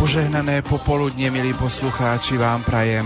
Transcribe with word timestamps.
Požehnané 0.00 0.64
popoludne, 0.64 1.28
milí 1.28 1.52
poslucháči, 1.52 2.40
vám 2.40 2.64
prajem 2.64 3.04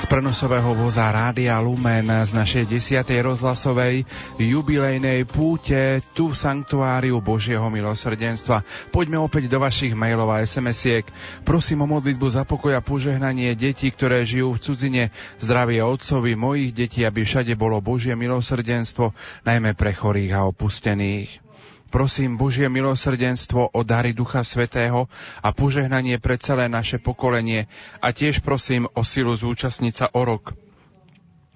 z 0.00 0.04
prenosového 0.08 0.72
voza 0.72 1.04
Rádia 1.12 1.60
Lumen 1.60 2.08
z 2.08 2.32
našej 2.32 2.64
desiatej 2.64 3.20
rozhlasovej 3.28 4.08
jubilejnej 4.40 5.28
púte 5.28 6.00
tu 6.16 6.32
v 6.32 6.40
Sanktuáriu 6.40 7.20
Božieho 7.20 7.68
milosrdenstva. 7.68 8.64
Poďme 8.88 9.20
opäť 9.20 9.52
do 9.52 9.60
vašich 9.60 9.92
mailov 9.92 10.32
a 10.32 10.40
SMS-iek. 10.40 11.12
Prosím 11.44 11.84
o 11.84 12.00
modlitbu 12.00 12.32
za 12.32 12.48
pokoj 12.48 12.72
a 12.72 12.80
požehnanie 12.80 13.52
detí, 13.52 13.92
ktoré 13.92 14.24
žijú 14.24 14.56
v 14.56 14.62
cudzine, 14.64 15.02
zdravie 15.44 15.84
otcovi 15.84 16.40
mojich 16.40 16.72
detí, 16.72 17.04
aby 17.04 17.20
všade 17.20 17.52
bolo 17.52 17.84
Božie 17.84 18.16
milosrdenstvo, 18.16 19.12
najmä 19.44 19.76
pre 19.76 19.92
chorých 19.92 20.40
a 20.40 20.48
opustených. 20.48 21.49
Prosím 21.90 22.38
Božie 22.38 22.70
milosrdenstvo 22.70 23.74
o 23.74 23.80
dary 23.82 24.14
Ducha 24.14 24.46
Svetého 24.46 25.10
a 25.42 25.50
požehnanie 25.50 26.22
pre 26.22 26.38
celé 26.38 26.70
naše 26.70 27.02
pokolenie 27.02 27.66
a 27.98 28.14
tiež 28.14 28.46
prosím 28.46 28.86
o 28.94 29.02
silu 29.02 29.34
zúčastniť 29.34 29.94
sa 29.94 30.06
o 30.14 30.22
rok. 30.22 30.54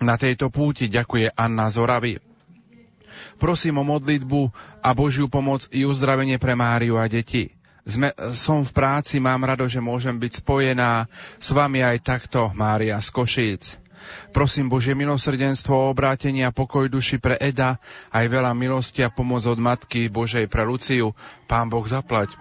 Na 0.02 0.18
tejto 0.18 0.50
púti 0.50 0.90
ďakuje 0.90 1.38
Anna 1.38 1.70
Zoravy. 1.70 2.18
Prosím 3.38 3.78
o 3.78 3.84
modlitbu 3.86 4.50
a 4.82 4.90
Božiu 4.90 5.30
pomoc 5.30 5.70
i 5.70 5.86
uzdravenie 5.86 6.42
pre 6.42 6.58
Máriu 6.58 6.98
a 6.98 7.06
deti. 7.06 7.54
Sme, 7.86 8.10
som 8.34 8.66
v 8.66 8.72
práci, 8.74 9.22
mám 9.22 9.44
rado, 9.46 9.68
že 9.70 9.78
môžem 9.78 10.16
byť 10.16 10.42
spojená 10.42 11.06
s 11.38 11.48
vami 11.54 11.84
aj 11.84 12.02
takto, 12.02 12.50
Mária 12.56 12.98
z 12.98 13.08
Košíc. 13.12 13.83
Prosím 14.32 14.72
Božie 14.72 14.96
milosrdenstvo 14.96 15.74
o 15.74 15.90
obrátenie 15.92 16.46
a 16.46 16.54
pokoj 16.54 16.88
duši 16.88 17.18
pre 17.18 17.36
Eda, 17.36 17.82
aj 18.10 18.24
veľa 18.30 18.52
milosti 18.56 19.04
a 19.04 19.12
pomoc 19.12 19.44
od 19.44 19.58
Matky 19.58 20.08
Božej 20.08 20.48
pre 20.48 20.64
Luciu. 20.64 21.12
Pán 21.50 21.68
Boh 21.68 21.84
zaplať. 21.84 22.32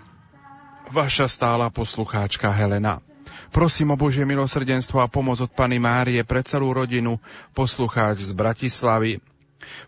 Vaša 0.94 1.26
stála 1.26 1.74
poslucháčka 1.74 2.54
Helena. 2.54 3.02
Prosím 3.50 3.94
o 3.94 3.98
Božie 3.98 4.26
milosrdenstvo 4.26 5.02
a 5.02 5.10
pomoc 5.10 5.42
od 5.42 5.52
Pany 5.52 5.82
Márie 5.82 6.22
pre 6.26 6.46
celú 6.46 6.74
rodinu, 6.74 7.18
poslucháč 7.54 8.26
z 8.26 8.32
Bratislavy. 8.34 9.33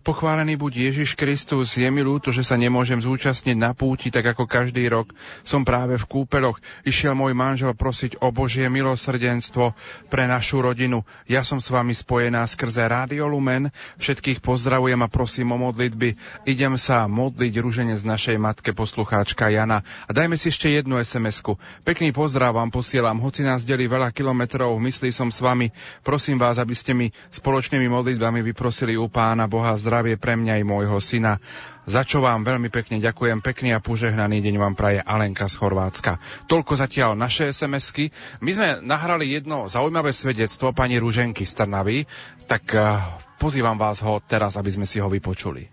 Pochválený 0.05 0.59
buď 0.59 0.91
Ježiš 0.91 1.17
Kristus, 1.17 1.73
je 1.77 1.87
mi 1.89 2.05
ľúto, 2.05 2.29
že 2.29 2.45
sa 2.45 2.59
nemôžem 2.59 3.01
zúčastniť 3.01 3.57
na 3.57 3.73
púti, 3.73 4.13
tak 4.13 4.35
ako 4.35 4.45
každý 4.45 4.85
rok. 4.91 5.09
Som 5.41 5.65
práve 5.65 5.97
v 5.97 6.05
kúpeloch. 6.05 6.61
Išiel 6.85 7.17
môj 7.17 7.33
manžel 7.33 7.73
prosiť 7.73 8.21
o 8.21 8.29
Božie 8.29 8.69
milosrdenstvo 8.69 9.73
pre 10.11 10.29
našu 10.29 10.61
rodinu. 10.61 11.01
Ja 11.25 11.41
som 11.41 11.57
s 11.57 11.73
vami 11.73 11.97
spojená 11.97 12.45
skrze 12.45 12.85
Rádio 12.85 13.25
Lumen. 13.25 13.73
Všetkých 13.97 14.45
pozdravujem 14.45 15.01
a 15.01 15.09
prosím 15.09 15.55
o 15.55 15.57
modlitby. 15.57 16.19
Idem 16.45 16.77
sa 16.77 17.09
modliť 17.09 17.53
rúženec 17.57 18.05
našej 18.05 18.37
matke 18.37 18.75
poslucháčka 18.77 19.49
Jana. 19.49 19.81
A 20.05 20.11
dajme 20.13 20.37
si 20.37 20.53
ešte 20.53 20.69
jednu 20.69 21.01
SMS-ku. 21.01 21.57
Pekný 21.81 22.13
pozdrav 22.13 22.53
vám 22.53 22.69
posielam, 22.69 23.17
hoci 23.17 23.41
nás 23.41 23.65
delí 23.65 23.89
veľa 23.89 24.13
kilometrov, 24.13 24.77
myslí 24.77 25.09
som 25.09 25.33
s 25.33 25.41
vami. 25.41 25.73
Prosím 26.05 26.37
vás, 26.37 26.61
aby 26.61 26.77
ste 26.77 26.93
mi 26.93 27.09
spoločnými 27.33 27.89
modlitbami 27.89 28.45
vyprosili 28.45 28.93
u 28.93 29.09
Pána 29.09 29.49
Boha 29.49 29.64
Boha 29.65 29.81
zdravie 29.81 30.13
pre 30.21 30.37
mňa 30.37 30.61
i 30.61 30.63
môjho 30.63 31.01
syna. 31.01 31.41
Za 31.89 32.05
čo 32.05 32.21
vám 32.21 32.45
veľmi 32.45 32.69
pekne 32.69 33.01
ďakujem, 33.01 33.41
pekný 33.41 33.73
a 33.73 33.81
požehnaný 33.81 34.37
deň 34.45 34.61
vám 34.61 34.77
praje 34.77 35.01
Alenka 35.01 35.49
z 35.49 35.57
Chorvátska. 35.57 36.21
Toľko 36.45 36.77
zatiaľ 36.77 37.17
naše 37.17 37.49
SMS-ky. 37.49 38.13
My 38.45 38.53
sme 38.53 38.67
nahrali 38.85 39.33
jedno 39.33 39.65
zaujímavé 39.65 40.13
svedectvo 40.13 40.69
pani 40.69 41.01
Rúženky 41.01 41.49
z 41.49 41.65
Trnavy, 41.65 42.05
tak 42.45 42.77
uh, 42.77 43.17
pozývam 43.41 43.73
vás 43.73 44.05
ho 44.05 44.21
teraz, 44.21 44.53
aby 44.53 44.69
sme 44.69 44.85
si 44.85 45.01
ho 45.01 45.09
vypočuli. 45.09 45.65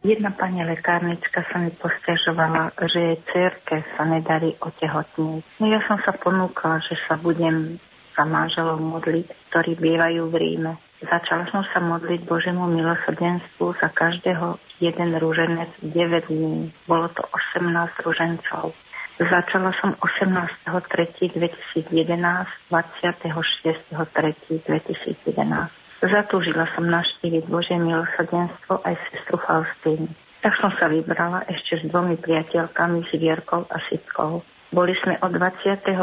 Jedna 0.00 0.32
pani 0.32 0.64
lekárnička 0.64 1.44
sa 1.44 1.60
mi 1.60 1.68
postiažovala, 1.68 2.72
že 2.80 2.96
jej 2.96 3.18
cerke 3.28 3.84
sa 3.92 4.08
nedarí 4.08 4.56
otehotniť. 4.56 5.60
No 5.60 5.68
ja 5.68 5.84
som 5.84 6.00
sa 6.00 6.16
ponúkala, 6.16 6.80
že 6.80 6.96
sa 7.04 7.20
budem 7.20 7.76
za 8.16 8.24
manželov 8.24 8.80
modliť, 8.80 9.52
ktorí 9.52 9.76
bývajú 9.76 10.32
v 10.32 10.34
Ríme. 10.40 10.72
Začala 11.02 11.50
som 11.50 11.66
sa 11.74 11.82
modliť 11.82 12.22
Božemu 12.22 12.70
milosrdenstvu 12.70 13.74
za 13.82 13.90
každého 13.90 14.62
jeden 14.78 15.10
rúženec 15.18 15.74
9 15.82 16.30
dní. 16.30 16.70
Bolo 16.86 17.10
to 17.10 17.26
18 17.56 18.06
rúžencov. 18.06 18.70
Začala 19.14 19.70
som 19.78 19.94
18.3.2011, 20.02 22.50
26.3.2011. 22.70 25.70
Zatúžila 26.04 26.68
som 26.74 26.90
navštíviť 26.90 27.46
Božie 27.46 27.78
milosrdenstvo 27.78 28.82
aj 28.82 28.98
sestru 29.08 29.38
Faustínu. 29.38 30.10
Tak 30.44 30.60
som 30.60 30.68
sa 30.76 30.92
vybrala 30.92 31.48
ešte 31.48 31.80
s 31.80 31.88
dvomi 31.88 32.20
priateľkami, 32.20 33.08
s 33.08 33.16
Vierkou 33.16 33.64
a 33.64 33.80
Sitkou. 33.88 34.44
Boli 34.74 34.90
sme 34.98 35.14
od 35.22 35.30
21.4. 35.30 36.02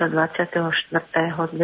do 0.00 0.08
24.2011. 0.08 1.60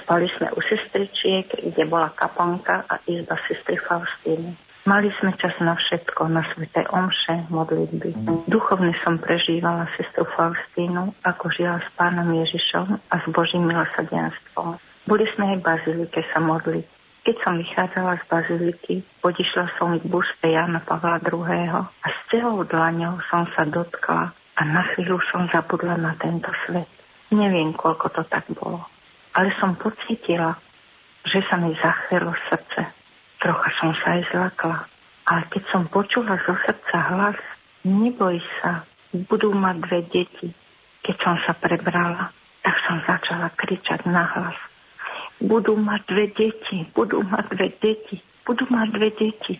Spali 0.00 0.26
sme 0.32 0.48
u 0.56 0.64
sestričiek, 0.64 1.44
kde 1.60 1.84
bola 1.84 2.08
kaponka 2.08 2.88
a 2.88 2.96
izba 3.04 3.36
sestry 3.44 3.76
Faustíny. 3.76 4.56
Mali 4.88 5.12
sme 5.20 5.36
čas 5.36 5.52
na 5.60 5.76
všetko, 5.76 6.24
na 6.32 6.40
svete 6.56 6.88
omše, 6.88 7.52
modlitby. 7.52 8.16
Duchovne 8.48 8.96
som 9.04 9.20
prežívala 9.20 9.92
sestru 10.00 10.24
Faustínu, 10.24 11.20
ako 11.20 11.52
žila 11.52 11.76
s 11.84 11.92
pánom 11.92 12.32
Ježišom 12.32 12.96
a 13.12 13.14
s 13.20 13.24
Božím 13.28 13.68
milosrdenstvom. 13.68 14.80
Boli 15.04 15.28
sme 15.36 15.52
aj 15.52 15.56
v 15.60 15.66
bazilike 15.68 16.24
sa 16.32 16.40
modliť. 16.40 16.88
Keď 17.28 17.36
som 17.44 17.60
vychádzala 17.60 18.18
z 18.18 18.24
baziliky, 18.24 18.94
podišla 19.20 19.68
som 19.76 20.00
k 20.00 20.04
buste 20.08 20.48
Jana 20.48 20.80
Pavla 20.80 21.20
II. 21.20 21.44
a 21.84 22.06
s 22.08 22.18
celou 22.32 22.64
dlaňou 22.64 23.20
som 23.28 23.44
sa 23.52 23.68
dotkla 23.68 24.32
a 24.56 24.60
na 24.68 24.82
chvíľu 24.92 25.16
som 25.32 25.48
zabudla 25.48 25.96
na 25.96 26.12
tento 26.20 26.52
svet. 26.66 26.88
Neviem, 27.32 27.72
koľko 27.72 28.12
to 28.12 28.22
tak 28.28 28.44
bolo. 28.52 28.84
Ale 29.32 29.48
som 29.56 29.72
pocítila, 29.80 30.52
že 31.24 31.40
sa 31.48 31.56
mi 31.56 31.72
zachvelo 31.80 32.36
srdce. 32.52 32.84
Trocha 33.40 33.70
som 33.80 33.96
sa 33.96 34.20
aj 34.20 34.22
zlakla. 34.28 34.78
Ale 35.24 35.42
keď 35.48 35.62
som 35.72 35.88
počula 35.88 36.36
zo 36.44 36.52
srdca 36.60 36.98
hlas, 37.16 37.38
neboj 37.88 38.36
sa, 38.60 38.84
budú 39.14 39.56
mať 39.56 39.76
dve 39.88 40.00
deti. 40.12 40.48
Keď 41.00 41.16
som 41.24 41.40
sa 41.40 41.56
prebrala, 41.56 42.28
tak 42.60 42.76
som 42.84 43.00
začala 43.08 43.48
kričať 43.56 44.04
na 44.04 44.28
hlas. 44.28 44.58
Budú 45.40 45.74
mať 45.74 46.00
dve 46.06 46.26
deti, 46.30 46.86
budú 46.92 47.24
mať 47.24 47.44
dve 47.56 47.68
deti, 47.80 48.20
budú 48.44 48.68
mať 48.68 48.88
dve 48.92 49.10
deti. 49.10 49.54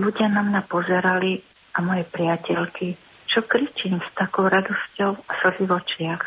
Ľudia 0.00 0.26
na 0.32 0.42
mňa 0.42 0.62
pozerali 0.66 1.38
a 1.76 1.78
moje 1.84 2.08
priateľky 2.08 3.07
čo 3.28 3.44
kričím 3.44 4.00
s 4.00 4.08
takou 4.16 4.48
radosťou 4.48 5.10
a 5.28 5.32
slzy 5.44 5.64
v 5.68 5.72
očiach. 5.76 6.24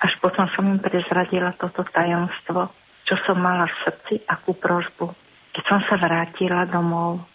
Až 0.00 0.12
potom 0.22 0.48
som 0.56 0.64
im 0.64 0.80
prezradila 0.80 1.52
toto 1.58 1.84
tajomstvo, 1.84 2.72
čo 3.04 3.14
som 3.26 3.36
mala 3.36 3.68
v 3.68 3.78
srdci, 3.84 4.14
akú 4.24 4.56
prozbu. 4.56 5.12
Keď 5.50 5.64
som 5.66 5.82
sa 5.84 5.98
vrátila 5.98 6.64
domov, 6.70 7.26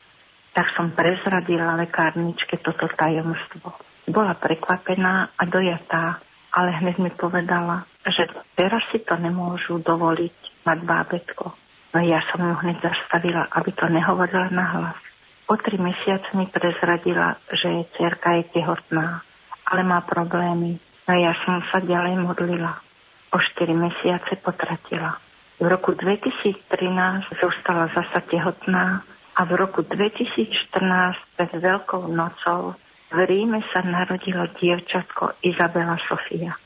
tak 0.56 0.72
som 0.74 0.96
prezradila 0.96 1.76
lekárničke 1.76 2.64
toto 2.64 2.88
tajomstvo. 2.88 3.76
Bola 4.08 4.34
prekvapená 4.34 5.36
a 5.36 5.44
dojatá, 5.44 6.24
ale 6.56 6.72
hneď 6.80 6.96
mi 7.04 7.12
povedala, 7.12 7.84
že 8.08 8.32
teraz 8.56 8.88
si 8.90 9.04
to 9.04 9.20
nemôžu 9.20 9.84
dovoliť 9.84 10.64
mať 10.64 10.80
bábetko. 10.88 11.46
No 11.92 12.00
ja 12.00 12.24
som 12.32 12.40
ju 12.40 12.56
hneď 12.64 12.80
zastavila, 12.82 13.52
aby 13.52 13.70
to 13.76 13.92
nehovorila 13.92 14.48
na 14.50 14.66
O 15.46 15.54
tri 15.62 15.78
mesiace 15.78 16.34
mi 16.34 16.50
prezradila, 16.50 17.38
že 17.54 17.70
je 17.70 17.84
cerka 18.02 18.34
je 18.42 18.50
tehotná, 18.50 19.22
ale 19.70 19.82
má 19.86 20.02
problémy. 20.02 20.82
A 21.06 21.22
ja 21.22 21.38
som 21.46 21.62
sa 21.70 21.78
ďalej 21.78 22.18
modlila. 22.18 22.82
O 23.30 23.38
4 23.38 23.70
mesiace 23.78 24.42
potratila. 24.42 25.22
V 25.62 25.70
roku 25.70 25.94
2013 25.94 26.66
zostala 27.38 27.94
zasa 27.94 28.26
tehotná 28.26 29.06
a 29.38 29.42
v 29.46 29.52
roku 29.54 29.86
2014 29.86 31.38
pred 31.38 31.52
Veľkou 31.54 32.10
nocou 32.10 32.74
v 33.14 33.18
Ríme 33.22 33.62
sa 33.70 33.86
narodilo 33.86 34.50
dievčatko 34.58 35.46
Izabela 35.46 36.02
Sofia. 36.10 36.58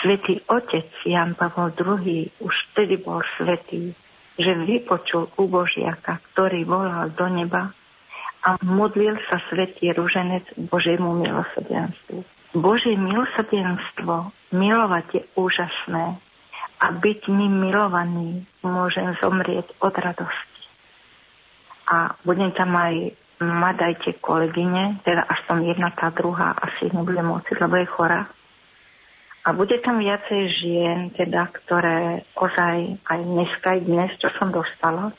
Svetý 0.00 0.40
otec 0.48 0.88
Jan 1.04 1.36
Pavol 1.36 1.76
II 1.76 2.24
už 2.40 2.54
vtedy 2.72 2.96
bol 2.96 3.20
svetý, 3.36 3.92
že 4.34 4.52
vypočul 4.64 5.28
u 5.36 5.44
Božiaka, 5.44 6.24
ktorý 6.32 6.64
volal 6.64 7.12
do 7.12 7.28
neba 7.28 7.68
a 8.44 8.60
modlil 8.60 9.16
sa 9.32 9.40
svetý 9.48 9.96
ruženec 9.96 10.44
Božiemu 10.68 11.16
milosrdenstvu. 11.16 12.20
Božie 12.52 12.94
milosrdenstvo 12.94 14.30
milovať 14.52 15.06
je 15.10 15.22
úžasné 15.34 16.20
a 16.78 16.86
byť 16.92 17.20
ním 17.32 17.66
milovaný 17.66 18.44
môžem 18.60 19.16
zomrieť 19.18 19.72
od 19.80 19.94
radosti. 19.96 20.62
A 21.88 22.12
budem 22.22 22.52
tam 22.52 22.76
aj 22.76 23.16
mať 23.40 23.76
aj 23.80 23.94
tie 24.06 24.14
kolegyne, 24.20 25.00
teda 25.02 25.24
aspoň 25.26 25.74
jedna, 25.74 25.90
tá 25.90 26.12
druhá 26.14 26.54
asi 26.54 26.92
nebude 26.92 27.20
môcť, 27.20 27.58
lebo 27.58 27.74
je 27.80 27.88
chorá. 27.88 28.28
A 29.44 29.52
bude 29.52 29.76
tam 29.84 30.00
viacej 30.00 30.42
žien, 30.56 30.98
teda, 31.12 31.52
ktoré 31.52 32.24
ozaj 32.32 32.96
aj 33.04 33.20
dneska, 33.20 33.76
aj 33.76 33.80
dnes, 33.84 34.10
čo 34.16 34.32
som 34.40 34.48
dostala, 34.48 35.12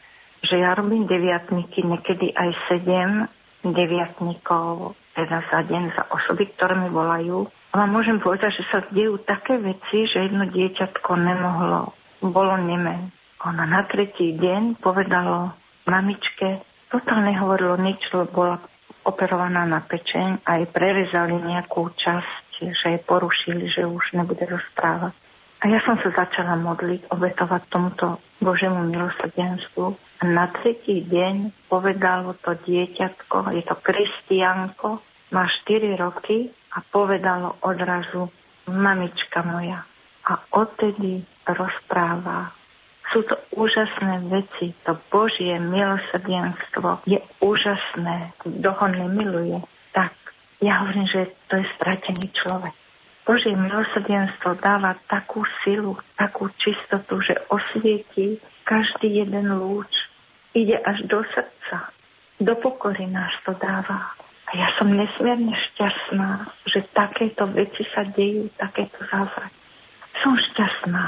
že 0.45 0.61
ja 0.61 0.77
robím 0.77 1.09
deviatníky, 1.09 1.81
niekedy 1.81 2.31
aj 2.31 2.49
sedem 2.69 3.25
deviatníkov 3.65 4.93
teda 5.15 5.41
za 5.47 5.63
deň, 5.65 5.83
za 5.95 6.03
osoby, 6.11 6.51
ktoré 6.53 6.75
mi 6.75 6.91
volajú. 6.91 7.47
A 7.71 7.83
vám 7.83 7.91
môžem 7.91 8.19
povedať, 8.19 8.61
že 8.61 8.63
sa 8.69 8.79
dejú 8.87 9.19
také 9.23 9.57
veci, 9.57 10.05
že 10.07 10.27
jedno 10.27 10.45
dieťatko 10.47 11.11
nemohlo, 11.17 11.95
bolo 12.21 12.55
nemé. 12.59 13.11
Ona 13.43 13.63
na 13.67 13.83
tretí 13.87 14.35
deň 14.35 14.79
povedalo 14.79 15.55
mamičke, 15.87 16.61
totálne 16.91 17.35
hovorilo 17.35 17.79
nič, 17.79 17.99
lebo 18.11 18.27
bola 18.31 18.57
operovaná 19.05 19.63
na 19.69 19.79
pečeň 19.85 20.41
a 20.43 20.59
jej 20.59 20.67
prerezali 20.67 21.37
nejakú 21.37 21.93
časť, 21.93 22.73
že 22.73 22.85
jej 22.97 23.01
porušili, 23.05 23.69
že 23.69 23.85
už 23.85 24.17
nebude 24.17 24.43
rozprávať. 24.49 25.13
A 25.61 25.71
ja 25.71 25.79
som 25.85 25.95
sa 26.01 26.09
začala 26.11 26.57
modliť, 26.57 27.09
obetovať 27.09 27.61
tomuto 27.69 28.21
Božemu 28.41 28.85
milosrdenstvu. 28.85 29.97
Na 30.23 30.47
tretí 30.47 31.03
deň 31.03 31.67
povedalo 31.67 32.39
to 32.39 32.55
dieťatko, 32.55 33.51
je 33.51 33.63
to 33.67 33.75
Kristianko, 33.83 35.03
má 35.35 35.43
4 35.67 35.99
roky 35.99 36.47
a 36.71 36.79
povedalo 36.79 37.59
odrazu, 37.59 38.31
mamička 38.71 39.43
moja. 39.43 39.83
A 40.25 40.33
odtedy 40.55 41.19
rozpráva. 41.43 42.55
Sú 43.11 43.27
to 43.27 43.35
úžasné 43.53 44.23
veci, 44.31 44.73
to 44.87 44.97
Božie 45.11 45.59
milosrdenstvo 45.59 47.05
je 47.05 47.19
úžasné. 47.43 48.33
Kto 48.39 48.69
ho 48.71 48.87
nemiluje, 48.89 49.61
tak 49.93 50.15
ja 50.63 50.81
hovorím, 50.81 51.05
že 51.11 51.29
to 51.51 51.59
je 51.59 51.67
stratený 51.77 52.31
človek. 52.33 52.73
Božie 53.27 53.53
milosrdenstvo 53.53 54.57
dáva 54.57 54.97
takú 55.05 55.45
silu, 55.61 55.99
takú 56.17 56.49
čistotu, 56.57 57.21
že 57.21 57.37
osvietí 57.51 58.41
každý 58.65 59.21
jeden 59.21 59.61
lúč. 59.61 59.93
Ide 60.57 60.81
až 60.81 61.05
do 61.05 61.21
srdca. 61.21 61.93
Do 62.41 62.57
pokory 62.57 63.05
nás 63.07 63.31
to 63.45 63.53
dáva. 63.55 64.17
A 64.45 64.51
ja 64.57 64.73
som 64.75 64.89
nesmierne 64.91 65.53
šťastná, 65.53 66.49
že 66.67 66.83
takéto 66.91 67.45
veci 67.53 67.85
sa 67.93 68.03
dejú, 68.03 68.49
takéto 68.57 69.05
zázraky. 69.07 69.55
Som 70.19 70.35
šťastná. 70.35 71.05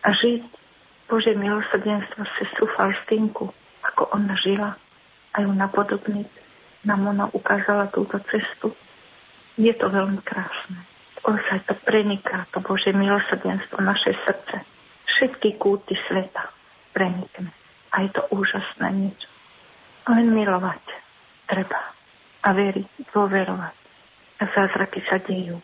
A 0.00 0.08
žiť 0.14 0.42
Bože 1.10 1.34
milosrdenstvo 1.34 2.22
sestru 2.38 2.70
Faustinku, 2.70 3.50
ako 3.82 4.14
ona 4.14 4.38
žila 4.38 4.78
a 5.34 5.36
ju 5.42 5.50
napodobniť. 5.50 6.30
Nám 6.86 7.10
ona 7.12 7.26
ukázala 7.34 7.90
túto 7.92 8.16
cestu. 8.30 8.72
Je 9.58 9.74
to 9.76 9.90
veľmi 9.90 10.22
krásne. 10.22 10.80
Ozaj 11.20 11.68
to 11.68 11.74
preniká, 11.84 12.48
to 12.54 12.64
Bože 12.64 12.94
milosrdenstvo, 12.96 13.82
naše 13.84 14.16
srdce. 14.24 14.64
Všetky 15.04 15.60
kúty 15.60 15.92
sveta 16.08 16.59
prenikne. 16.94 17.50
A 17.90 18.06
je 18.06 18.10
to 18.14 18.22
úžasné 18.30 18.88
niečo. 18.94 19.28
Len 20.06 20.30
milovať 20.30 20.82
treba 21.46 21.80
a 22.40 22.48
veriť, 22.54 23.12
dôverovať. 23.12 23.76
A 24.40 24.42
zázraky 24.48 25.00
sa 25.04 25.20
dejú. 25.20 25.60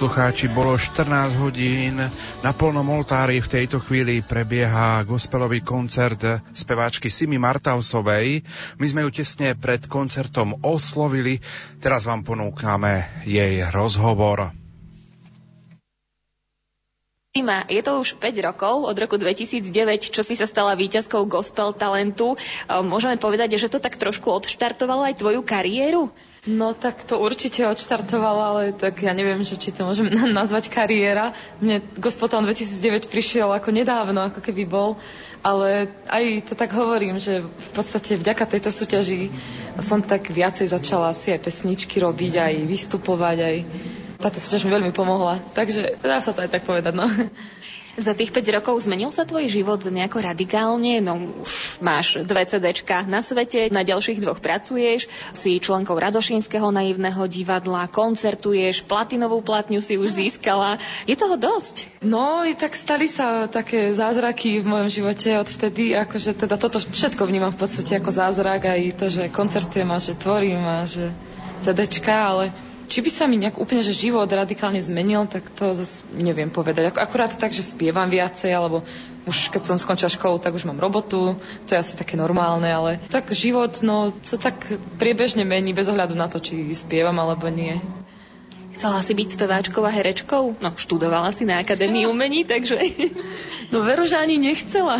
Poslucháči, 0.00 0.48
bolo 0.48 0.80
14 0.80 1.36
hodín. 1.44 2.00
Na 2.40 2.56
polnom 2.56 2.88
oltári 2.88 3.36
v 3.36 3.52
tejto 3.52 3.84
chvíli 3.84 4.24
prebieha 4.24 5.04
gospelový 5.04 5.60
koncert 5.60 6.40
speváčky 6.56 7.12
Simi 7.12 7.36
Martausovej. 7.36 8.40
My 8.80 8.86
sme 8.88 9.04
ju 9.04 9.12
tesne 9.12 9.52
pred 9.52 9.84
koncertom 9.84 10.56
oslovili. 10.64 11.44
Teraz 11.84 12.08
vám 12.08 12.24
ponúkame 12.24 13.12
jej 13.28 13.60
rozhovor. 13.68 14.56
Sima, 17.36 17.68
je 17.68 17.84
to 17.84 18.00
už 18.00 18.16
5 18.16 18.40
rokov, 18.40 18.88
od 18.88 18.96
roku 18.96 19.20
2009, 19.20 19.68
čo 20.16 20.24
si 20.24 20.32
sa 20.32 20.48
stala 20.48 20.80
víťazkou 20.80 21.28
gospel 21.28 21.76
talentu. 21.76 22.40
Môžeme 22.72 23.20
povedať, 23.20 23.60
že 23.60 23.68
to 23.68 23.76
tak 23.76 24.00
trošku 24.00 24.32
odštartovalo 24.32 25.12
aj 25.12 25.20
tvoju 25.20 25.44
kariéru? 25.44 26.08
No 26.48 26.72
tak 26.72 27.04
to 27.04 27.20
určite 27.20 27.68
odštartovalo, 27.68 28.40
ale 28.40 28.62
tak 28.72 29.04
ja 29.04 29.12
neviem, 29.12 29.44
že 29.44 29.60
či 29.60 29.76
to 29.76 29.84
môžem 29.84 30.08
nazvať 30.40 30.72
kariéra. 30.72 31.36
Mne 31.60 31.84
Gospodom 32.00 32.48
2009 32.48 33.12
prišiel 33.12 33.52
ako 33.52 33.68
nedávno, 33.68 34.32
ako 34.32 34.40
keby 34.40 34.64
bol, 34.64 34.96
ale 35.44 35.92
aj 36.08 36.48
to 36.48 36.54
tak 36.56 36.72
hovorím, 36.72 37.20
že 37.20 37.44
v 37.44 37.70
podstate 37.76 38.16
vďaka 38.16 38.56
tejto 38.56 38.72
súťaži 38.72 39.28
som 39.84 40.00
tak 40.00 40.32
viacej 40.32 40.72
začala 40.72 41.12
si 41.12 41.28
aj 41.28 41.44
pesničky 41.44 42.00
robiť, 42.00 42.32
aj 42.40 42.54
vystupovať, 42.64 43.36
aj 43.44 43.56
táto 44.20 44.40
súťaž 44.40 44.64
mi 44.64 44.72
veľmi 44.72 44.92
pomohla. 44.96 45.44
Takže 45.52 46.00
dá 46.00 46.24
sa 46.24 46.32
to 46.32 46.40
aj 46.40 46.56
tak 46.56 46.64
povedať, 46.64 46.96
no. 46.96 47.04
Za 47.98 48.14
tých 48.14 48.30
5 48.30 48.54
rokov 48.54 48.86
zmenil 48.86 49.10
sa 49.10 49.26
tvoj 49.26 49.50
život 49.50 49.82
nejako 49.82 50.22
radikálne? 50.22 51.02
No 51.02 51.42
už 51.42 51.82
máš 51.82 52.22
dve 52.22 52.46
CDčka 52.46 53.02
na 53.02 53.18
svete, 53.18 53.66
na 53.74 53.82
ďalších 53.82 54.22
dvoch 54.22 54.38
pracuješ, 54.38 55.10
si 55.34 55.58
členkou 55.58 55.98
Radošinského 55.98 56.70
naivného 56.70 57.26
divadla, 57.26 57.90
koncertuješ, 57.90 58.86
platinovú 58.86 59.42
platňu 59.42 59.82
si 59.82 59.98
už 59.98 60.22
získala. 60.22 60.78
Je 61.10 61.18
toho 61.18 61.34
dosť? 61.34 61.90
No, 62.06 62.46
i 62.46 62.54
tak 62.54 62.78
stali 62.78 63.10
sa 63.10 63.50
také 63.50 63.90
zázraky 63.90 64.62
v 64.62 64.70
mojom 64.70 64.88
živote 64.90 65.34
odvtedy, 65.42 65.98
akože 65.98 66.38
teda 66.46 66.54
toto 66.54 66.78
všetko 66.78 67.26
vnímam 67.26 67.50
v 67.50 67.60
podstate 67.66 67.98
ako 67.98 68.10
zázrak, 68.14 68.70
aj 68.70 68.80
to, 68.94 69.06
že 69.10 69.22
koncertujem 69.34 69.90
a 69.90 69.98
že 69.98 70.14
tvorím 70.14 70.62
a 70.62 70.86
že 70.86 71.10
CDčka, 71.60 72.14
ale 72.14 72.69
či 72.90 73.06
by 73.06 73.10
sa 73.14 73.30
mi 73.30 73.38
nejak 73.38 73.54
úplne 73.62 73.86
že 73.86 73.94
život 73.94 74.26
radikálne 74.26 74.82
zmenil, 74.82 75.30
tak 75.30 75.46
to 75.54 75.70
zase 75.78 76.02
neviem 76.10 76.50
povedať. 76.50 76.90
Akurát 76.98 77.30
tak, 77.30 77.54
že 77.54 77.62
spievam 77.62 78.10
viacej, 78.10 78.50
alebo 78.50 78.82
už 79.30 79.54
keď 79.54 79.62
som 79.62 79.78
skončila 79.78 80.10
školu, 80.10 80.42
tak 80.42 80.58
už 80.58 80.66
mám 80.66 80.82
robotu, 80.82 81.38
to 81.64 81.70
je 81.70 81.78
asi 81.78 81.94
také 81.94 82.18
normálne, 82.18 82.66
ale 82.66 82.98
tak 83.06 83.30
život, 83.30 83.78
no, 83.86 84.10
to 84.26 84.34
tak 84.34 84.58
priebežne 84.98 85.46
mení 85.46 85.70
bez 85.70 85.86
ohľadu 85.86 86.18
na 86.18 86.26
to, 86.26 86.42
či 86.42 86.74
spievam 86.74 87.14
alebo 87.14 87.46
nie. 87.46 87.78
Chcela 88.80 89.04
si 89.04 89.12
byť 89.12 89.36
speváčkou 89.36 89.84
a 89.84 89.92
herečkou? 89.92 90.56
No, 90.56 90.72
študovala 90.72 91.36
si 91.36 91.44
na 91.44 91.60
Akadémii 91.60 92.08
umení, 92.08 92.48
takže... 92.48 92.80
No 93.68 93.84
veru, 93.84 94.08
že 94.08 94.16
ani 94.16 94.40
nechcela. 94.40 94.96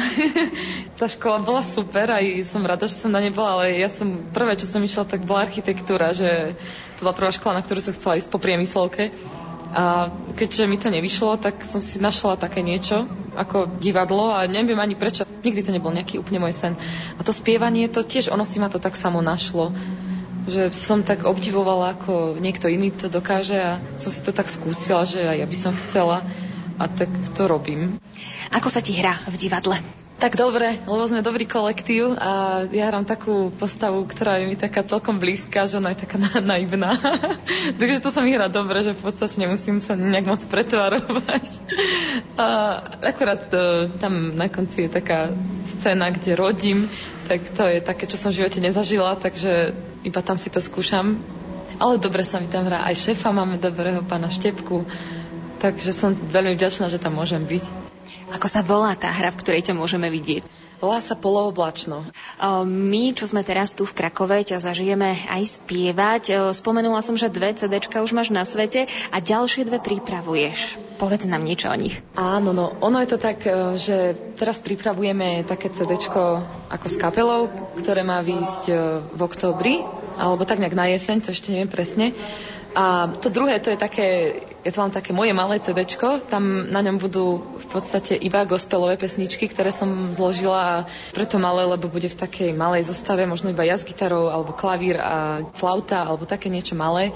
Tá 1.01 1.09
škola 1.09 1.41
bola 1.41 1.65
super, 1.65 2.13
aj 2.13 2.45
som 2.45 2.61
rada, 2.61 2.85
že 2.85 3.01
som 3.01 3.09
na 3.09 3.25
nej 3.25 3.33
bola, 3.33 3.57
ale 3.57 3.81
ja 3.81 3.89
som, 3.89 4.21
prvé, 4.37 4.53
čo 4.61 4.69
som 4.69 4.85
išla, 4.85 5.09
tak 5.09 5.25
bola 5.25 5.49
architektúra, 5.49 6.13
že 6.13 6.53
to 7.01 7.09
bola 7.09 7.17
prvá 7.17 7.33
škola, 7.33 7.59
na 7.59 7.65
ktorú 7.65 7.81
som 7.81 7.97
chcela 7.97 8.21
ísť 8.21 8.29
po 8.29 8.37
priemyslovke. 8.37 9.09
A 9.71 10.11
keďže 10.37 10.69
mi 10.69 10.77
to 10.77 10.93
nevyšlo, 10.93 11.41
tak 11.41 11.65
som 11.65 11.81
si 11.81 11.97
našla 12.03 12.37
také 12.37 12.61
niečo 12.61 13.09
ako 13.39 13.81
divadlo 13.81 14.35
a 14.35 14.45
neviem 14.45 14.77
ani 14.77 14.99
prečo. 14.99 15.25
Nikdy 15.25 15.61
to 15.65 15.73
nebol 15.73 15.95
nejaký 15.95 16.21
úplne 16.21 16.43
môj 16.43 16.53
sen. 16.53 16.75
A 17.17 17.25
to 17.25 17.33
spievanie, 17.33 17.89
to 17.89 18.05
tiež, 18.05 18.29
ono 18.29 18.45
si 18.45 18.61
ma 18.61 18.69
to 18.69 18.77
tak 18.77 19.01
samo 19.01 19.25
našlo 19.25 19.73
že 20.51 20.73
som 20.73 21.05
tak 21.05 21.29
obdivovala, 21.29 21.95
ako 21.95 22.41
niekto 22.41 22.67
iný 22.67 22.91
to 22.91 23.13
dokáže 23.13 23.55
a 23.55 23.79
som 24.01 24.11
si 24.11 24.25
to 24.25 24.33
tak 24.33 24.49
skúsila, 24.49 25.05
že 25.05 25.21
aj 25.21 25.37
ja 25.37 25.47
by 25.47 25.57
som 25.57 25.73
chcela 25.77 26.25
a 26.81 26.89
tak 26.89 27.13
to 27.37 27.45
robím. 27.45 28.01
Ako 28.49 28.73
sa 28.73 28.81
ti 28.81 28.97
hrá 28.97 29.21
v 29.29 29.37
divadle? 29.37 29.77
Tak 30.21 30.37
dobre, 30.37 30.77
lebo 30.85 31.01
sme 31.09 31.25
dobrý 31.25 31.49
kolektív 31.49 32.13
a 32.21 32.63
ja 32.69 32.93
hrám 32.93 33.09
takú 33.09 33.49
postavu, 33.57 34.05
ktorá 34.05 34.37
je 34.37 34.53
mi 34.53 34.57
taká 34.61 34.85
celkom 34.85 35.17
blízka, 35.17 35.65
že 35.65 35.81
ona 35.81 35.97
je 35.97 36.05
taká 36.05 36.21
na- 36.29 36.45
naivná. 36.45 36.93
Takže 37.81 38.05
to 38.05 38.13
sa 38.13 38.21
mi 38.21 38.37
hrá 38.37 38.53
dobre, 38.53 38.85
že 38.85 38.93
v 38.93 39.01
podstate 39.01 39.41
nemusím 39.41 39.81
sa 39.81 39.97
nejak 39.97 40.29
moc 40.29 40.45
pretvarovať. 40.45 41.65
a 42.37 42.47
akurát 43.01 43.49
to, 43.49 43.57
e, 43.57 43.97
tam 43.97 44.37
na 44.37 44.53
konci 44.53 44.85
je 44.85 44.91
taká 44.93 45.33
scéna, 45.65 46.13
kde 46.13 46.37
rodím, 46.37 46.93
tak 47.25 47.41
to 47.57 47.65
je 47.65 47.81
také, 47.81 48.05
čo 48.05 48.21
som 48.21 48.29
v 48.29 48.45
živote 48.45 48.61
nezažila, 48.61 49.17
takže 49.17 49.73
iba 50.05 50.21
tam 50.21 50.37
si 50.37 50.53
to 50.53 50.61
skúšam. 50.61 51.17
Ale 51.81 51.97
dobre 51.97 52.29
sa 52.29 52.45
mi 52.45 52.49
tam 52.53 52.69
hrá. 52.69 52.85
Aj 52.85 52.93
šéfa 52.93 53.33
máme 53.33 53.57
dobrého, 53.57 54.05
pána 54.05 54.29
Štepku. 54.29 54.85
Takže 55.65 55.97
som 55.97 56.13
veľmi 56.13 56.61
vďačná, 56.61 56.93
že 56.93 57.01
tam 57.01 57.17
môžem 57.17 57.41
byť. 57.41 57.80
Ako 58.31 58.47
sa 58.47 58.63
volá 58.63 58.95
tá 58.95 59.11
hra, 59.11 59.35
v 59.35 59.41
ktorej 59.43 59.67
ťa 59.67 59.75
môžeme 59.75 60.07
vidieť? 60.07 60.71
Volá 60.81 60.97
sa 61.05 61.13
Polooblačno. 61.13 62.09
My, 62.65 63.13
čo 63.13 63.29
sme 63.29 63.45
teraz 63.45 63.77
tu 63.77 63.85
v 63.85 63.93
Krakove, 63.93 64.41
ťa 64.41 64.65
zažijeme 64.65 65.13
aj 65.29 65.61
spievať. 65.61 66.55
Spomenula 66.57 67.05
som, 67.05 67.21
že 67.21 67.29
dve 67.29 67.53
CDčka 67.53 68.01
už 68.01 68.17
máš 68.17 68.33
na 68.33 68.49
svete 68.49 68.89
a 69.13 69.17
ďalšie 69.21 69.69
dve 69.69 69.77
pripravuješ. 69.77 70.81
Povedz 70.97 71.29
nám 71.29 71.45
niečo 71.45 71.69
o 71.69 71.77
nich. 71.77 72.01
Áno, 72.17 72.57
no, 72.57 72.73
ono 72.81 72.97
je 73.05 73.13
to 73.13 73.19
tak, 73.21 73.45
e, 73.45 73.77
že 73.77 74.17
teraz 74.41 74.61
pripravujeme 74.61 75.45
také 75.45 75.69
CDčko 75.69 76.45
ako 76.73 76.87
s 76.89 76.97
kapelou, 76.97 77.53
ktoré 77.77 78.01
má 78.01 78.25
výjsť 78.25 78.63
e, 78.69 78.75
v 79.05 79.21
októbri, 79.21 79.85
alebo 80.17 80.49
tak 80.49 80.61
nejak 80.65 80.77
na 80.77 80.89
jeseň, 80.93 81.25
to 81.25 81.33
ešte 81.33 81.53
neviem 81.53 81.73
presne. 81.73 82.17
A 82.71 83.11
to 83.19 83.35
druhé, 83.35 83.59
to 83.59 83.75
je 83.75 83.79
také, 83.79 84.07
je 84.63 84.71
to 84.71 84.79
len 84.79 84.95
také 84.95 85.11
moje 85.11 85.35
malé 85.35 85.59
CD, 85.59 85.83
tam 86.31 86.71
na 86.71 86.79
ňom 86.79 87.03
budú 87.03 87.43
v 87.43 87.67
podstate 87.67 88.15
iba 88.15 88.47
gospelové 88.47 88.95
pesničky, 88.95 89.51
ktoré 89.51 89.75
som 89.75 90.15
zložila 90.15 90.59
a 90.63 90.75
preto 91.11 91.43
malé, 91.43 91.67
lebo 91.67 91.91
bude 91.91 92.07
v 92.07 92.21
takej 92.21 92.55
malej 92.55 92.87
zostave, 92.87 93.27
možno 93.27 93.51
iba 93.51 93.67
ja 93.67 93.75
s 93.75 93.83
gitarou, 93.83 94.31
alebo 94.31 94.55
klavír 94.55 95.03
a 95.03 95.43
flauta, 95.59 96.07
alebo 96.07 96.31
také 96.31 96.47
niečo 96.47 96.79
malé 96.79 97.11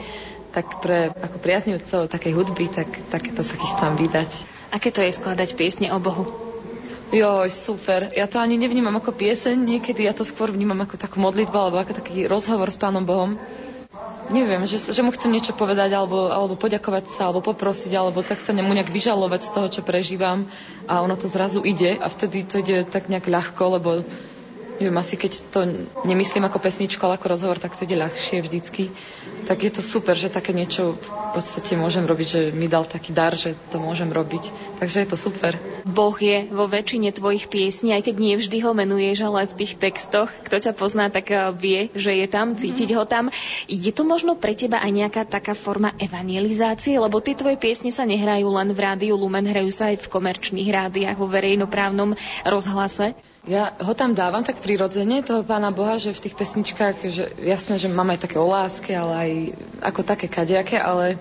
tak 0.54 0.78
pre 0.78 1.10
ako 1.10 1.42
priaznivcov 1.42 2.06
takej 2.06 2.30
hudby, 2.30 2.70
tak, 2.70 2.86
tak 3.10 3.26
to 3.34 3.42
sa 3.42 3.58
chystám 3.58 3.98
vydať. 3.98 4.46
Aké 4.70 4.94
to 4.94 5.02
je 5.02 5.10
skladať 5.10 5.58
piesne 5.58 5.90
o 5.90 5.98
Bohu? 5.98 6.30
Joj, 7.10 7.50
super. 7.50 8.14
Ja 8.14 8.30
to 8.30 8.38
ani 8.38 8.54
nevnímam 8.54 8.94
ako 8.94 9.18
pieseň, 9.18 9.58
niekedy 9.58 10.06
ja 10.06 10.14
to 10.14 10.22
skôr 10.22 10.54
vnímam 10.54 10.78
ako 10.78 10.94
takú 10.94 11.18
modlitbu 11.18 11.58
alebo 11.58 11.82
ako 11.82 11.98
taký 11.98 12.30
rozhovor 12.30 12.70
s 12.70 12.78
Pánom 12.78 13.02
Bohom 13.02 13.34
neviem, 14.32 14.64
že, 14.64 14.80
že 14.80 15.02
mu 15.04 15.12
chcem 15.12 15.32
niečo 15.32 15.52
povedať, 15.52 15.92
alebo, 15.92 16.32
alebo 16.32 16.54
poďakovať 16.56 17.12
sa, 17.12 17.28
alebo 17.28 17.44
poprosiť, 17.44 17.92
alebo 17.92 18.24
tak 18.24 18.40
sa 18.40 18.56
nemu 18.56 18.70
nejak 18.70 18.92
vyžalovať 18.92 19.40
z 19.44 19.50
toho, 19.52 19.66
čo 19.68 19.80
prežívam. 19.84 20.48
A 20.88 21.04
ono 21.04 21.16
to 21.16 21.28
zrazu 21.28 21.60
ide 21.60 21.96
a 21.96 22.08
vtedy 22.08 22.44
to 22.44 22.60
ide 22.60 22.88
tak 22.88 23.12
nejak 23.12 23.28
ľahko, 23.28 23.62
lebo 23.80 23.90
neviem, 24.78 24.98
asi 24.98 25.14
keď 25.14 25.32
to 25.54 25.60
nemyslím 26.02 26.44
ako 26.46 26.58
pesničku, 26.58 27.00
ale 27.04 27.16
ako 27.16 27.30
rozhovor, 27.30 27.58
tak 27.62 27.78
to 27.78 27.86
ide 27.86 27.98
ľahšie 27.98 28.42
vždycky. 28.42 28.90
Tak 29.44 29.60
je 29.60 29.72
to 29.76 29.82
super, 29.84 30.16
že 30.16 30.32
také 30.32 30.56
niečo 30.56 30.96
v 30.96 31.08
podstate 31.36 31.76
môžem 31.76 32.08
robiť, 32.08 32.28
že 32.28 32.40
mi 32.56 32.64
dal 32.64 32.88
taký 32.88 33.12
dar, 33.12 33.36
že 33.36 33.52
to 33.68 33.76
môžem 33.76 34.08
robiť. 34.08 34.48
Takže 34.80 35.04
je 35.04 35.08
to 35.08 35.18
super. 35.20 35.52
Boh 35.84 36.16
je 36.16 36.48
vo 36.48 36.64
väčšine 36.64 37.12
tvojich 37.12 37.52
piesní, 37.52 37.92
aj 37.92 38.08
keď 38.08 38.16
nie 38.16 38.34
vždy 38.40 38.58
ho 38.64 38.72
menuješ, 38.72 39.18
ale 39.20 39.44
v 39.44 39.56
tých 39.60 39.76
textoch, 39.76 40.32
kto 40.48 40.56
ťa 40.64 40.72
pozná, 40.72 41.12
tak 41.12 41.28
eh, 41.28 41.52
vie, 41.52 41.92
že 41.92 42.16
je 42.16 42.26
tam, 42.26 42.56
cítiť 42.56 42.96
ho 42.96 43.04
tam. 43.04 43.28
Je 43.68 43.92
to 43.92 44.08
možno 44.08 44.32
pre 44.40 44.56
teba 44.56 44.80
aj 44.80 44.90
nejaká 44.90 45.22
taká 45.28 45.52
forma 45.52 45.92
evangelizácie, 46.00 46.96
lebo 46.96 47.20
tie 47.20 47.36
tvoje 47.36 47.60
piesne 47.60 47.92
sa 47.92 48.08
nehrajú 48.08 48.48
len 48.48 48.72
v 48.72 48.80
rádiu 48.80 49.14
Lumen, 49.20 49.44
hrajú 49.44 49.68
sa 49.68 49.92
aj 49.92 50.00
v 50.00 50.10
komerčných 50.10 50.72
rádiách, 50.72 51.20
vo 51.20 51.28
verejnoprávnom 51.28 52.16
rozhlase. 52.48 53.12
Ja 53.44 53.76
ho 53.76 53.92
tam 53.92 54.16
dávam 54.16 54.40
tak 54.40 54.64
prirodzene, 54.64 55.20
toho 55.20 55.44
Pána 55.44 55.68
Boha, 55.68 56.00
že 56.00 56.16
v 56.16 56.22
tých 56.28 56.32
pesničkách, 56.32 56.96
že 57.12 57.28
jasné, 57.44 57.76
že 57.76 57.92
mám 57.92 58.08
aj 58.08 58.24
také 58.24 58.40
o 58.40 58.48
láske, 58.48 58.96
ale 58.96 59.12
aj 59.12 59.30
ako 59.84 60.00
také 60.00 60.32
kadejaké, 60.32 60.80
ale 60.80 61.20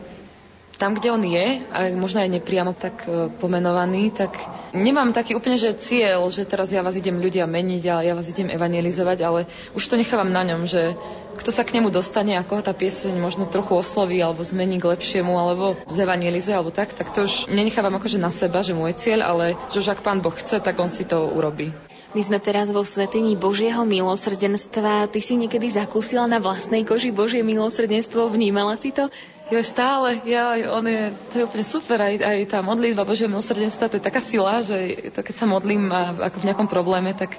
tam, 0.80 0.96
kde 0.96 1.12
on 1.12 1.24
je, 1.24 1.68
a 1.68 1.92
možno 1.94 2.24
aj 2.24 2.32
nepriamo 2.34 2.74
tak 2.74 3.06
e, 3.06 3.28
pomenovaný, 3.38 4.16
tak 4.16 4.40
nemám 4.74 5.14
taký 5.14 5.38
úplne, 5.38 5.60
že 5.60 5.78
cieľ, 5.78 6.32
že 6.34 6.48
teraz 6.48 6.74
ja 6.74 6.82
vás 6.82 6.98
idem 6.98 7.20
ľudia 7.20 7.46
meniť 7.46 7.84
a 7.92 7.96
ja 8.02 8.14
vás 8.16 8.32
idem 8.32 8.50
evangelizovať, 8.50 9.18
ale 9.22 9.40
už 9.78 9.84
to 9.86 10.00
nechávam 10.00 10.32
na 10.32 10.42
ňom, 10.48 10.66
že 10.66 10.98
kto 11.38 11.50
sa 11.52 11.66
k 11.66 11.76
nemu 11.78 11.92
dostane, 11.92 12.40
ako 12.40 12.62
tá 12.62 12.74
pieseň 12.74 13.20
možno 13.20 13.50
trochu 13.50 13.74
osloví 13.76 14.22
alebo 14.22 14.42
zmení 14.46 14.80
k 14.80 14.90
lepšiemu, 14.96 15.34
alebo 15.34 15.76
zevangelizuje, 15.90 16.56
alebo 16.56 16.72
tak, 16.74 16.94
tak 16.94 17.12
to 17.12 17.26
už 17.28 17.52
nenechávam 17.52 17.94
akože 18.00 18.18
na 18.18 18.32
seba, 18.32 18.64
že 18.64 18.78
môj 18.78 18.98
cieľ, 18.98 19.28
ale 19.28 19.46
že 19.70 19.82
už 19.82 19.94
ak 19.94 20.06
pán 20.06 20.24
Boh 20.24 20.34
chce, 20.34 20.62
tak 20.62 20.78
on 20.80 20.90
si 20.90 21.06
to 21.06 21.32
urobí. 21.32 21.74
My 22.14 22.22
sme 22.22 22.38
teraz 22.38 22.70
vo 22.70 22.86
Svetení 22.86 23.34
Božieho 23.34 23.82
milosrdenstva. 23.90 25.10
Ty 25.10 25.18
si 25.18 25.34
niekedy 25.34 25.66
zakúsila 25.74 26.30
na 26.30 26.38
vlastnej 26.38 26.86
koži 26.86 27.10
Božie 27.10 27.42
milosrdenstvo? 27.42 28.30
Vnímala 28.30 28.78
si 28.78 28.94
to? 28.94 29.10
Jo, 29.50 29.66
stále, 29.66 30.22
ja, 30.30 30.54
on 30.70 30.86
je, 30.86 31.10
to 31.34 31.34
je 31.42 31.44
úplne 31.50 31.66
super, 31.66 31.98
aj, 32.00 32.22
aj 32.22 32.38
tá 32.54 32.62
modlitba 32.62 33.02
Božieho 33.02 33.28
milosrdenstva, 33.34 33.92
to 33.92 33.98
je 34.00 34.08
taká 34.08 34.22
sila, 34.24 34.64
že 34.64 35.10
to, 35.12 35.20
keď 35.20 35.36
sa 35.36 35.46
modlím 35.50 35.92
a, 35.92 36.16
ako 36.32 36.38
v 36.42 36.48
nejakom 36.48 36.70
probléme, 36.72 37.12
tak 37.18 37.36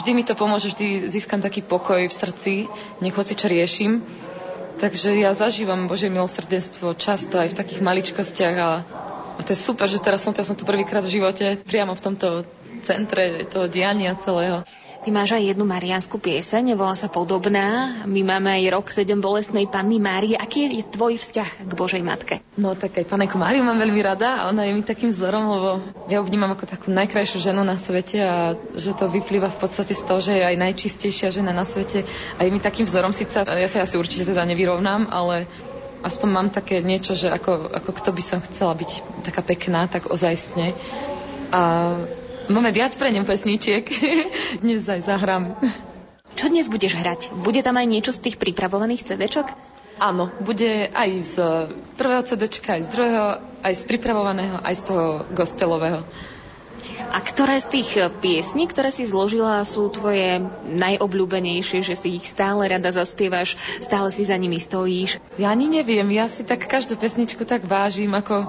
vždy 0.00 0.10
mi 0.16 0.24
to 0.26 0.34
pomôže, 0.34 0.74
vždy 0.74 1.06
získam 1.06 1.38
taký 1.38 1.62
pokoj 1.62 2.02
v 2.02 2.12
srdci, 2.12 2.52
nech 2.98 3.14
hoci 3.14 3.38
čo 3.38 3.46
riešim. 3.46 4.00
Takže 4.82 5.16
ja 5.16 5.32
zažívam 5.32 5.88
Božie 5.88 6.08
milosrdenstvo 6.08 6.96
často 6.98 7.36
aj 7.36 7.52
v 7.52 7.58
takých 7.62 7.80
maličkostiach 7.80 8.56
a, 8.58 8.70
a 9.36 9.40
to 9.40 9.52
je 9.52 9.60
super, 9.60 9.86
že 9.88 10.02
teraz 10.02 10.24
som, 10.24 10.32
ja 10.32 10.44
som 10.44 10.56
tu 10.56 10.68
prvýkrát 10.68 11.04
v 11.04 11.20
živote 11.20 11.62
priamo 11.64 11.94
v 11.94 12.04
tomto 12.04 12.44
centre 12.82 13.46
toho 13.48 13.70
diania 13.70 14.16
celého. 14.18 14.66
Ty 15.06 15.14
máš 15.14 15.38
aj 15.38 15.54
jednu 15.54 15.62
mariánsku 15.62 16.18
pieseň, 16.18 16.74
volá 16.74 16.98
sa 16.98 17.06
Podobná. 17.06 18.02
My 18.10 18.26
máme 18.26 18.58
aj 18.58 18.74
rok 18.74 18.86
sedem 18.90 19.22
bolestnej 19.22 19.70
Panny 19.70 20.02
Márie. 20.02 20.34
Aký 20.34 20.66
je 20.66 20.82
tvoj 20.82 21.14
vzťah 21.14 21.62
k 21.62 21.72
Božej 21.78 22.02
Matke? 22.02 22.42
No 22.58 22.74
tak 22.74 22.98
aj 22.98 23.06
Panenku 23.06 23.38
Máriu 23.38 23.62
mám 23.62 23.78
veľmi 23.78 24.02
rada 24.02 24.42
a 24.42 24.50
ona 24.50 24.66
je 24.66 24.74
mi 24.74 24.82
takým 24.82 25.14
vzorom, 25.14 25.46
lebo 25.46 25.70
ja 26.10 26.18
ju 26.18 26.26
vnímam 26.26 26.50
ako 26.58 26.66
takú 26.66 26.90
najkrajšiu 26.90 27.38
ženu 27.38 27.62
na 27.62 27.78
svete 27.78 28.18
a 28.18 28.58
že 28.74 28.98
to 28.98 29.06
vyplýva 29.06 29.46
v 29.54 29.58
podstate 29.62 29.94
z 29.94 30.02
toho, 30.02 30.18
že 30.18 30.32
je 30.32 30.42
aj 30.42 30.56
najčistejšia 30.58 31.30
žena 31.30 31.54
na 31.54 31.62
svete 31.62 32.02
a 32.34 32.40
je 32.42 32.50
mi 32.50 32.58
takým 32.58 32.82
vzorom 32.82 33.14
síce, 33.14 33.38
ja 33.46 33.68
sa 33.70 33.86
asi 33.86 33.94
určite 33.94 34.26
teda 34.26 34.42
nevyrovnám, 34.42 35.06
ale 35.06 35.46
aspoň 36.02 36.28
mám 36.34 36.48
také 36.50 36.82
niečo, 36.82 37.14
že 37.14 37.30
ako, 37.30 37.70
ako 37.78 37.90
kto 37.94 38.10
by 38.10 38.22
som 38.26 38.38
chcela 38.42 38.74
byť 38.74 39.22
taká 39.22 39.46
pekná, 39.46 39.86
tak 39.86 40.10
ozajstne. 40.10 40.74
A 41.54 41.62
Máme 42.46 42.70
viac 42.70 42.94
pre 42.94 43.10
ňu 43.10 43.26
pesničiek. 43.26 43.82
dnes 44.62 44.86
aj 44.86 45.02
zahrám. 45.10 45.58
Čo 46.38 46.46
dnes 46.46 46.70
budeš 46.70 46.94
hrať? 46.94 47.34
Bude 47.34 47.58
tam 47.58 47.74
aj 47.74 47.90
niečo 47.90 48.14
z 48.14 48.22
tých 48.22 48.36
pripravovaných 48.38 49.02
CD-čok? 49.02 49.50
Áno, 49.98 50.30
bude 50.38 50.86
aj 50.86 51.10
z 51.18 51.34
prvého 51.98 52.22
CD, 52.22 52.46
aj 52.46 52.86
z 52.86 52.88
druhého, 52.92 53.26
aj 53.66 53.72
z 53.74 53.82
pripravovaného, 53.90 54.62
aj 54.62 54.74
z 54.78 54.82
toho 54.86 55.06
gospelového. 55.34 56.06
A 57.10 57.18
ktoré 57.18 57.58
z 57.58 57.80
tých 57.80 57.90
piesní, 58.22 58.70
ktoré 58.70 58.94
si 58.94 59.02
zložila, 59.02 59.66
sú 59.66 59.90
tvoje 59.90 60.38
najobľúbenejšie, 60.70 61.82
že 61.82 61.98
si 61.98 62.14
ich 62.14 62.30
stále 62.30 62.70
rada 62.70 62.94
zaspievaš, 62.94 63.58
stále 63.82 64.06
si 64.14 64.22
za 64.22 64.38
nimi 64.38 64.62
stojíš? 64.62 65.18
Ja 65.34 65.50
ani 65.50 65.66
neviem, 65.66 66.06
ja 66.14 66.30
si 66.30 66.46
tak 66.46 66.70
každú 66.70 66.94
pesničku 66.94 67.42
tak 67.42 67.66
vážim, 67.66 68.14
ako 68.14 68.46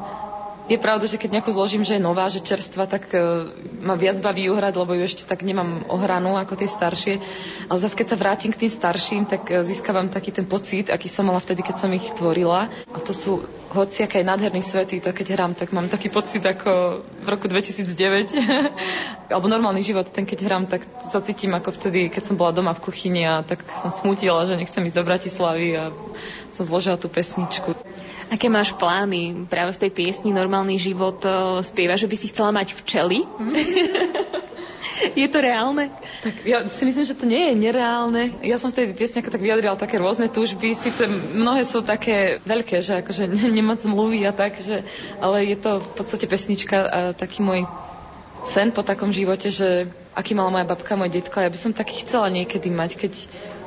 je 0.68 0.78
pravda, 0.78 1.08
že 1.08 1.16
keď 1.16 1.40
nejakú 1.40 1.52
zložím, 1.56 1.88
že 1.88 1.96
je 1.96 2.04
nová, 2.04 2.28
že 2.28 2.44
čerstva, 2.44 2.84
tak 2.88 3.08
uh, 3.16 3.48
ma 3.80 3.96
viac 3.96 4.20
baví 4.20 4.52
uhrať, 4.52 4.76
lebo 4.76 4.92
ju 5.00 5.04
ešte 5.08 5.24
tak 5.24 5.48
nemám 5.48 5.88
ohranú 5.88 6.36
ako 6.36 6.60
tie 6.60 6.68
staršie. 6.68 7.14
Ale 7.72 7.80
zase 7.80 7.96
keď 7.96 8.08
sa 8.12 8.20
vrátim 8.20 8.52
k 8.52 8.68
tým 8.68 8.72
starším, 8.72 9.24
tak 9.32 9.48
uh, 9.48 9.64
získavam 9.64 10.12
taký 10.12 10.36
ten 10.36 10.44
pocit, 10.44 10.92
aký 10.92 11.08
som 11.08 11.28
mala 11.28 11.40
vtedy, 11.40 11.64
keď 11.64 11.76
som 11.80 11.92
ich 11.96 12.12
tvorila. 12.12 12.68
A 12.92 12.98
to 13.00 13.16
sú 13.16 13.48
hociaké 13.72 14.24
nádherný 14.24 14.64
svety, 14.64 15.00
to 15.00 15.16
keď 15.16 15.40
hrám, 15.40 15.52
tak 15.56 15.72
mám 15.72 15.88
taký 15.88 16.12
pocit 16.12 16.44
ako 16.44 17.04
v 17.04 17.28
roku 17.28 17.48
2009. 17.48 18.36
Alebo 19.32 19.48
normálny 19.48 19.84
život, 19.84 20.08
ten 20.12 20.28
keď 20.28 20.40
hrám, 20.48 20.64
tak 20.68 20.84
sa 21.12 21.24
cítim 21.24 21.56
ako 21.56 21.76
vtedy, 21.76 22.12
keď 22.12 22.32
som 22.32 22.36
bola 22.36 22.52
doma 22.52 22.76
v 22.76 22.84
kuchyni 22.84 23.24
a 23.24 23.44
tak 23.44 23.64
som 23.76 23.92
smutila, 23.92 24.44
že 24.48 24.60
nechcem 24.60 24.84
ísť 24.84 24.98
do 25.00 25.04
Bratislavy 25.04 25.68
a 25.76 25.84
som 26.56 26.64
zložila 26.64 27.00
tú 27.00 27.12
pesničku. 27.12 27.76
Aké 28.28 28.52
máš 28.52 28.76
plány 28.76 29.48
práve 29.48 29.72
v 29.76 29.82
tej 29.88 29.92
piesni 29.96 30.36
Normálny 30.36 30.76
život? 30.76 31.24
Spieva, 31.64 31.96
že 31.96 32.12
by 32.12 32.16
si 32.20 32.28
chcela 32.28 32.52
mať 32.52 32.76
včely? 32.76 33.24
je 35.22 35.28
to 35.30 35.40
reálne? 35.40 35.94
Tak 36.26 36.36
ja 36.44 36.66
si 36.68 36.84
myslím, 36.84 37.06
že 37.06 37.16
to 37.16 37.30
nie 37.30 37.52
je 37.52 37.54
nereálne. 37.56 38.36
Ja 38.44 38.58
som 38.60 38.74
v 38.74 38.84
tej 38.84 38.86
piesni 38.98 39.22
ako 39.22 39.32
tak 39.32 39.44
vyjadrila 39.44 39.80
také 39.80 40.02
rôzne 40.02 40.28
túžby. 40.28 40.74
Sice 40.74 41.08
mnohé 41.08 41.64
sú 41.64 41.86
také 41.86 42.44
veľké, 42.44 42.84
že 42.84 43.00
akože 43.06 43.30
nemoc 43.58 43.80
mluví 43.88 44.26
a 44.26 44.34
tak, 44.34 44.60
že, 44.60 44.84
ale 45.24 45.48
je 45.48 45.58
to 45.58 45.80
v 45.80 45.90
podstate 45.96 46.26
pesnička 46.28 46.78
a 46.84 47.00
taký 47.16 47.46
môj 47.46 47.64
sen 48.48 48.72
po 48.72 48.82
takom 48.82 49.12
živote, 49.12 49.52
že 49.52 49.92
aký 50.16 50.34
mala 50.34 50.54
moja 50.54 50.66
babka, 50.66 50.98
môj 50.98 51.14
detko 51.14 51.44
ja 51.44 51.52
by 51.52 51.60
som 51.60 51.72
taký 51.76 52.02
chcela 52.06 52.32
niekedy 52.32 52.72
mať, 52.72 52.92
keď 52.96 53.14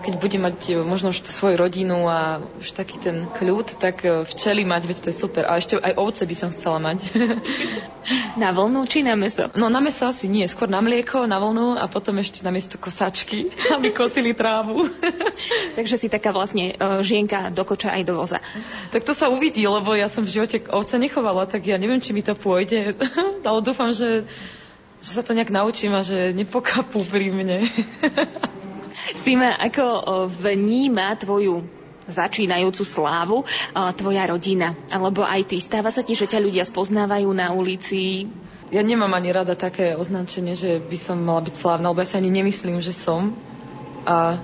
keď 0.00 0.14
bude 0.16 0.38
mať 0.40 0.58
e, 0.72 0.72
možno 0.80 1.12
už 1.12 1.20
tú 1.20 1.30
svoju 1.30 1.60
rodinu 1.60 2.08
a 2.08 2.40
už 2.58 2.72
taký 2.72 2.96
ten 2.96 3.28
kľud, 3.28 3.76
tak 3.76 4.02
e, 4.02 4.24
včeli 4.24 4.64
mať, 4.64 4.82
veď 4.88 4.96
to 5.04 5.08
je 5.12 5.16
super. 5.16 5.44
A 5.44 5.60
ešte 5.60 5.76
aj 5.76 5.94
ovce 6.00 6.24
by 6.24 6.34
som 6.34 6.48
chcela 6.50 6.80
mať. 6.80 6.98
Na 8.40 8.50
vlnu 8.56 8.88
či 8.88 9.04
na 9.04 9.12
meso? 9.14 9.52
No 9.52 9.68
na 9.68 9.78
meso 9.84 10.08
asi 10.08 10.24
nie, 10.26 10.48
skôr 10.48 10.72
na 10.72 10.80
mlieko, 10.80 11.28
na 11.28 11.36
vlnu 11.36 11.76
a 11.76 11.84
potom 11.86 12.16
ešte 12.16 12.40
na 12.40 12.50
miesto 12.50 12.80
kosačky, 12.80 13.52
aby 13.76 13.92
kosili 13.92 14.32
trávu. 14.32 14.88
Takže 15.76 16.00
si 16.00 16.08
taká 16.08 16.32
vlastne 16.32 16.74
uh, 16.80 17.04
žienka 17.04 17.52
do 17.52 17.62
koča 17.62 17.92
aj 17.92 18.02
do 18.08 18.16
voza. 18.16 18.40
Tak 18.90 19.04
to 19.04 19.12
sa 19.12 19.28
uvidí, 19.28 19.68
lebo 19.68 19.92
ja 19.92 20.08
som 20.08 20.24
v 20.24 20.32
živote 20.32 20.64
ovce 20.72 20.96
nechovala, 20.96 21.44
tak 21.44 21.68
ja 21.68 21.76
neviem, 21.76 22.00
či 22.00 22.16
mi 22.16 22.24
to 22.24 22.32
pôjde. 22.32 22.96
Ale 23.48 23.60
dúfam, 23.60 23.92
že 23.92 24.24
že 25.00 25.16
sa 25.16 25.24
to 25.24 25.32
nejak 25.32 25.48
naučím 25.48 25.96
a 25.96 26.04
že 26.04 26.36
nepokapú 26.36 27.08
pri 27.08 27.32
mne. 27.32 27.72
Sima, 29.14 29.56
ako 29.56 30.04
vníma 30.28 31.14
tvoju 31.18 31.62
začínajúcu 32.10 32.82
slávu 32.82 33.38
tvoja 33.94 34.26
rodina? 34.26 34.74
Alebo 34.90 35.22
aj 35.22 35.54
ty? 35.54 35.56
Stáva 35.62 35.94
sa 35.94 36.02
ti, 36.02 36.18
že 36.18 36.26
ťa 36.26 36.42
ľudia 36.42 36.64
spoznávajú 36.66 37.30
na 37.30 37.54
ulici? 37.54 38.26
Ja 38.70 38.82
nemám 38.86 39.10
ani 39.14 39.34
rada 39.34 39.58
také 39.58 39.98
označenie, 39.98 40.54
že 40.54 40.78
by 40.78 40.96
som 40.98 41.18
mala 41.22 41.42
byť 41.42 41.54
slávna, 41.58 41.90
lebo 41.90 42.02
ja 42.02 42.10
sa 42.10 42.22
ani 42.22 42.30
nemyslím, 42.30 42.78
že 42.78 42.94
som. 42.94 43.34
A 44.06 44.38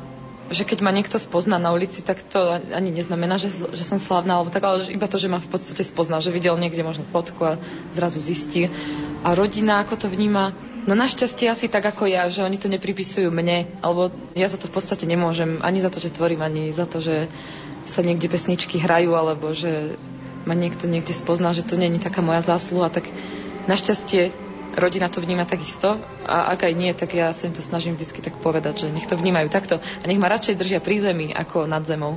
že 0.46 0.62
keď 0.62 0.78
ma 0.78 0.94
niekto 0.94 1.18
spozná 1.18 1.58
na 1.58 1.74
ulici, 1.74 2.06
tak 2.06 2.22
to 2.22 2.38
ani 2.54 2.94
neznamená, 2.94 3.34
že, 3.34 3.50
že 3.50 3.82
som 3.82 3.98
slávna, 3.98 4.38
alebo 4.38 4.54
tak, 4.54 4.62
ale 4.62 4.86
iba 4.94 5.10
to, 5.10 5.18
že 5.18 5.26
ma 5.26 5.42
v 5.42 5.50
podstate 5.50 5.82
spozná, 5.82 6.22
že 6.22 6.30
videl 6.30 6.54
niekde 6.54 6.86
možno 6.86 7.02
fotku 7.10 7.42
a 7.42 7.58
zrazu 7.90 8.22
zistí. 8.22 8.70
A 9.26 9.34
rodina, 9.34 9.82
ako 9.82 10.06
to 10.06 10.06
vníma, 10.06 10.54
No 10.86 10.94
našťastie 10.94 11.50
asi 11.50 11.66
tak 11.66 11.82
ako 11.82 12.06
ja, 12.06 12.30
že 12.30 12.46
oni 12.46 12.62
to 12.62 12.70
nepripisujú 12.70 13.34
mne, 13.34 13.66
alebo 13.82 14.14
ja 14.38 14.46
za 14.46 14.54
to 14.54 14.70
v 14.70 14.78
podstate 14.78 15.02
nemôžem, 15.02 15.58
ani 15.66 15.82
za 15.82 15.90
to, 15.90 15.98
že 15.98 16.14
tvorím, 16.14 16.46
ani 16.46 16.70
za 16.70 16.86
to, 16.86 17.02
že 17.02 17.26
sa 17.86 18.06
niekde 18.06 18.30
pesničky 18.30 18.78
hrajú, 18.78 19.10
alebo 19.18 19.50
že 19.50 19.98
ma 20.46 20.54
niekto 20.54 20.86
niekde 20.86 21.10
spozná, 21.10 21.50
že 21.50 21.66
to 21.66 21.74
není 21.74 21.98
taká 21.98 22.22
moja 22.22 22.38
zásluha, 22.38 22.86
tak 22.94 23.10
našťastie 23.66 24.30
rodina 24.78 25.10
to 25.10 25.18
vníma 25.18 25.42
takisto 25.42 25.98
a 26.22 26.54
ak 26.54 26.70
aj 26.70 26.74
nie, 26.78 26.94
tak 26.94 27.18
ja 27.18 27.34
sa 27.34 27.50
im 27.50 27.54
to 27.56 27.66
snažím 27.66 27.98
vždy 27.98 28.22
tak 28.22 28.38
povedať, 28.38 28.86
že 28.86 28.94
nech 28.94 29.10
to 29.10 29.18
vnímajú 29.18 29.50
takto 29.50 29.82
a 29.82 30.04
nech 30.06 30.22
ma 30.22 30.30
radšej 30.30 30.54
držia 30.54 30.78
pri 30.78 31.02
zemi 31.02 31.26
ako 31.34 31.66
nad 31.66 31.82
zemou. 31.82 32.14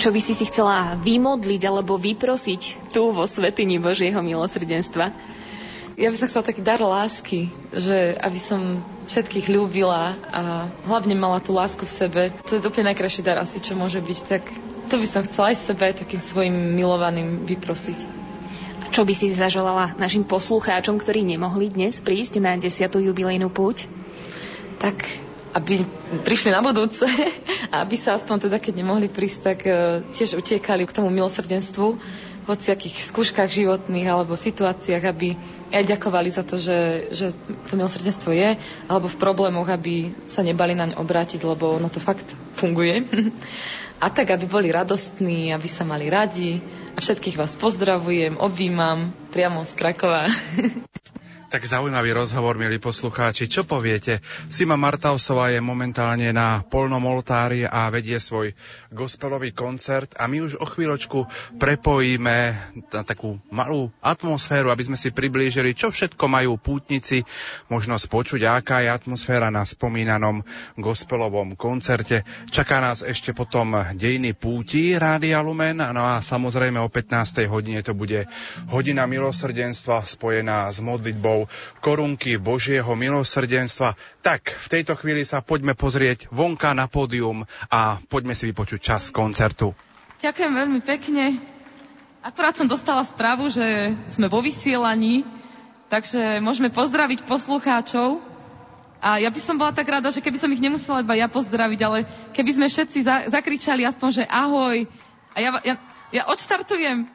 Čo 0.00 0.16
by 0.16 0.20
si 0.22 0.32
si 0.32 0.48
chcela 0.48 0.96
vymodliť 0.96 1.60
alebo 1.68 2.00
vyprosiť 2.00 2.92
tu 2.96 3.12
vo 3.12 3.28
Svetini 3.28 3.76
Božieho 3.76 4.24
milosrdenstva? 4.24 5.12
Ja 6.00 6.08
by 6.08 6.16
som 6.16 6.28
chcela 6.32 6.48
taký 6.48 6.64
dar 6.64 6.80
lásky, 6.80 7.52
že 7.76 8.16
aby 8.16 8.40
som 8.40 8.80
všetkých 9.12 9.52
ľúbila 9.52 10.16
a 10.32 10.72
hlavne 10.88 11.12
mala 11.12 11.44
tú 11.44 11.52
lásku 11.52 11.84
v 11.84 11.92
sebe. 11.92 12.22
To 12.48 12.56
je 12.56 12.64
úplne 12.64 12.88
najkrajší 12.96 13.20
dar 13.20 13.36
asi, 13.36 13.60
čo 13.60 13.76
môže 13.76 14.00
byť. 14.00 14.18
Tak 14.24 14.42
to 14.88 14.96
by 14.96 15.06
som 15.06 15.28
chcela 15.28 15.52
aj 15.52 15.60
sebe 15.60 15.92
takým 15.92 16.22
svojim 16.22 16.56
milovaným 16.72 17.44
vyprosiť. 17.44 18.08
A 18.80 18.88
čo 18.88 19.04
by 19.04 19.12
si 19.12 19.28
zaželala 19.36 19.92
našim 20.00 20.24
poslucháčom, 20.24 20.96
ktorí 20.96 21.20
nemohli 21.20 21.68
dnes 21.68 22.00
prísť 22.00 22.40
na 22.40 22.56
10. 22.56 22.72
jubilejnú 22.80 23.52
púť? 23.52 23.84
Tak 24.80 25.04
aby 25.50 25.82
prišli 26.22 26.54
na 26.54 26.62
budúce 26.62 27.04
a 27.74 27.84
aby 27.84 27.98
sa 28.00 28.16
aspoň 28.16 28.48
teda, 28.48 28.56
keď 28.56 28.80
nemohli 28.80 29.12
prísť, 29.12 29.38
tak 29.42 29.58
uh, 29.66 30.00
tiež 30.14 30.38
utiekali 30.38 30.86
k 30.86 30.94
tomu 30.96 31.12
milosrdenstvu 31.12 31.98
hociakých 32.50 32.98
skúškach 33.00 33.46
životných 33.46 34.10
alebo 34.10 34.34
situáciách, 34.34 35.04
aby 35.06 35.38
aj 35.70 35.84
ďakovali 35.86 36.28
za 36.30 36.42
to, 36.42 36.58
že, 36.58 37.10
že 37.14 37.26
to 37.70 37.78
milosrdenstvo 37.78 38.34
je, 38.34 38.58
alebo 38.90 39.06
v 39.06 39.20
problémoch, 39.20 39.70
aby 39.70 40.10
sa 40.26 40.42
nebali 40.42 40.74
naň 40.74 40.98
obrátiť, 40.98 41.40
lebo 41.46 41.78
ono 41.78 41.86
to 41.86 42.02
fakt 42.02 42.34
funguje. 42.58 43.06
A 44.00 44.08
tak, 44.08 44.32
aby 44.32 44.48
boli 44.48 44.72
radostní, 44.72 45.52
aby 45.52 45.68
sa 45.68 45.84
mali 45.84 46.08
radi. 46.08 46.56
A 46.96 47.04
všetkých 47.04 47.36
vás 47.36 47.52
pozdravujem, 47.52 48.40
objímam 48.40 49.12
priamo 49.28 49.60
z 49.60 49.76
Krakova. 49.76 50.24
Tak 51.50 51.66
zaujímavý 51.66 52.14
rozhovor, 52.14 52.54
milí 52.54 52.78
poslucháči. 52.78 53.50
Čo 53.50 53.66
poviete? 53.66 54.22
Sima 54.46 54.78
Martausová 54.78 55.50
je 55.50 55.58
momentálne 55.58 56.30
na 56.30 56.62
polnom 56.62 57.02
oltári 57.02 57.66
a 57.66 57.90
vedie 57.90 58.22
svoj 58.22 58.54
gospelový 58.94 59.50
koncert 59.50 60.14
a 60.14 60.30
my 60.30 60.46
už 60.46 60.62
o 60.62 60.66
chvíľočku 60.70 61.26
prepojíme 61.58 62.54
na 62.94 63.02
takú 63.02 63.42
malú 63.50 63.90
atmosféru, 63.98 64.70
aby 64.70 64.94
sme 64.94 64.94
si 64.94 65.10
priblížili, 65.10 65.74
čo 65.74 65.90
všetko 65.90 66.22
majú 66.30 66.54
pútnici 66.54 67.26
možnosť 67.66 68.04
počuť, 68.06 68.46
aká 68.46 68.86
je 68.86 68.94
atmosféra 68.94 69.50
na 69.50 69.66
spomínanom 69.66 70.46
gospelovom 70.78 71.58
koncerte. 71.58 72.22
Čaká 72.54 72.78
nás 72.78 73.02
ešte 73.02 73.34
potom 73.34 73.74
dejný 73.98 74.38
púti 74.38 74.94
Rádia 74.94 75.42
Lumen, 75.42 75.82
no 75.82 76.02
a 76.06 76.22
samozrejme 76.22 76.78
o 76.78 76.86
15. 76.86 77.42
hodine 77.50 77.82
to 77.82 77.90
bude 77.90 78.30
hodina 78.70 79.02
milosrdenstva 79.10 80.06
spojená 80.06 80.70
s 80.70 80.78
modlitbou 80.78 81.39
korunky 81.78 82.40
Božieho 82.40 82.90
milosrdenstva. 82.96 83.94
Tak, 84.24 84.50
v 84.50 84.66
tejto 84.66 84.98
chvíli 84.98 85.22
sa 85.22 85.44
poďme 85.44 85.78
pozrieť 85.78 86.26
vonka 86.34 86.74
na 86.74 86.90
pódium 86.90 87.46
a 87.70 88.02
poďme 88.10 88.34
si 88.34 88.50
vypočuť 88.50 88.80
čas 88.80 89.02
koncertu. 89.14 89.72
Ďakujem 90.20 90.52
veľmi 90.52 90.80
pekne. 90.84 91.40
Akurát 92.20 92.52
som 92.52 92.68
dostala 92.68 93.00
správu, 93.08 93.48
že 93.48 93.96
sme 94.12 94.28
vo 94.28 94.44
vysielaní, 94.44 95.24
takže 95.88 96.44
môžeme 96.44 96.68
pozdraviť 96.68 97.24
poslucháčov. 97.24 98.20
A 99.00 99.16
ja 99.16 99.32
by 99.32 99.40
som 99.40 99.56
bola 99.56 99.72
tak 99.72 99.88
rada, 99.88 100.12
že 100.12 100.20
keby 100.20 100.36
som 100.36 100.52
ich 100.52 100.60
nemusela 100.60 101.00
iba 101.00 101.16
ja 101.16 101.24
pozdraviť, 101.24 101.80
ale 101.80 102.04
keby 102.36 102.50
sme 102.52 102.66
všetci 102.68 102.98
za, 103.00 103.16
zakričali 103.32 103.88
aspoň, 103.88 104.08
že 104.20 104.24
ahoj. 104.28 104.84
A 105.32 105.36
ja, 105.40 105.50
ja, 105.64 105.74
ja 106.12 106.22
odštartujem. 106.28 107.08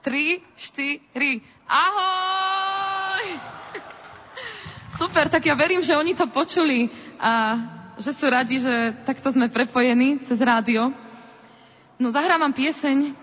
3, 0.00 0.40
4, 0.56 1.44
ahoj! 1.68 2.55
Super, 4.94 5.26
tak 5.26 5.42
ja 5.42 5.58
verím, 5.58 5.82
že 5.82 5.98
oni 5.98 6.14
to 6.14 6.30
počuli 6.30 6.86
a 7.18 7.58
že 7.98 8.14
sú 8.14 8.30
radi, 8.30 8.62
že 8.62 8.94
takto 9.02 9.32
sme 9.34 9.50
prepojení 9.50 10.22
cez 10.22 10.38
rádio. 10.38 10.94
No 11.98 12.12
zahrávam 12.12 12.52
pieseň, 12.54 13.16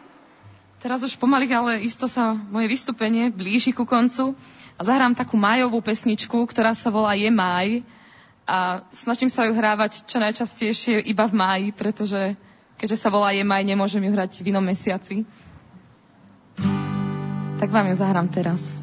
teraz 0.84 1.00
už 1.06 1.16
pomaly, 1.16 1.48
ale 1.54 1.86
isto 1.86 2.10
sa 2.12 2.36
moje 2.36 2.68
vystúpenie 2.68 3.32
blíži 3.32 3.72
ku 3.72 3.88
koncu 3.88 4.36
a 4.76 4.82
zahrám 4.82 5.16
takú 5.16 5.38
majovú 5.40 5.80
pesničku, 5.80 6.36
ktorá 6.50 6.76
sa 6.76 6.90
volá 6.92 7.16
Je 7.16 7.30
maj 7.30 7.86
a 8.44 8.84
snažím 8.92 9.32
sa 9.32 9.48
ju 9.48 9.56
hrávať 9.56 10.04
čo 10.04 10.20
najčastejšie 10.20 11.00
iba 11.08 11.24
v 11.30 11.38
máji, 11.38 11.68
pretože 11.72 12.36
keďže 12.76 13.00
sa 13.00 13.14
volá 13.14 13.32
Je 13.32 13.46
maj, 13.46 13.64
nemôžem 13.64 14.04
ju 14.04 14.12
hrať 14.12 14.44
v 14.44 14.52
inom 14.52 14.66
mesiaci. 14.66 15.24
Tak 17.62 17.70
vám 17.72 17.88
ju 17.88 17.96
zahrám 17.96 18.28
teraz. 18.28 18.83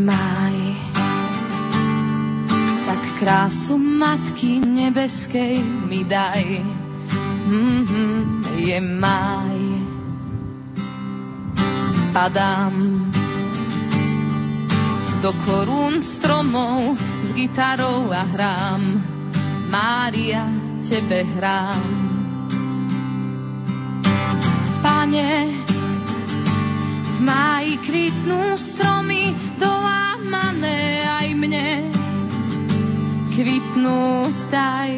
Máj. 0.00 0.56
Tak 2.88 3.02
krásu 3.20 3.78
Matky 3.78 4.64
nebeskej 4.64 5.60
mi 5.86 6.02
daj, 6.08 6.64
mm-hmm, 7.46 8.16
je 8.56 8.78
máj. 8.80 9.60
Padám 12.10 13.06
do 15.20 15.30
korún 15.44 16.00
stromov 16.00 16.96
s 17.20 17.36
gitarou 17.36 18.08
a 18.08 18.24
hrám, 18.24 18.82
Mária, 19.68 20.48
tebe 20.80 21.22
hrám. 21.22 21.84
Pane, 24.80 25.28
máji 27.30 27.78
kvitnú 27.86 28.58
stromy 28.58 29.38
do 29.62 29.70
zalamané 30.30 31.06
aj 31.06 31.28
mne 31.32 31.68
kvitnúť 33.32 34.36
daj. 34.52 34.92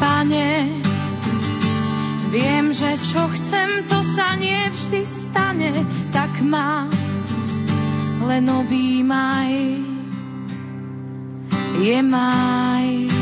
Pane, 0.00 0.50
viem, 2.34 2.66
že 2.74 2.98
čo 2.98 3.30
chcem, 3.30 3.86
to 3.86 4.00
sa 4.02 4.34
nevždy 4.34 5.06
stane, 5.06 5.70
tak 6.10 6.32
má 6.42 6.88
len 8.26 8.44
objímaj. 8.48 9.52
Je 11.80 11.98
maj. 12.04 13.19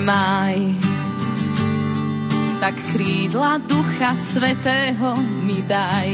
Maj. 0.00 0.56
Tak 2.60 2.76
krídla 2.92 3.60
Ducha 3.64 4.12
Svetého 4.16 5.16
mi 5.44 5.64
daj, 5.64 6.10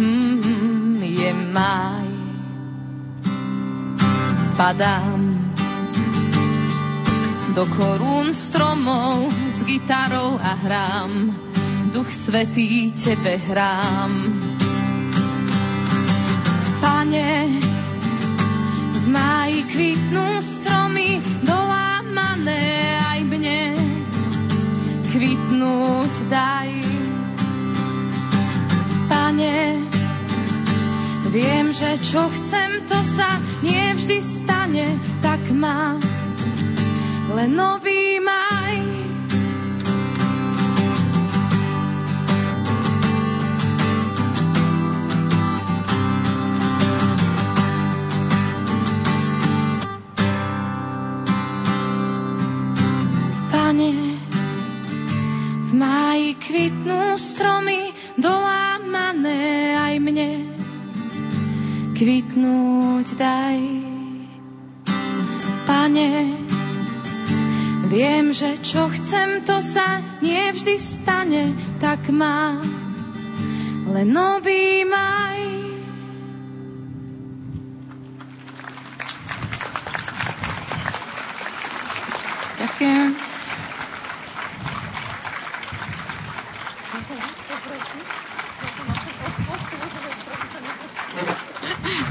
mm, 0.00 1.00
je 1.04 1.30
maj. 1.52 2.08
Padám 4.56 5.40
do 7.50 7.66
korún 7.76 8.30
stromov 8.32 9.26
s 9.50 9.64
gitarou 9.66 10.38
a 10.38 10.54
hrám, 10.54 11.34
Duch 11.92 12.12
Svetý 12.12 12.94
Tebe 12.94 13.36
hrám. 13.36 14.38
Pane, 16.80 17.30
v 18.96 19.04
máji 19.12 19.58
kvitnú 19.68 20.40
stromy 20.40 21.20
dolá 21.44 21.59
zelené 22.40 22.96
aj 22.96 23.20
mne 23.28 23.60
kvitnúť 25.12 26.12
daj. 26.32 26.70
Pane, 29.12 29.58
viem, 31.28 31.66
že 31.68 32.00
čo 32.00 32.24
chcem, 32.32 32.88
to 32.88 32.96
sa 33.04 33.36
nevždy 33.60 34.24
stane, 34.24 34.96
tak 35.20 35.44
má 35.52 36.00
len 37.36 37.50
nový 37.52 38.16
maj. 38.24 38.59
Kvitnú 56.70 57.18
stromy, 57.18 57.90
dolámané 58.14 59.74
aj 59.74 59.94
mne. 59.98 60.30
Kvitnúť 61.98 63.18
daj, 63.18 63.58
pane, 65.66 66.38
viem, 67.90 68.30
že 68.30 68.54
čo 68.62 68.86
chcem, 68.86 69.42
to 69.42 69.58
sa 69.58 69.98
nevždy 70.22 70.78
stane, 70.78 71.58
tak 71.82 72.06
má 72.14 72.62
len 73.90 74.06
nový 74.14 74.86
maj. 74.86 75.42
Ďakujem. 82.62 83.19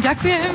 Ďakujem. 0.10 0.54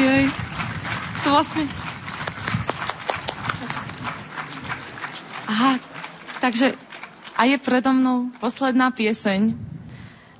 Jej, 0.00 0.24
to 1.20 1.28
vlastne... 1.28 1.64
Aha, 5.44 5.76
takže 6.40 6.72
a 7.36 7.44
je 7.44 7.60
predo 7.60 7.92
mnou 7.92 8.32
posledná 8.40 8.88
pieseň. 8.96 9.52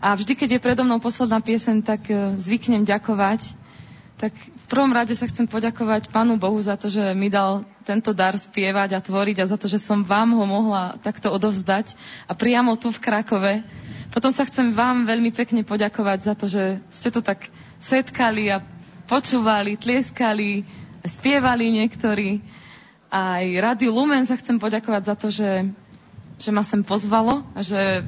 A 0.00 0.16
vždy, 0.16 0.32
keď 0.32 0.48
je 0.56 0.64
predo 0.64 0.88
mnou 0.88 0.96
posledná 0.96 1.44
pieseň, 1.44 1.84
tak 1.84 2.08
e, 2.08 2.40
zvyknem 2.40 2.88
ďakovať. 2.88 3.52
Tak 4.18 4.34
v 4.34 4.66
prvom 4.66 4.90
rade 4.90 5.14
sa 5.14 5.30
chcem 5.30 5.46
poďakovať 5.46 6.10
Pánu 6.10 6.42
Bohu 6.42 6.58
za 6.58 6.74
to, 6.74 6.90
že 6.90 7.14
mi 7.14 7.30
dal 7.30 7.62
tento 7.86 8.10
dar 8.10 8.34
spievať 8.34 8.98
a 8.98 9.00
tvoriť 9.00 9.36
a 9.38 9.46
za 9.46 9.54
to, 9.54 9.70
že 9.70 9.78
som 9.78 10.02
vám 10.02 10.34
ho 10.34 10.42
mohla 10.42 10.98
takto 10.98 11.30
odovzdať 11.30 11.94
a 12.26 12.34
priamo 12.34 12.74
tu 12.74 12.90
v 12.90 12.98
Krakove. 12.98 13.62
Potom 14.10 14.34
sa 14.34 14.42
chcem 14.42 14.74
vám 14.74 15.06
veľmi 15.06 15.30
pekne 15.30 15.62
poďakovať 15.62 16.18
za 16.18 16.34
to, 16.34 16.50
že 16.50 16.82
ste 16.90 17.14
to 17.14 17.22
tak 17.22 17.46
setkali 17.78 18.50
a 18.50 18.58
počúvali, 19.06 19.78
tlieskali, 19.78 20.66
spievali 21.06 21.78
niektorí. 21.78 22.42
Aj 23.14 23.46
Rádiu 23.46 23.94
Lumen 23.94 24.26
sa 24.26 24.34
chcem 24.34 24.58
poďakovať 24.58 25.02
za 25.06 25.14
to, 25.14 25.28
že, 25.30 25.70
že 26.42 26.50
ma 26.50 26.66
sem 26.66 26.82
pozvalo 26.82 27.46
a 27.54 27.62
že, 27.62 28.02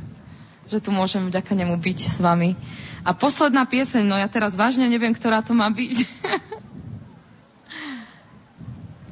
že 0.70 0.78
tu 0.78 0.94
môžem 0.94 1.26
vďaka 1.26 1.52
nemu 1.52 1.74
byť 1.74 1.98
s 1.98 2.16
vami. 2.22 2.54
A 3.02 3.10
posledná 3.10 3.66
pieseň, 3.66 4.06
no 4.06 4.14
ja 4.14 4.30
teraz 4.30 4.54
vážne 4.54 4.86
neviem, 4.86 5.10
ktorá 5.10 5.42
to 5.42 5.50
má 5.50 5.66
byť. 5.68 5.96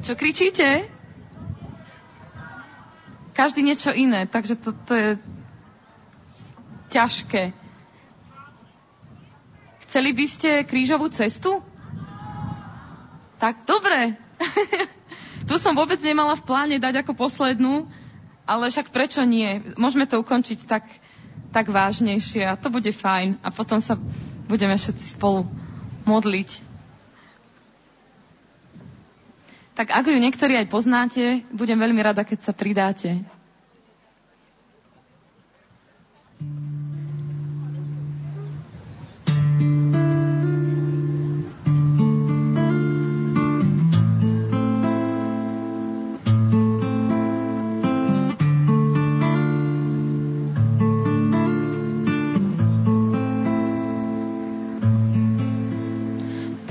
Čo 0.07 0.15
kričíte? 0.15 0.87
Každý 3.35 3.67
niečo 3.67 3.91
iné, 3.91 4.31
takže 4.31 4.55
to, 4.55 4.71
to 4.87 4.93
je 4.95 5.11
ťažké. 6.95 7.51
Chceli 9.89 10.11
by 10.15 10.27
ste 10.27 10.51
krížovú 10.63 11.11
cestu? 11.11 11.59
Tak 13.39 13.67
dobre. 13.67 14.19
tu 15.49 15.55
som 15.57 15.75
vôbec 15.75 15.99
nemala 16.03 16.35
v 16.35 16.47
pláne 16.47 16.77
dať 16.79 17.03
ako 17.03 17.15
poslednú, 17.15 17.87
ale 18.45 18.69
však 18.69 18.91
prečo 18.91 19.23
nie? 19.23 19.63
Môžeme 19.77 20.09
to 20.09 20.21
ukončiť 20.21 20.67
tak, 20.67 20.85
tak 21.53 21.69
vážnejšie 21.69 22.45
a 22.45 22.57
to 22.57 22.69
bude 22.69 22.89
fajn. 22.93 23.41
A 23.41 23.49
potom 23.51 23.81
sa 23.81 23.97
budeme 24.49 24.77
všetci 24.77 25.17
spolu 25.17 25.49
modliť. 26.05 26.69
Tak 29.79 29.95
ak 29.95 30.11
ju 30.11 30.19
niektorí 30.19 30.59
aj 30.59 30.67
poznáte, 30.67 31.47
budem 31.55 31.79
veľmi 31.79 32.03
rada, 32.03 32.27
keď 32.27 32.39
sa 32.43 32.53
pridáte. 32.57 33.23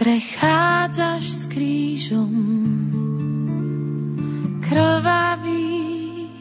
Prechádzaš 0.08 1.26
s 1.36 1.44
krížom 1.52 2.32
krvavý. 4.64 6.32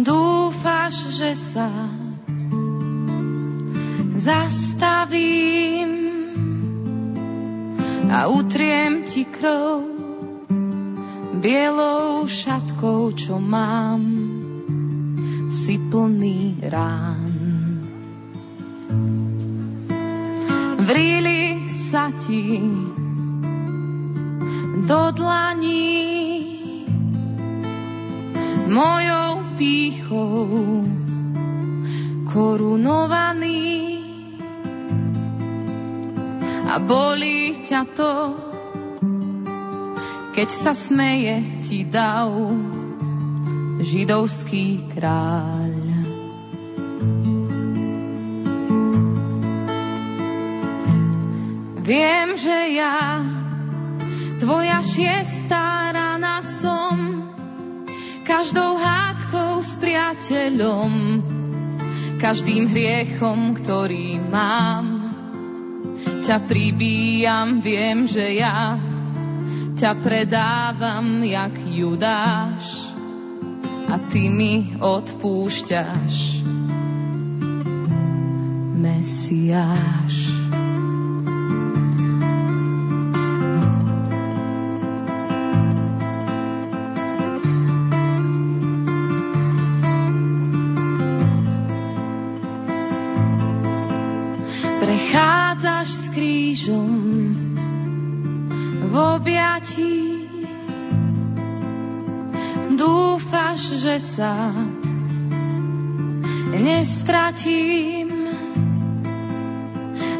Dúfaš, 0.00 1.12
že 1.12 1.36
sa 1.36 1.68
zastavím 4.16 5.92
a 8.08 8.32
utriem 8.32 9.04
ti 9.04 9.28
krv 9.28 9.84
bielou 11.44 12.24
šatkou, 12.24 13.12
čo 13.12 13.36
mám, 13.36 14.00
si 15.52 15.76
plný 15.76 16.64
rán. 16.64 17.25
Vrili 20.86 21.66
sa 21.66 22.14
ti 22.14 22.62
do 24.86 25.02
dlaní 25.10 25.98
mojou 28.70 29.42
pýchou 29.58 30.86
korunovaný 32.30 33.98
a 36.70 36.78
bolí 36.78 37.54
ťa 37.58 37.82
to, 37.90 38.14
keď 40.38 40.48
sa 40.50 40.70
smeje 40.70 41.66
ti 41.66 41.82
dav 41.82 42.30
židovský 43.82 44.86
kráľ. 44.94 45.85
Viem, 51.86 52.34
že 52.34 52.74
ja, 52.74 53.22
tvoja 54.42 54.82
šiestá 54.82 55.94
rana 55.94 56.42
som, 56.42 57.30
každou 58.26 58.74
hádkou 58.74 59.62
s 59.62 59.78
priateľom, 59.78 61.22
každým 62.18 62.66
hriechom, 62.66 63.54
ktorý 63.54 64.18
mám. 64.18 65.14
Ťa 66.26 66.42
pribíjam, 66.50 67.62
viem, 67.62 68.10
že 68.10 68.34
ja 68.34 68.82
ťa 69.78 69.92
predávam, 70.02 71.22
jak 71.22 71.54
Judáš 71.70 72.90
a 73.86 74.00
ty 74.10 74.26
mi 74.26 74.74
odpúšťaš. 74.82 76.42
Mesiáš. 78.74 80.16
Že 103.86 104.02
sa 104.02 104.50
nestratím 106.50 108.10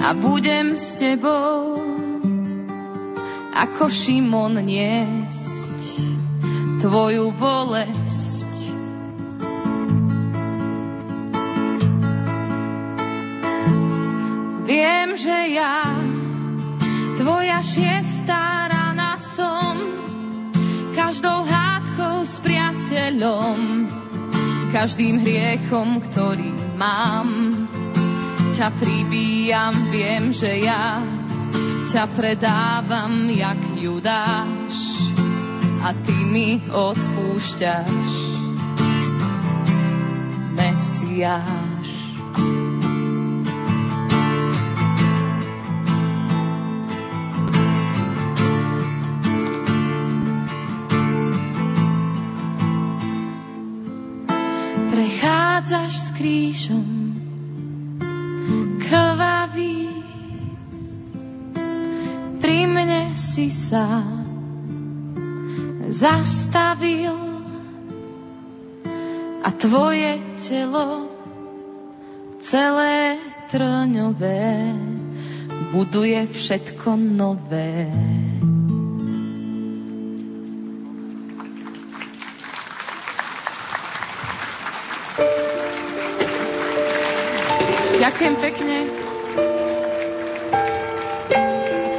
a 0.01 0.15
budem 0.15 0.79
s 0.79 0.95
tebou 0.95 1.83
ako 3.59 3.91
Šimon 3.91 4.63
niesť 4.63 5.83
tvoju 6.79 7.35
bolesť. 7.35 8.55
Viem, 14.63 15.09
že 15.19 15.39
ja, 15.59 15.83
tvoja 17.19 17.59
šiestá 17.67 18.67
som, 18.71 18.86
každou 21.07 21.47
hádkou 21.47 22.27
s 22.27 22.43
priateľom, 22.43 23.87
každým 24.75 25.23
hriechom, 25.23 26.03
ktorý 26.03 26.51
mám. 26.75 27.55
Ťa 28.51 28.75
pribíjam, 28.75 29.87
viem, 29.95 30.35
že 30.35 30.67
ja 30.67 30.99
ťa 31.95 32.11
predávam, 32.11 33.31
jak 33.31 33.55
Judáš 33.79 34.75
a 35.87 35.95
ty 35.95 36.19
mi 36.27 36.59
odpúšťaš. 36.75 38.11
Mesiáš. 40.59 41.66
Krížom 56.17 57.13
krvavý. 58.81 59.93
Pri 62.41 62.61
mne 62.65 63.13
si 63.21 63.53
sa 63.53 64.01
zastavil 65.93 67.17
a 69.45 69.49
tvoje 69.53 70.19
telo 70.41 71.13
celé 72.41 73.21
trňové 73.53 74.73
buduje 75.71 76.21
všetko 76.33 76.97
nové. 76.97 77.93
Ďakujem 88.07 88.37
pekne. 88.39 88.77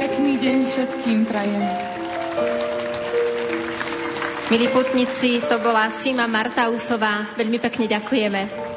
Pekný 0.00 0.32
deň 0.40 0.56
všetkým 0.72 1.28
prajem. 1.28 1.60
Milí 4.48 4.72
putníci, 4.72 5.44
to 5.44 5.60
bola 5.60 5.92
Sima 5.92 6.24
Martausová. 6.24 7.36
Veľmi 7.36 7.60
pekne 7.60 7.84
ďakujeme. 7.84 8.67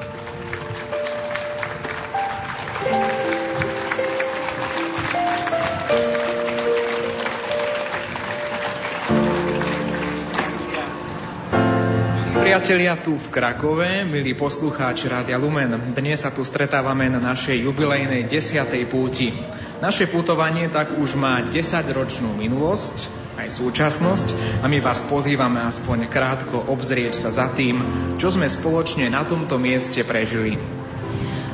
Priatelia 12.51 12.99
tu 12.99 13.15
v 13.15 13.31
Krakove, 13.31 14.03
milí 14.03 14.35
poslucháči 14.35 15.07
Rádia 15.07 15.39
Lumen, 15.39 15.71
dnes 15.95 16.19
sa 16.19 16.35
tu 16.35 16.43
stretávame 16.43 17.07
na 17.07 17.15
našej 17.15 17.63
jubilejnej 17.63 18.27
desiatej 18.27 18.91
púti. 18.91 19.31
Naše 19.79 20.11
putovanie 20.11 20.67
tak 20.67 20.99
už 20.99 21.15
má 21.15 21.47
10-ročnú 21.47 22.35
minulosť, 22.35 23.07
aj 23.39 23.55
súčasnosť 23.55 24.27
a 24.59 24.67
my 24.67 24.83
vás 24.83 24.99
pozývame 25.07 25.63
aspoň 25.63 26.11
krátko 26.11 26.59
obzrieť 26.67 27.15
sa 27.15 27.31
za 27.31 27.47
tým, 27.55 27.87
čo 28.19 28.35
sme 28.35 28.51
spoločne 28.51 29.07
na 29.07 29.23
tomto 29.23 29.55
mieste 29.55 30.03
prežili. 30.03 30.59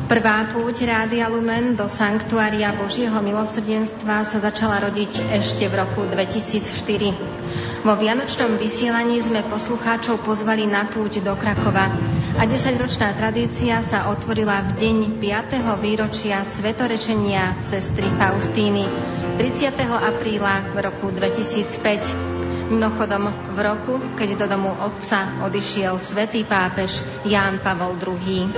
Prvá 0.09 0.49
púť 0.49 0.81
Rádia 0.81 1.29
Lumen 1.29 1.77
do 1.77 1.85
Sanktuária 1.85 2.73
Božieho 2.73 3.21
milosrdenstva 3.21 4.25
sa 4.25 4.41
začala 4.41 4.81
rodiť 4.89 5.29
ešte 5.29 5.69
v 5.69 5.77
roku 5.77 6.09
2004. 6.09 7.66
Vo 7.87 7.95
Vianočnom 7.95 8.59
vysielaní 8.59 9.15
sme 9.23 9.47
poslucháčov 9.47 10.19
pozvali 10.27 10.67
na 10.67 10.91
púť 10.91 11.23
do 11.23 11.31
Krakova 11.39 11.87
a 12.35 12.43
10-ročná 12.43 13.15
tradícia 13.15 13.79
sa 13.79 14.11
otvorila 14.11 14.59
v 14.67 14.75
deň 14.75 14.97
5. 15.23 15.79
výročia 15.79 16.43
svetorečenia 16.43 17.63
sestry 17.63 18.11
Faustíny 18.19 18.91
30. 19.39 19.71
apríla 19.87 20.75
v 20.75 20.83
roku 20.83 21.15
2005. 21.15 22.36
Mimochodom 22.67 23.55
v 23.55 23.59
roku, 23.63 23.95
keď 24.19 24.43
do 24.43 24.45
domu 24.51 24.75
otca 24.75 25.39
odišiel 25.47 25.95
svätý 26.03 26.43
pápež 26.43 26.99
Ján 27.23 27.63
Pavol 27.63 27.95
II. 27.95 28.51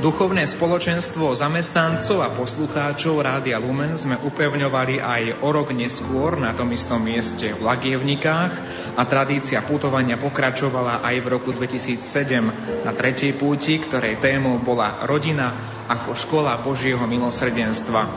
Duchovné 0.00 0.48
spoločenstvo 0.48 1.36
zamestnancov 1.36 2.24
a 2.24 2.32
poslucháčov 2.32 3.20
Rádia 3.20 3.60
Lumen 3.60 4.00
sme 4.00 4.16
upevňovali 4.16 5.04
aj 5.04 5.44
o 5.44 5.48
rok 5.52 5.76
neskôr 5.76 6.40
na 6.40 6.56
tom 6.56 6.72
istom 6.72 7.04
mieste 7.04 7.52
v 7.52 7.60
Lagievnikách 7.60 8.52
a 8.96 9.02
tradícia 9.04 9.60
putovania 9.60 10.16
pokračovala 10.16 11.04
aj 11.04 11.16
v 11.20 11.26
roku 11.28 11.52
2007 11.52 12.80
na 12.88 12.96
tretej 12.96 13.36
púti, 13.36 13.76
ktorej 13.76 14.24
témou 14.24 14.56
bola 14.56 15.04
rodina 15.04 15.84
ako 15.84 16.16
škola 16.16 16.64
Božieho 16.64 17.04
milosrdenstva. 17.04 18.08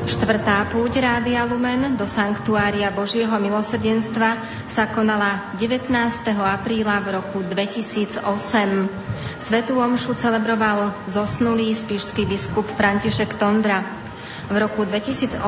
Štvrtá 0.00 0.64
púť 0.72 1.04
Rádia 1.04 1.44
Lumen 1.44 1.92
do 1.92 2.08
Sanktuária 2.08 2.88
Božieho 2.88 3.36
milosrdenstva 3.36 4.40
sa 4.64 4.88
konala 4.88 5.52
19. 5.60 5.92
apríla 6.40 7.04
v 7.04 7.20
roku 7.20 7.44
2008. 7.44 8.24
Svetú 9.36 9.76
omšu 9.76 10.16
celebroval 10.16 10.96
zosnulý 11.04 11.76
spišský 11.76 12.24
biskup 12.24 12.64
František 12.80 13.36
Tondra. 13.36 13.84
V 14.48 14.56
roku 14.56 14.88
2008 14.88 15.44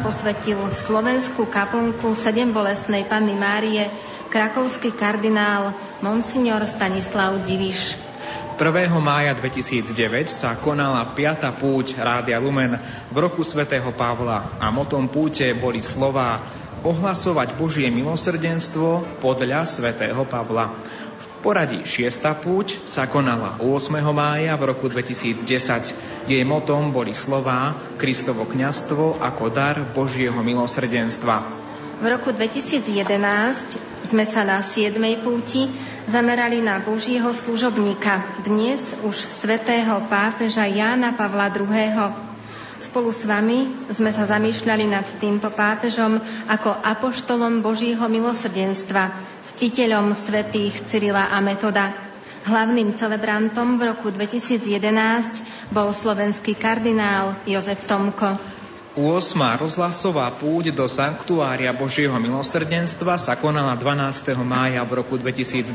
posvetil 0.00 0.58
slovenskú 0.72 1.44
kaplnku 1.52 2.16
sedem 2.16 2.56
bolestnej 2.56 3.04
Panny 3.04 3.36
Márie 3.36 3.84
krakovský 4.32 4.96
kardinál 4.96 5.76
Monsignor 6.00 6.64
Stanislav 6.64 7.36
Diviš. 7.44 8.09
1. 8.60 8.92
mája 9.00 9.32
2009 9.40 10.28
sa 10.28 10.52
konala 10.52 11.16
5. 11.16 11.48
púť 11.56 11.96
Rádia 11.96 12.36
Lumen 12.36 12.76
v 13.08 13.16
roku 13.16 13.40
svätého 13.40 13.88
Pavla 13.88 14.52
a 14.60 14.68
motom 14.68 15.08
púte 15.08 15.48
boli 15.56 15.80
slová 15.80 16.44
ohlasovať 16.84 17.56
Božie 17.56 17.88
milosrdenstvo 17.88 19.16
podľa 19.24 19.64
svätého 19.64 20.20
Pavla. 20.28 20.76
V 21.16 21.24
poradí 21.40 21.88
6. 21.88 22.04
púť 22.44 22.84
sa 22.84 23.08
konala 23.08 23.56
8. 23.64 23.96
mája 24.12 24.52
v 24.60 24.76
roku 24.76 24.92
2010. 24.92 26.28
Jej 26.28 26.44
motom 26.44 26.92
boli 26.92 27.16
slová 27.16 27.72
Kristovo 27.96 28.44
kňastvo 28.44 29.24
ako 29.24 29.44
dar 29.48 29.80
Božieho 29.96 30.36
milosrdenstva. 30.36 31.48
V 32.00 32.08
roku 32.08 32.32
2011 32.32 32.96
sme 34.08 34.24
sa 34.24 34.40
na 34.40 34.64
7. 34.64 34.96
púti 35.20 35.68
zamerali 36.08 36.64
na 36.64 36.80
Božieho 36.80 37.28
služobníka, 37.28 38.40
dnes 38.40 38.96
už 39.04 39.12
svätého 39.12 40.00
pápeža 40.08 40.64
Jána 40.64 41.12
Pavla 41.12 41.52
II. 41.52 42.16
Spolu 42.80 43.12
s 43.12 43.28
vami 43.28 43.84
sme 43.92 44.16
sa 44.16 44.24
zamýšľali 44.24 44.88
nad 44.88 45.04
týmto 45.20 45.52
pápežom 45.52 46.16
ako 46.48 46.72
apoštolom 46.72 47.60
Božího 47.60 48.08
milosrdenstva, 48.08 49.12
ctiteľom 49.52 50.16
svätých 50.16 50.80
Cyrila 50.88 51.28
a 51.28 51.36
Metoda. 51.44 51.92
Hlavným 52.48 52.96
celebrantom 52.96 53.76
v 53.76 53.92
roku 53.92 54.08
2011 54.08 55.68
bol 55.68 55.92
slovenský 55.92 56.56
kardinál 56.56 57.36
Jozef 57.44 57.84
Tomko. 57.84 58.59
8. 58.90 59.38
rozhlasová 59.54 60.26
púť 60.34 60.74
do 60.74 60.82
Sanktuária 60.90 61.70
Božieho 61.70 62.18
milosrdenstva 62.18 63.22
sa 63.22 63.38
konala 63.38 63.78
12. 63.78 64.34
mája 64.42 64.82
v 64.82 64.98
roku 64.98 65.14
2012. 65.14 65.70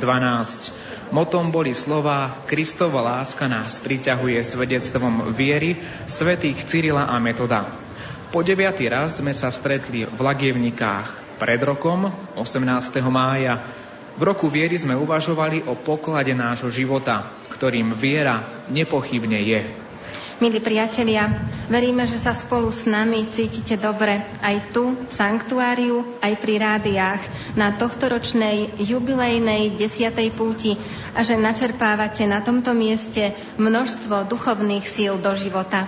Motom 1.16 1.48
boli 1.48 1.72
slova 1.72 2.44
Kristova 2.44 3.00
láska 3.00 3.48
nás 3.48 3.80
priťahuje 3.80 4.36
svedectvom 4.44 5.32
viery 5.32 5.80
svetých 6.04 6.68
Cyrila 6.68 7.08
a 7.08 7.16
Metoda. 7.24 7.80
Po 8.36 8.44
deviatý 8.44 8.92
raz 8.92 9.24
sme 9.24 9.32
sa 9.32 9.48
stretli 9.48 10.04
v 10.04 10.20
Lagievnikách 10.20 11.40
pred 11.40 11.64
rokom 11.64 12.12
18. 12.36 12.68
mája. 13.08 13.64
V 14.20 14.28
roku 14.28 14.52
viery 14.52 14.76
sme 14.76 14.92
uvažovali 14.92 15.64
o 15.72 15.80
poklade 15.80 16.36
nášho 16.36 16.68
života, 16.68 17.32
ktorým 17.48 17.96
viera 17.96 18.68
nepochybne 18.68 19.40
je. 19.40 19.85
Milí 20.36 20.60
priatelia, 20.60 21.32
veríme, 21.72 22.04
že 22.04 22.20
sa 22.20 22.36
spolu 22.36 22.68
s 22.68 22.84
nami 22.84 23.24
cítite 23.32 23.80
dobre 23.80 24.20
aj 24.44 24.76
tu, 24.76 24.92
v 24.92 25.08
sanktuáriu, 25.08 26.20
aj 26.20 26.34
pri 26.44 26.60
rádiách 26.60 27.22
na 27.56 27.72
tohtoročnej 27.80 28.76
jubilejnej 28.84 29.80
desiatej 29.80 30.36
púti 30.36 30.76
a 31.16 31.24
že 31.24 31.40
načerpávate 31.40 32.28
na 32.28 32.44
tomto 32.44 32.76
mieste 32.76 33.32
množstvo 33.56 34.28
duchovných 34.28 34.84
síl 34.84 35.16
do 35.24 35.32
života. 35.40 35.88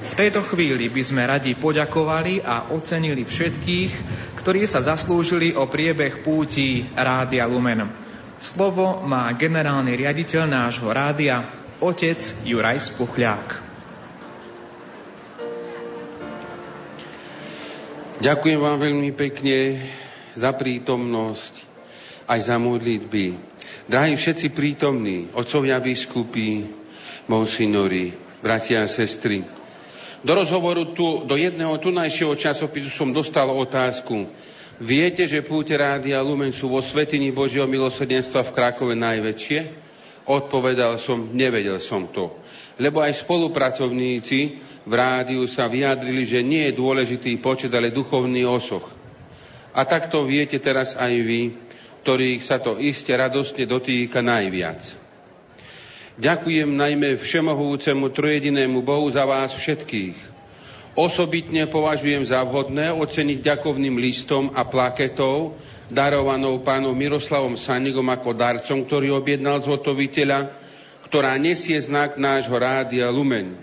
V 0.00 0.12
tejto 0.16 0.40
chvíli 0.48 0.88
by 0.88 1.02
sme 1.04 1.28
radi 1.28 1.52
poďakovali 1.52 2.40
a 2.40 2.72
ocenili 2.72 3.28
všetkých, 3.28 3.92
ktorí 4.40 4.64
sa 4.64 4.80
zaslúžili 4.80 5.52
o 5.52 5.68
priebeh 5.68 6.24
púti 6.24 6.80
Rádia 6.96 7.44
Lumen. 7.44 7.92
Slovo 8.40 9.04
má 9.04 9.28
generálny 9.36 10.00
riaditeľ 10.00 10.48
nášho 10.48 10.88
rádia, 10.88 11.67
otec 11.78 12.18
Juraj 12.42 12.90
Spuchľák. 12.90 13.48
Ďakujem 18.18 18.58
vám 18.58 18.78
veľmi 18.82 19.10
pekne 19.14 19.78
za 20.34 20.50
prítomnosť 20.50 21.54
aj 22.26 22.40
za 22.42 22.58
modlitby. 22.58 23.38
Drahí 23.86 24.18
všetci 24.18 24.50
prítomní, 24.50 25.30
otcovia 25.30 25.78
biskupy, 25.78 26.66
monsignori, 27.30 28.10
bratia 28.42 28.82
a 28.82 28.90
sestry. 28.90 29.46
Do 30.26 30.34
rozhovoru 30.34 30.98
tu, 30.98 31.22
do 31.30 31.38
jedného 31.38 31.78
tunajšieho 31.78 32.34
časopisu 32.34 32.90
som 32.90 33.14
dostal 33.14 33.46
otázku. 33.54 34.26
Viete, 34.82 35.30
že 35.30 35.46
púte 35.46 35.78
Rádia 35.78 36.18
Lumen 36.26 36.50
sú 36.50 36.74
vo 36.74 36.82
Svetini 36.82 37.30
Božieho 37.30 37.70
milosrdenstva 37.70 38.42
v 38.42 38.54
Krakove 38.54 38.94
najväčšie? 38.98 39.87
Odpovedal 40.28 41.00
som, 41.00 41.32
nevedel 41.32 41.80
som 41.80 42.04
to. 42.12 42.36
Lebo 42.76 43.00
aj 43.00 43.24
spolupracovníci 43.24 44.60
v 44.84 44.92
rádiu 44.92 45.48
sa 45.48 45.66
vyjadrili, 45.66 46.22
že 46.28 46.44
nie 46.44 46.68
je 46.68 46.76
dôležitý 46.76 47.40
počet, 47.40 47.72
ale 47.72 47.88
duchovný 47.88 48.44
osoch. 48.44 48.92
A 49.72 49.88
takto 49.88 50.28
viete 50.28 50.60
teraz 50.60 50.94
aj 51.00 51.12
vy, 51.16 51.42
ktorých 52.04 52.40
sa 52.44 52.60
to 52.60 52.76
iste 52.76 53.10
radostne 53.10 53.64
dotýka 53.64 54.20
najviac. 54.20 54.80
Ďakujem 56.18 56.76
najmä 56.76 57.14
všemohúcemu 57.16 58.10
trojedinému 58.10 58.84
Bohu 58.84 59.06
za 59.08 59.22
vás 59.24 59.54
všetkých. 59.54 60.37
Osobitne 60.98 61.70
považujem 61.70 62.26
za 62.26 62.42
vhodné 62.42 62.90
oceniť 62.90 63.38
ďakovným 63.38 64.02
listom 64.02 64.50
a 64.50 64.66
plaketou 64.66 65.54
darovanou 65.86 66.58
pánom 66.58 66.90
Miroslavom 66.90 67.54
Sanigom 67.54 68.10
ako 68.10 68.34
darcom, 68.34 68.82
ktorý 68.82 69.14
objednal 69.14 69.62
zhotoviteľa, 69.62 70.50
ktorá 71.06 71.38
nesie 71.38 71.78
znak 71.78 72.18
nášho 72.18 72.58
rádia 72.58 73.06
Lumen. 73.14 73.54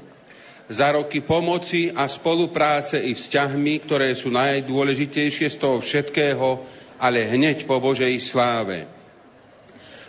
Za 0.71 0.95
roky 0.95 1.19
pomoci 1.19 1.91
a 1.91 2.07
spolupráce 2.07 3.03
i 3.03 3.11
vzťahmi, 3.11 3.83
ktoré 3.83 4.15
sú 4.15 4.31
najdôležitejšie 4.31 5.51
z 5.51 5.57
toho 5.59 5.83
všetkého, 5.83 6.63
ale 7.03 7.27
hneď 7.36 7.67
po 7.67 7.83
Božej 7.83 8.15
sláve. 8.23 8.88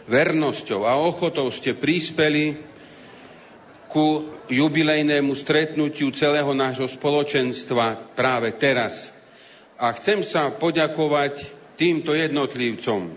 Vernosťou 0.07 0.87
a 0.87 0.95
ochotou 1.03 1.51
ste 1.51 1.75
prispeli 1.75 2.55
ku 3.97 4.29
jubilejnému 4.53 5.33
stretnutiu 5.33 6.13
celého 6.13 6.53
nášho 6.53 6.85
spoločenstva 6.85 8.13
práve 8.13 8.53
teraz. 8.53 9.09
A 9.81 9.89
chcem 9.97 10.21
sa 10.21 10.53
poďakovať 10.53 11.49
týmto 11.81 12.13
jednotlivcom. 12.13 13.17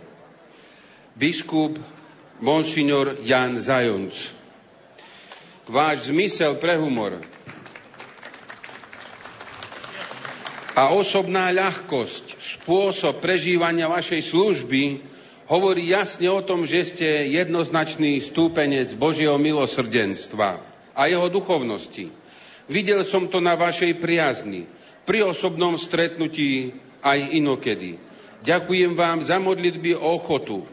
Biskup 1.20 1.76
Monsignor 2.40 3.20
Jan 3.28 3.60
Zajonc. 3.60 4.16
Váš 5.68 6.08
zmysel 6.08 6.56
pre 6.56 6.80
humor 6.80 7.20
a 10.80 10.96
osobná 10.96 11.52
ľahkosť, 11.52 12.40
spôsob 12.40 13.20
prežívania 13.20 13.92
vašej 13.92 14.32
služby 14.32 15.04
hovorí 15.52 15.92
jasne 15.92 16.32
o 16.32 16.40
tom, 16.40 16.64
že 16.64 16.88
ste 16.88 17.28
jednoznačný 17.36 18.24
stúpenec 18.24 18.96
Božieho 18.96 19.36
milosrdenstva 19.36 20.69
a 21.00 21.08
jeho 21.08 21.32
duchovnosti. 21.32 22.12
Videl 22.68 23.08
som 23.08 23.32
to 23.32 23.40
na 23.40 23.56
vašej 23.56 23.96
priazni, 24.04 24.68
pri 25.08 25.24
osobnom 25.24 25.80
stretnutí 25.80 26.76
aj 27.00 27.34
inokedy. 27.40 27.96
Ďakujem 28.44 29.00
vám 29.00 29.24
za 29.24 29.40
modlitby 29.40 29.96
o 29.96 30.20
ochotu. 30.20 30.68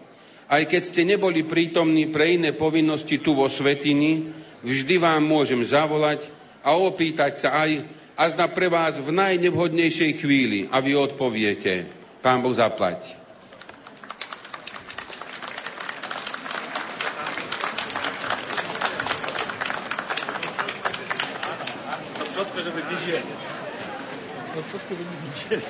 Aj 0.50 0.60
keď 0.66 0.82
ste 0.82 1.02
neboli 1.06 1.46
prítomní 1.46 2.10
pre 2.10 2.34
iné 2.34 2.50
povinnosti 2.50 3.22
tu 3.22 3.38
vo 3.38 3.46
Svetini, 3.46 4.34
vždy 4.66 4.98
vám 4.98 5.22
môžem 5.22 5.62
zavolať 5.62 6.26
a 6.60 6.74
opýtať 6.74 7.46
sa 7.46 7.62
aj, 7.62 7.86
a 8.18 8.22
zna 8.26 8.46
pre 8.50 8.66
vás 8.66 8.98
v 8.98 9.10
najnevhodnejšej 9.14 10.12
chvíli 10.20 10.66
a 10.68 10.82
vy 10.82 10.98
odpoviete. 10.98 11.86
Pán 12.20 12.42
Boh 12.42 12.54
zaplať. 12.54 13.26
všetko, 22.36 22.58
že 22.60 22.70
by 22.70 22.82
vyžili. 22.92 23.20
Všetko 24.76 24.92
by 24.92 25.04
vyžili. 25.08 25.64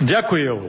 Ďakujem. 0.00 0.60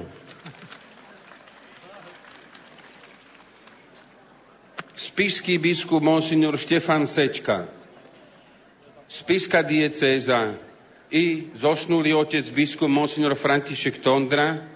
Spišský 4.99 5.55
biskup 5.55 6.03
monsignor 6.03 6.59
Štefan 6.59 7.07
Sečka, 7.07 7.72
spiska 9.07 9.63
diecéza 9.63 10.59
i 11.07 11.47
zosnulý 11.55 12.11
otec 12.11 12.43
biskup 12.51 12.91
monsignor 12.91 13.39
František 13.39 14.03
Tondra 14.03 14.68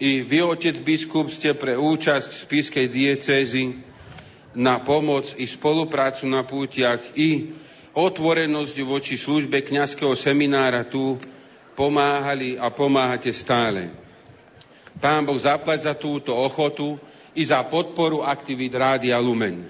i 0.00 0.24
vy, 0.24 0.40
otec 0.40 0.80
biskup, 0.80 1.28
ste 1.28 1.52
pre 1.52 1.76
účasť 1.76 2.32
v 2.32 2.40
spiskej 2.48 2.86
diecézy 2.88 3.76
na 4.56 4.80
pomoc 4.80 5.36
i 5.36 5.44
spoluprácu 5.44 6.24
na 6.32 6.40
pútiach 6.48 7.04
i 7.12 7.52
otvorenosť 7.94 8.76
voči 8.82 9.14
službe 9.14 9.62
kňazského 9.62 10.12
seminára 10.18 10.86
tu 10.86 11.18
pomáhali 11.78 12.58
a 12.58 12.70
pomáhate 12.70 13.30
stále. 13.30 13.90
Pán 14.98 15.26
Boh 15.26 15.38
zaplať 15.38 15.90
za 15.90 15.94
túto 15.98 16.34
ochotu, 16.34 16.98
i 17.34 17.42
za 17.42 17.62
podporu 17.62 18.22
aktivít 18.22 18.74
Rádia 18.74 19.18
Lumen. 19.18 19.66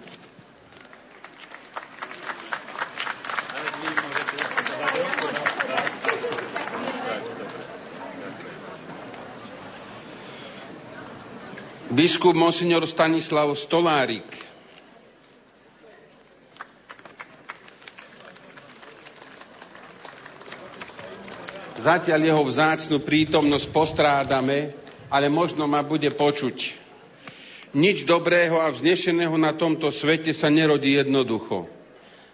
Biskup 11.94 12.34
Monsignor 12.34 12.86
Stanislav 12.90 13.54
Stolárik 13.54 14.43
Zatiaľ 21.84 22.20
jeho 22.32 22.42
vzácnu 22.48 22.96
prítomnosť 23.04 23.68
postrádame, 23.68 24.72
ale 25.12 25.28
možno 25.28 25.68
ma 25.68 25.84
bude 25.84 26.08
počuť. 26.08 26.80
Nič 27.76 28.08
dobrého 28.08 28.56
a 28.56 28.72
vznešeného 28.72 29.36
na 29.36 29.52
tomto 29.52 29.92
svete 29.92 30.32
sa 30.32 30.48
nerodí 30.48 30.96
jednoducho. 30.96 31.68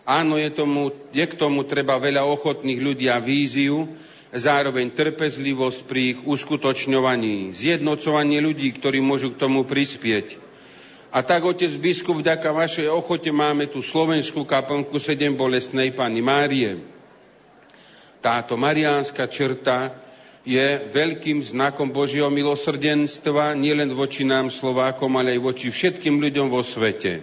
Áno, 0.06 0.38
je, 0.38 0.54
tomu, 0.54 0.94
je 1.10 1.26
k 1.26 1.34
tomu 1.34 1.66
treba 1.66 1.98
veľa 1.98 2.22
ochotných 2.30 2.78
ľudí 2.78 3.10
a 3.10 3.18
víziu, 3.18 3.90
zároveň 4.30 4.94
trpezlivosť 4.94 5.78
pri 5.82 6.00
ich 6.14 6.18
uskutočňovaní, 6.22 7.50
zjednocovanie 7.50 8.38
ľudí, 8.38 8.70
ktorí 8.78 9.02
môžu 9.02 9.34
k 9.34 9.40
tomu 9.42 9.66
prispieť. 9.66 10.38
A 11.10 11.26
tak, 11.26 11.42
otec 11.42 11.74
biskup, 11.82 12.22
vďaka 12.22 12.54
vašej 12.54 12.86
ochote 12.86 13.34
máme 13.34 13.66
tu 13.66 13.82
slovenskú 13.82 14.46
kaplnku 14.46 14.94
sedem 15.02 15.34
bolesnej 15.34 15.90
Pani 15.90 16.22
Márie. 16.22 16.99
Táto 18.20 18.56
mariánska 18.60 19.24
črta 19.28 19.96
je 20.44 20.88
veľkým 20.92 21.44
znakom 21.44 21.92
Božieho 21.92 22.28
milosrdenstva 22.32 23.52
nielen 23.56 23.92
voči 23.92 24.24
nám 24.24 24.48
Slovákom, 24.48 25.12
ale 25.16 25.36
aj 25.36 25.40
voči 25.40 25.68
všetkým 25.68 26.16
ľuďom 26.20 26.48
vo 26.48 26.64
svete. 26.64 27.20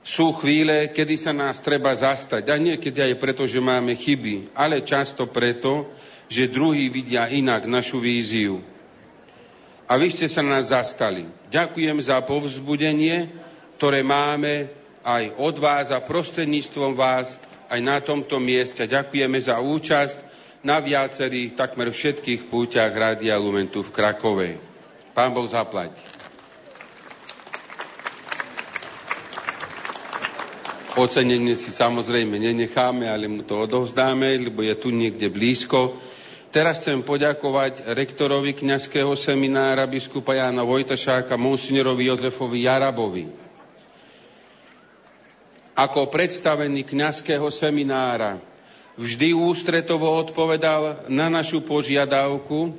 Sú 0.00 0.34
chvíle, 0.34 0.90
kedy 0.90 1.14
sa 1.14 1.30
nás 1.30 1.62
treba 1.62 1.94
zastať. 1.94 2.50
A 2.50 2.58
niekedy 2.58 2.98
aj 2.98 3.14
preto, 3.22 3.46
že 3.46 3.62
máme 3.62 3.94
chyby, 3.94 4.50
ale 4.58 4.82
často 4.82 5.30
preto, 5.30 5.86
že 6.26 6.50
druhí 6.50 6.90
vidia 6.90 7.30
inak 7.30 7.66
našu 7.66 8.02
víziu. 8.02 8.58
A 9.90 9.98
vy 9.98 10.10
ste 10.10 10.30
sa 10.30 10.42
nás 10.42 10.70
zastali. 10.70 11.26
Ďakujem 11.50 11.98
za 11.98 12.22
povzbudenie, 12.22 13.26
ktoré 13.78 14.06
máme 14.06 14.70
aj 15.02 15.34
od 15.34 15.54
vás 15.58 15.90
a 15.90 15.98
prostredníctvom 15.98 16.94
vás 16.94 17.38
aj 17.70 17.80
na 17.80 18.02
tomto 18.02 18.42
mieste. 18.42 18.82
Ďakujeme 18.82 19.38
za 19.38 19.62
účasť 19.62 20.18
na 20.66 20.82
viacerých, 20.82 21.54
takmer 21.54 21.94
všetkých 21.94 22.50
púťach 22.50 22.90
Rádia 22.90 23.38
Lumentu 23.38 23.86
v 23.86 23.94
Krakove. 23.94 24.48
Pán 25.14 25.30
Boh 25.30 25.46
zaplať. 25.46 25.94
Ocenenie 30.98 31.54
si 31.54 31.70
samozrejme 31.70 32.36
nenecháme, 32.36 33.06
ale 33.06 33.30
mu 33.30 33.46
to 33.46 33.62
odovzdáme, 33.62 34.26
lebo 34.36 34.66
je 34.66 34.74
tu 34.74 34.90
niekde 34.90 35.30
blízko. 35.30 35.96
Teraz 36.50 36.82
chcem 36.82 37.06
poďakovať 37.06 37.94
rektorovi 37.94 38.58
kňazského 38.58 39.14
seminára 39.14 39.86
biskupa 39.86 40.34
Jána 40.34 40.66
Vojtašáka, 40.66 41.38
monsignorovi 41.38 42.10
Jozefovi 42.10 42.66
Jarabovi. 42.66 43.39
Ako 45.78 46.10
predstavený 46.10 46.82
kňazského 46.82 47.46
seminára 47.54 48.42
vždy 48.98 49.32
ústretovo 49.32 50.10
odpovedal 50.18 51.06
na 51.06 51.30
našu 51.30 51.62
požiadavku 51.62 52.74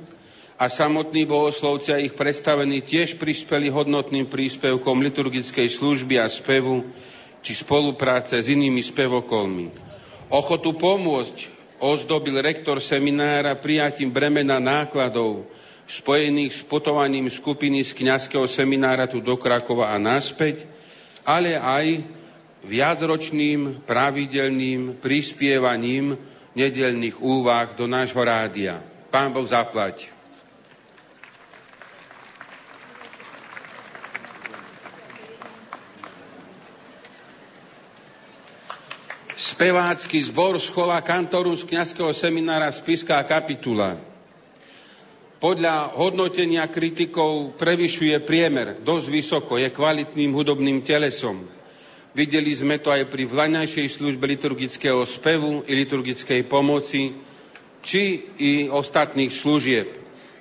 a 0.60 0.68
samotní 0.68 1.24
bohoslovci 1.26 1.90
ich 2.06 2.14
predstavení 2.14 2.84
tiež 2.84 3.16
prispeli 3.16 3.72
hodnotným 3.72 4.28
príspevkom 4.28 5.02
liturgickej 5.02 5.66
služby 5.72 6.20
a 6.20 6.28
spevu 6.28 6.86
či 7.42 7.58
spolupráce 7.58 8.38
s 8.38 8.46
inými 8.46 8.84
spevokolmi. 8.84 9.72
Ochotu 10.30 10.76
pomôcť 10.76 11.50
ozdobil 11.82 12.38
rektor 12.38 12.78
seminára 12.78 13.58
prijatím 13.58 14.14
bremena 14.14 14.62
nákladov 14.62 15.50
spojených 15.90 16.54
s 16.54 16.62
putovaním 16.62 17.26
skupiny 17.26 17.82
z 17.82 17.98
kňazského 17.98 18.46
seminára 18.46 19.10
tu 19.10 19.18
do 19.18 19.34
Krakova 19.34 19.90
a 19.90 19.98
naspäť, 19.98 20.62
ale 21.26 21.58
aj 21.58 22.06
viacročným 22.62 23.82
pravidelným 23.82 25.02
prispievaním 25.02 26.14
nedelných 26.54 27.18
úvah 27.18 27.74
do 27.74 27.90
nášho 27.90 28.22
rádia. 28.22 28.78
Pán 29.10 29.34
Boh 29.34 29.44
zaplať. 29.44 30.08
Spevácky 39.36 40.22
zbor 40.22 40.58
schola 40.58 40.98
kantoru 41.02 41.54
z 41.54 41.66
kniazského 41.66 42.10
seminára 42.14 42.70
Spiská 42.70 43.22
kapitula. 43.26 43.98
Podľa 45.42 45.98
hodnotenia 45.98 46.62
kritikov 46.70 47.58
prevyšuje 47.58 48.22
priemer, 48.22 48.78
dosť 48.78 49.06
vysoko, 49.10 49.58
je 49.58 49.66
kvalitným 49.74 50.30
hudobným 50.30 50.86
telesom 50.86 51.61
Videli 52.12 52.52
sme 52.52 52.76
to 52.76 52.92
aj 52.92 53.08
pri 53.08 53.24
vlaňajšej 53.24 53.88
službe 53.96 54.28
liturgického 54.28 55.00
spevu 55.08 55.64
i 55.64 55.72
liturgickej 55.72 56.44
pomoci, 56.44 57.16
či 57.80 58.28
i 58.36 58.52
ostatných 58.68 59.32
služieb. 59.32 59.88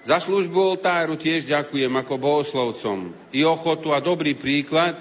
Za 0.04 0.20
službu 0.20 0.76
oltáru 0.76 1.16
tiež 1.16 1.48
ďakujem 1.48 1.94
ako 1.96 2.14
bohoslovcom. 2.20 3.16
I 3.32 3.48
ochotu 3.48 3.96
a 3.96 4.04
dobrý 4.04 4.36
príklad 4.36 5.00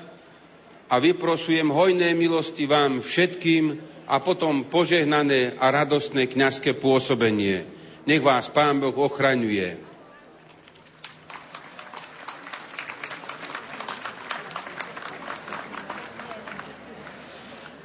a 0.87 0.95
vyprosujem 1.03 1.67
hojné 1.73 2.15
milosti 2.15 2.71
vám 2.71 3.03
všetkým 3.03 3.81
a 4.07 4.23
potom 4.23 4.63
požehnané 4.71 5.59
a 5.59 5.75
radostné 5.75 6.31
kňazské 6.31 6.79
pôsobenie. 6.79 7.67
Nech 8.07 8.23
vás 8.23 8.47
Pán 8.47 8.79
Boh 8.79 8.95
ochraňuje. 8.95 9.90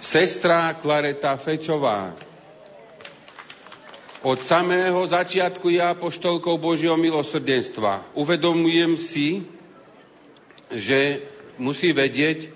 Sestra 0.06 0.78
Klareta 0.78 1.34
Fečová. 1.42 2.14
Od 4.22 4.38
samého 4.42 5.02
začiatku 5.10 5.70
je 5.74 5.82
apoštolkou 5.82 6.58
Božieho 6.62 6.98
milosrdenstva. 6.98 8.14
Uvedomujem 8.14 8.98
si, 9.02 9.46
že 10.70 11.26
musí 11.62 11.94
vedieť, 11.94 12.50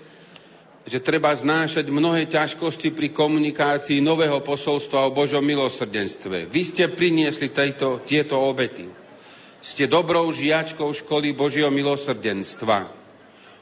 že 0.86 0.98
treba 0.98 1.30
znášať 1.30 1.86
mnohé 1.90 2.26
ťažkosti 2.26 2.90
pri 2.94 3.14
komunikácii 3.14 4.02
nového 4.02 4.42
posolstva 4.42 5.06
o 5.06 5.14
Božom 5.14 5.42
milosrdenstve. 5.42 6.50
Vy 6.50 6.62
ste 6.66 6.90
priniesli 6.90 7.50
tejto, 7.54 8.02
tieto 8.02 8.38
obety. 8.42 8.90
Ste 9.62 9.86
dobrou 9.86 10.26
žiačkou 10.34 10.90
školy 10.90 11.30
Božieho 11.38 11.70
milosrdenstva 11.70 12.99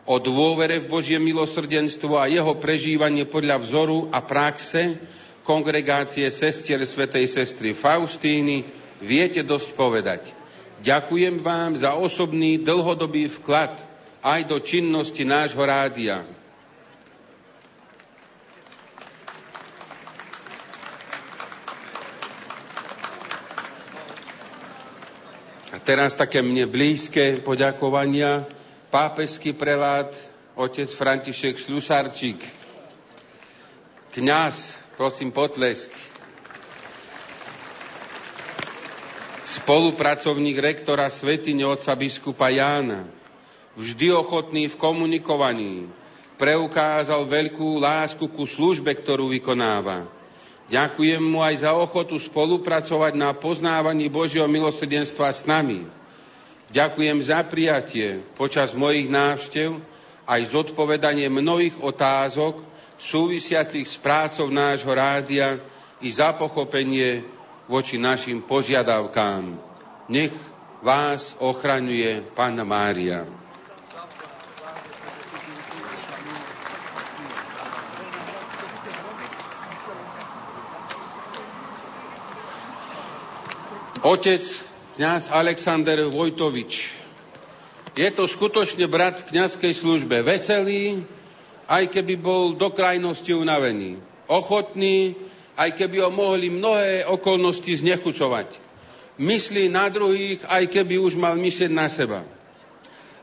o 0.09 0.17
dôvere 0.17 0.81
v 0.81 0.89
Božie 0.89 1.21
milosrdenstvo 1.21 2.17
a 2.17 2.25
jeho 2.33 2.57
prežívanie 2.57 3.29
podľa 3.29 3.61
vzoru 3.61 4.09
a 4.09 4.25
praxe 4.25 4.97
kongregácie 5.45 6.25
sestier 6.33 6.81
svätej 6.81 7.29
sestry 7.29 7.77
Faustíny 7.77 8.65
viete 9.05 9.45
dosť 9.45 9.69
povedať. 9.77 10.23
Ďakujem 10.81 11.45
vám 11.45 11.77
za 11.77 11.93
osobný 11.93 12.57
dlhodobý 12.57 13.29
vklad 13.29 13.77
aj 14.25 14.41
do 14.49 14.57
činnosti 14.65 15.29
nášho 15.29 15.61
rádia. 15.61 16.25
A 25.69 25.77
teraz 25.85 26.17
také 26.17 26.41
mne 26.41 26.65
blízke 26.65 27.45
poďakovania 27.45 28.49
pápežský 28.89 29.53
prelát 29.53 30.09
otec 30.57 30.89
František 30.91 31.61
Šľusarčík. 31.61 32.41
kňaz, 34.17 34.81
prosím 34.99 35.31
potlesk, 35.31 35.93
spolupracovník 39.49 40.59
rektora 40.59 41.07
Svetine 41.13 41.65
otca 41.69 41.95
biskupa 41.95 42.51
Jána, 42.51 43.07
vždy 43.79 44.11
ochotný 44.13 44.67
v 44.67 44.77
komunikovaní, 44.77 45.87
preukázal 46.41 47.25
veľkú 47.29 47.79
lásku 47.79 48.25
ku 48.29 48.45
službe, 48.49 48.91
ktorú 48.99 49.31
vykonáva. 49.31 50.09
Ďakujem 50.69 51.25
mu 51.25 51.41
aj 51.41 51.65
za 51.65 51.73
ochotu 51.73 52.21
spolupracovať 52.21 53.17
na 53.17 53.33
poznávaní 53.33 54.13
Božieho 54.13 54.45
milosrdenstva 54.45 55.33
s 55.33 55.49
nami. 55.49 55.89
Ďakujem 56.69 57.25
za 57.25 57.41
prijatie 57.49 58.21
počas 58.37 58.77
mojich 58.77 59.09
návštev 59.09 59.81
aj 60.29 60.41
zodpovedanie 60.53 61.33
mnohých 61.33 61.81
otázok 61.81 62.61
súvisiacich 63.01 63.89
s 63.89 63.97
prácou 63.97 64.53
nášho 64.53 64.93
rádia 64.93 65.57
i 66.05 66.13
za 66.13 66.37
pochopenie 66.37 67.25
voči 67.65 67.97
našim 67.97 68.45
požiadavkám. 68.45 69.57
Nech 70.13 70.35
vás 70.85 71.33
ochraňuje 71.41 72.37
Pána 72.37 72.69
Mária. 72.69 73.25
Otec 84.05 84.68
kňaz 84.99 85.31
Alexander 85.31 86.11
Vojtovič. 86.11 86.91
Je 87.95 88.11
to 88.11 88.27
skutočne 88.27 88.83
brat 88.91 89.23
v 89.23 89.31
kňazskej 89.31 89.71
službe. 89.79 90.27
Veselý, 90.27 91.07
aj 91.71 91.87
keby 91.95 92.19
bol 92.19 92.59
do 92.59 92.75
krajnosti 92.75 93.31
unavený. 93.31 94.03
Ochotný, 94.27 95.15
aj 95.55 95.79
keby 95.79 96.03
ho 96.03 96.11
mohli 96.11 96.51
mnohé 96.51 97.07
okolnosti 97.07 97.71
znechucovať. 97.79 98.59
Myslí 99.23 99.71
na 99.71 99.87
druhých, 99.87 100.43
aj 100.51 100.67
keby 100.67 100.99
už 100.99 101.15
mal 101.15 101.39
myslieť 101.39 101.71
na 101.71 101.87
seba. 101.87 102.27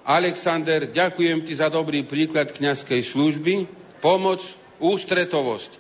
Alexander, 0.08 0.88
ďakujem 0.88 1.44
ti 1.44 1.60
za 1.60 1.68
dobrý 1.68 2.08
príklad 2.08 2.56
kňazskej 2.56 3.04
služby, 3.04 3.68
pomoc, 4.00 4.40
ústretovosť. 4.80 5.76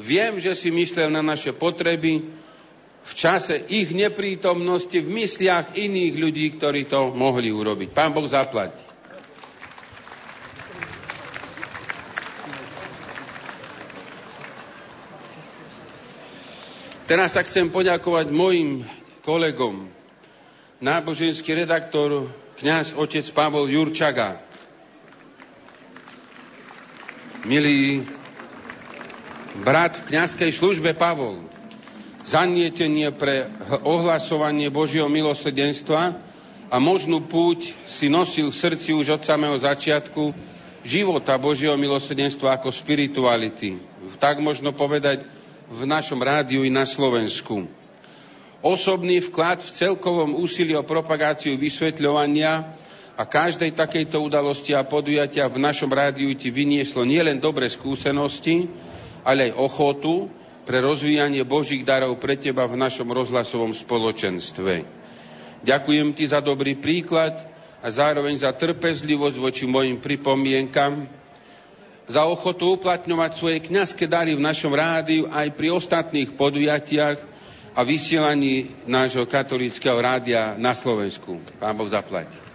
Viem, 0.00 0.40
že 0.40 0.56
si 0.56 0.72
myslel 0.72 1.12
na 1.12 1.20
naše 1.20 1.52
potreby, 1.52 2.24
v 3.06 3.12
čase 3.14 3.54
ich 3.70 3.94
neprítomnosti 3.94 4.98
v 4.98 5.08
mysliach 5.22 5.78
iných 5.78 6.14
ľudí, 6.18 6.46
ktorí 6.58 6.90
to 6.90 7.14
mohli 7.14 7.54
urobiť. 7.54 7.94
Pán 7.94 8.10
Boh 8.10 8.26
zaplať. 8.26 8.74
Teraz 17.06 17.38
sa 17.38 17.46
chcem 17.46 17.70
poďakovať 17.70 18.34
mojim 18.34 18.82
kolegom. 19.22 19.86
Náboženský 20.82 21.54
redaktor, 21.54 22.26
kňaz 22.58 22.98
otec 22.98 23.22
Pavol 23.30 23.70
Jurčaga. 23.70 24.42
Milý 27.46 28.02
brat 29.62 30.02
v 30.02 30.10
kňazskej 30.10 30.50
službe 30.50 30.98
Pavol 30.98 31.46
zanietenie 32.26 33.14
pre 33.14 33.46
ohlasovanie 33.86 34.66
Božieho 34.66 35.06
milosrdenstva 35.06 36.18
a 36.66 36.76
možnú 36.82 37.22
púť 37.22 37.78
si 37.86 38.10
nosil 38.10 38.50
v 38.50 38.58
srdci 38.58 38.90
už 38.90 39.16
od 39.16 39.22
samého 39.22 39.54
začiatku 39.54 40.34
života 40.82 41.38
Božieho 41.38 41.78
milosrdenstva 41.78 42.58
ako 42.58 42.74
spirituality. 42.74 43.78
Tak 44.18 44.42
možno 44.42 44.74
povedať 44.74 45.22
v 45.70 45.82
našom 45.86 46.18
rádiu 46.18 46.66
i 46.66 46.70
na 46.70 46.82
Slovensku. 46.82 47.70
Osobný 48.66 49.22
vklad 49.22 49.62
v 49.62 49.70
celkovom 49.70 50.34
úsilí 50.42 50.74
o 50.74 50.82
propagáciu 50.82 51.54
vysvetľovania 51.54 52.74
a 53.14 53.22
každej 53.22 53.78
takejto 53.78 54.18
udalosti 54.18 54.74
a 54.74 54.82
podujatia 54.82 55.46
v 55.46 55.62
našom 55.62 55.90
rádiu 55.94 56.34
ti 56.34 56.50
vynieslo 56.50 57.06
nielen 57.06 57.38
dobré 57.38 57.70
skúsenosti, 57.70 58.66
ale 59.22 59.50
aj 59.50 59.58
ochotu, 59.58 60.26
pre 60.66 60.82
rozvíjanie 60.82 61.46
Božích 61.46 61.86
darov 61.86 62.18
pre 62.18 62.34
teba 62.34 62.66
v 62.66 62.74
našom 62.74 63.06
rozhlasovom 63.06 63.70
spoločenstve. 63.70 64.82
Ďakujem 65.62 66.08
ti 66.12 66.26
za 66.26 66.42
dobrý 66.42 66.74
príklad 66.74 67.38
a 67.78 67.86
zároveň 67.86 68.42
za 68.42 68.50
trpezlivosť 68.50 69.38
voči 69.38 69.64
mojim 69.64 70.02
pripomienkam, 70.02 71.06
za 72.06 72.22
ochotu 72.26 72.78
uplatňovať 72.78 73.30
svoje 73.34 73.58
kňazské 73.62 74.06
dary 74.06 74.34
v 74.34 74.42
našom 74.42 74.70
rádiu 74.74 75.26
aj 75.30 75.54
pri 75.54 75.74
ostatných 75.74 76.34
podujatiach 76.34 77.18
a 77.74 77.80
vysielaní 77.82 78.70
nášho 78.86 79.26
katolického 79.26 79.98
rádia 79.98 80.54
na 80.54 80.74
Slovensku. 80.74 81.42
Pán 81.58 81.74
Boh 81.74 81.90
zaplať. 81.90 82.45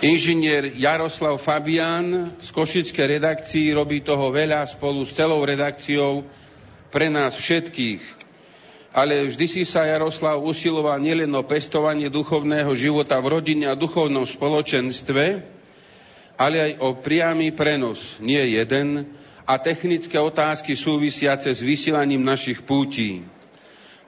Inžinier 0.00 0.72
Jaroslav 0.80 1.36
Fabian 1.36 2.32
z 2.40 2.48
Košickej 2.56 3.20
redakcii 3.20 3.76
robí 3.76 4.00
toho 4.00 4.32
veľa 4.32 4.64
spolu 4.64 5.04
s 5.04 5.12
celou 5.12 5.44
redakciou 5.44 6.24
pre 6.88 7.12
nás 7.12 7.36
všetkých. 7.36 8.00
Ale 8.96 9.28
vždy 9.28 9.44
si 9.44 9.62
sa 9.68 9.84
Jaroslav 9.84 10.40
usiloval 10.40 11.04
nielen 11.04 11.28
o 11.36 11.44
pestovanie 11.44 12.08
duchovného 12.08 12.72
života 12.72 13.20
v 13.20 13.28
rodine 13.28 13.68
a 13.68 13.76
duchovnom 13.76 14.24
spoločenstve, 14.24 15.44
ale 16.40 16.56
aj 16.56 16.72
o 16.80 16.96
priamy 16.96 17.52
prenos, 17.52 18.16
nie 18.24 18.40
jeden, 18.56 19.04
a 19.44 19.60
technické 19.60 20.16
otázky 20.16 20.80
súvisiace 20.80 21.52
s 21.52 21.60
vysielaním 21.60 22.24
našich 22.24 22.64
pútí. 22.64 23.20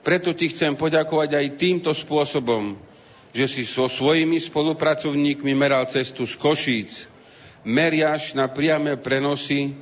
Preto 0.01 0.33
ti 0.33 0.49
chcem 0.49 0.73
poďakovať 0.73 1.37
aj 1.37 1.47
týmto 1.53 1.93
spôsobom, 1.93 2.81
že 3.33 3.45
si 3.49 3.63
so 3.65 3.89
svojimi 3.89 4.37
spolupracovníkmi 4.37 5.57
meral 5.57 5.89
cestu 5.89 6.29
z 6.29 6.37
Košíc, 6.37 7.09
meriaš 7.65 8.37
na 8.37 8.45
priame 8.45 8.93
prenosy 8.95 9.73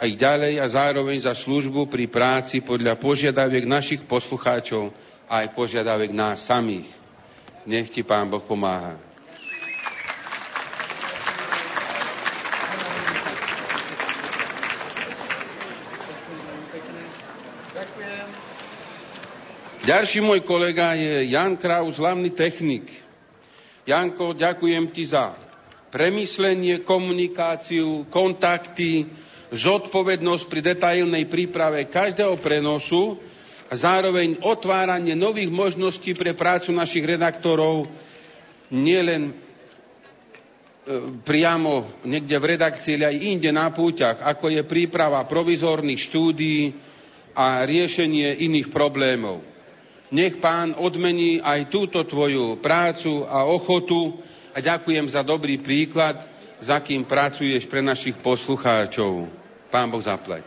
aj 0.00 0.10
ďalej 0.16 0.54
a 0.58 0.66
zároveň 0.66 1.18
za 1.20 1.36
službu 1.36 1.86
pri 1.86 2.08
práci 2.08 2.64
podľa 2.64 2.96
požiadaviek 2.96 3.68
našich 3.68 4.02
poslucháčov 4.08 4.90
a 5.28 5.44
aj 5.44 5.52
požiadaviek 5.52 6.10
nás 6.16 6.48
samých. 6.48 6.88
Nech 7.68 7.92
ti 7.92 8.00
Pán 8.00 8.28
Boh 8.32 8.42
pomáha. 8.42 9.13
Ďalší 19.84 20.24
môj 20.24 20.40
kolega 20.48 20.96
je 20.96 21.28
Jan 21.28 21.60
Kraus, 21.60 22.00
hlavný 22.00 22.32
technik. 22.32 22.88
Janko, 23.84 24.32
ďakujem 24.32 24.88
ti 24.88 25.04
za 25.04 25.36
premyslenie, 25.92 26.80
komunikáciu, 26.88 28.08
kontakty, 28.08 29.04
zodpovednosť 29.52 30.44
pri 30.48 30.60
detailnej 30.72 31.28
príprave 31.28 31.84
každého 31.84 32.32
prenosu 32.40 33.20
a 33.68 33.76
zároveň 33.76 34.40
otváranie 34.40 35.12
nových 35.12 35.52
možností 35.52 36.16
pre 36.16 36.32
prácu 36.32 36.72
našich 36.72 37.04
redaktorov 37.04 37.84
nielen 38.72 39.30
e, 39.30 39.32
priamo 41.28 42.00
niekde 42.08 42.40
v 42.40 42.56
redakcii, 42.56 43.04
ale 43.04 43.12
aj 43.12 43.16
inde 43.20 43.50
na 43.52 43.68
púťach, 43.68 44.24
ako 44.24 44.48
je 44.48 44.64
príprava 44.64 45.20
provizorných 45.28 46.00
štúdií 46.08 46.72
a 47.36 47.68
riešenie 47.68 48.48
iných 48.48 48.72
problémov. 48.72 49.53
Nech 50.14 50.38
pán 50.38 50.78
odmení 50.78 51.42
aj 51.42 51.66
túto 51.74 51.98
tvoju 52.06 52.62
prácu 52.62 53.26
a 53.26 53.50
ochotu 53.50 54.14
a 54.54 54.62
ďakujem 54.62 55.10
za 55.10 55.26
dobrý 55.26 55.58
príklad, 55.58 56.22
za 56.62 56.78
kým 56.78 57.02
pracuješ 57.02 57.66
pre 57.66 57.82
našich 57.82 58.14
poslucháčov. 58.22 59.26
Pán 59.74 59.90
Boh 59.90 59.98
zaplať. 59.98 60.46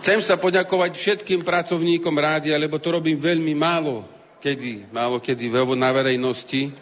Chcem 0.00 0.20
sa 0.24 0.40
poďakovať 0.40 0.96
všetkým 0.96 1.44
pracovníkom 1.44 2.16
rádia, 2.16 2.56
lebo 2.56 2.80
to 2.80 2.96
robím 2.96 3.20
veľmi 3.20 3.52
málo 3.52 4.08
kedy, 4.40 4.88
málo 4.92 5.20
kedy 5.20 5.48
na 5.76 5.88
verejnosti 5.92 6.72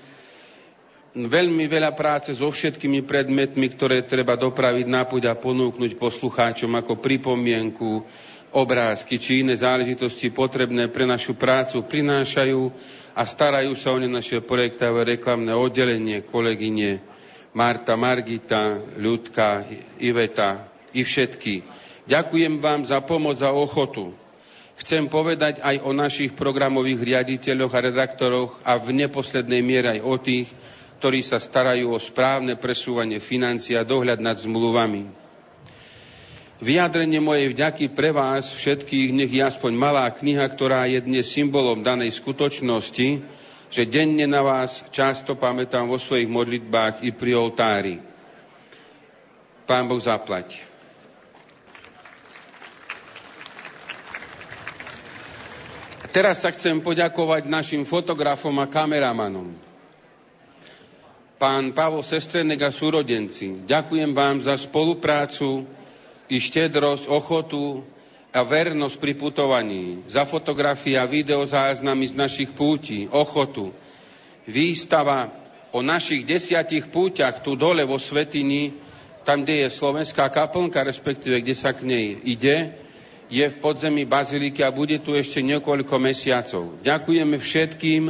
veľmi 1.13 1.69
veľa 1.69 1.93
práce 1.93 2.33
so 2.33 2.49
všetkými 2.49 3.05
predmetmi, 3.05 3.67
ktoré 3.69 4.01
treba 4.05 4.33
dopraviť 4.37 4.87
na 4.89 5.05
púď 5.05 5.29
a 5.29 5.35
ponúknuť 5.37 6.01
poslucháčom 6.01 6.73
ako 6.73 6.97
pripomienku, 6.99 8.01
obrázky 8.53 9.17
či 9.17 9.41
iné 9.41 9.57
záležitosti 9.57 10.29
potrebné 10.29 10.89
pre 10.93 11.09
našu 11.09 11.33
prácu 11.37 11.85
prinášajú 11.85 12.61
a 13.17 13.23
starajú 13.25 13.73
sa 13.77 13.93
o 13.93 13.99
ne 14.01 14.09
naše 14.09 14.41
projektové 14.45 15.17
reklamné 15.17 15.53
oddelenie, 15.57 16.21
kolegyne 16.25 17.01
Marta, 17.53 17.97
Margita, 17.97 18.81
Ľudka, 18.97 19.69
Iveta 20.01 20.69
i 20.97 21.05
všetky. 21.05 21.65
Ďakujem 22.09 22.61
vám 22.61 22.85
za 22.89 23.01
pomoc 23.05 23.41
a 23.45 23.53
ochotu. 23.53 24.13
Chcem 24.81 25.05
povedať 25.07 25.61
aj 25.61 25.85
o 25.85 25.93
našich 25.93 26.33
programových 26.33 27.01
riaditeľoch 27.05 27.73
a 27.77 27.85
redaktoroch 27.85 28.57
a 28.65 28.81
v 28.81 29.05
neposlednej 29.05 29.61
miere 29.61 29.89
aj 29.97 30.01
o 30.01 30.15
tých, 30.17 30.49
ktorí 31.03 31.19
sa 31.27 31.43
starajú 31.43 31.91
o 31.91 31.99
správne 31.99 32.55
presúvanie 32.55 33.19
financií 33.19 33.75
a 33.75 33.83
dohľad 33.83 34.23
nad 34.23 34.39
zmluvami. 34.39 35.11
Vyjadrenie 36.63 37.19
mojej 37.19 37.51
vďaky 37.51 37.91
pre 37.91 38.15
vás 38.15 38.55
všetkých 38.55 39.11
nech 39.11 39.35
je 39.35 39.43
aspoň 39.43 39.75
malá 39.75 40.07
kniha, 40.15 40.47
ktorá 40.47 40.87
je 40.87 41.03
dnes 41.03 41.27
symbolom 41.27 41.83
danej 41.83 42.15
skutočnosti, 42.23 43.19
že 43.67 43.83
denne 43.83 44.31
na 44.31 44.47
vás 44.47 44.87
často 44.95 45.35
pamätám 45.35 45.91
vo 45.91 45.99
svojich 45.99 46.31
modlitbách 46.31 47.03
i 47.03 47.11
pri 47.11 47.35
oltári. 47.35 47.99
Pán 49.67 49.91
Boh 49.91 49.99
zaplať. 49.99 50.63
Teraz 56.15 56.47
sa 56.47 56.55
chcem 56.55 56.79
poďakovať 56.79 57.51
našim 57.51 57.83
fotografom 57.83 58.55
a 58.63 58.71
kameramanom 58.71 59.72
pán 61.43 61.75
Pavol 61.75 62.07
Sestrenek 62.07 62.63
a 62.63 62.71
súrodenci, 62.71 63.67
ďakujem 63.67 64.15
vám 64.15 64.47
za 64.47 64.55
spoluprácu 64.55 65.67
i 66.31 66.39
štedrosť, 66.39 67.11
ochotu 67.11 67.83
a 68.31 68.47
vernosť 68.47 68.97
pri 69.03 69.19
putovaní, 69.19 70.07
za 70.07 70.23
fotografie 70.23 70.95
a 70.95 71.03
videozáznamy 71.03 72.07
z 72.07 72.15
našich 72.15 72.55
púti, 72.55 73.11
ochotu. 73.11 73.75
Výstava 74.47 75.35
o 75.75 75.83
našich 75.83 76.23
desiatich 76.23 76.87
púťach 76.87 77.43
tu 77.43 77.59
dole 77.59 77.83
vo 77.83 77.99
Svetini, 77.99 78.79
tam, 79.27 79.43
kde 79.43 79.67
je 79.67 79.75
slovenská 79.75 80.31
kaplnka, 80.31 80.87
respektíve 80.87 81.43
kde 81.43 81.59
sa 81.59 81.75
k 81.75 81.83
nej 81.83 82.23
ide, 82.23 82.71
je 83.27 83.43
v 83.51 83.57
podzemí 83.59 84.07
baziliky 84.07 84.63
a 84.63 84.71
bude 84.71 85.03
tu 85.03 85.19
ešte 85.19 85.43
niekoľko 85.43 85.95
mesiacov. 85.99 86.79
Ďakujeme 86.87 87.35
všetkým, 87.35 88.03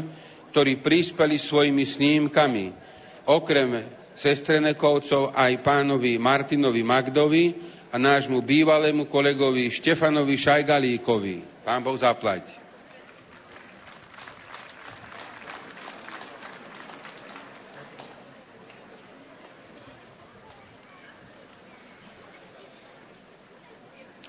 ktorí 0.53 0.85
prispeli 0.85 1.41
svojimi 1.41 1.85
snímkami, 1.89 2.92
okrem 3.27 3.87
sestrenekovcov 4.15 5.33
aj 5.35 5.63
pánovi 5.63 6.19
Martinovi 6.21 6.83
Magdovi 6.85 7.45
a 7.93 7.97
nášmu 8.01 8.41
bývalému 8.41 9.05
kolegovi 9.09 9.69
Štefanovi 9.69 10.37
Šajgalíkovi. 10.37 11.65
Pán 11.65 11.85
Boh 11.85 11.97
zaplať. 11.97 12.63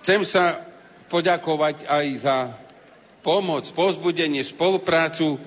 Chcem 0.03 0.19
sa 0.27 0.67
poďakovať 1.07 1.87
aj 1.87 2.05
za 2.19 2.37
pomoc, 3.23 3.63
pozbudenie, 3.71 4.43
spoluprácu 4.43 5.39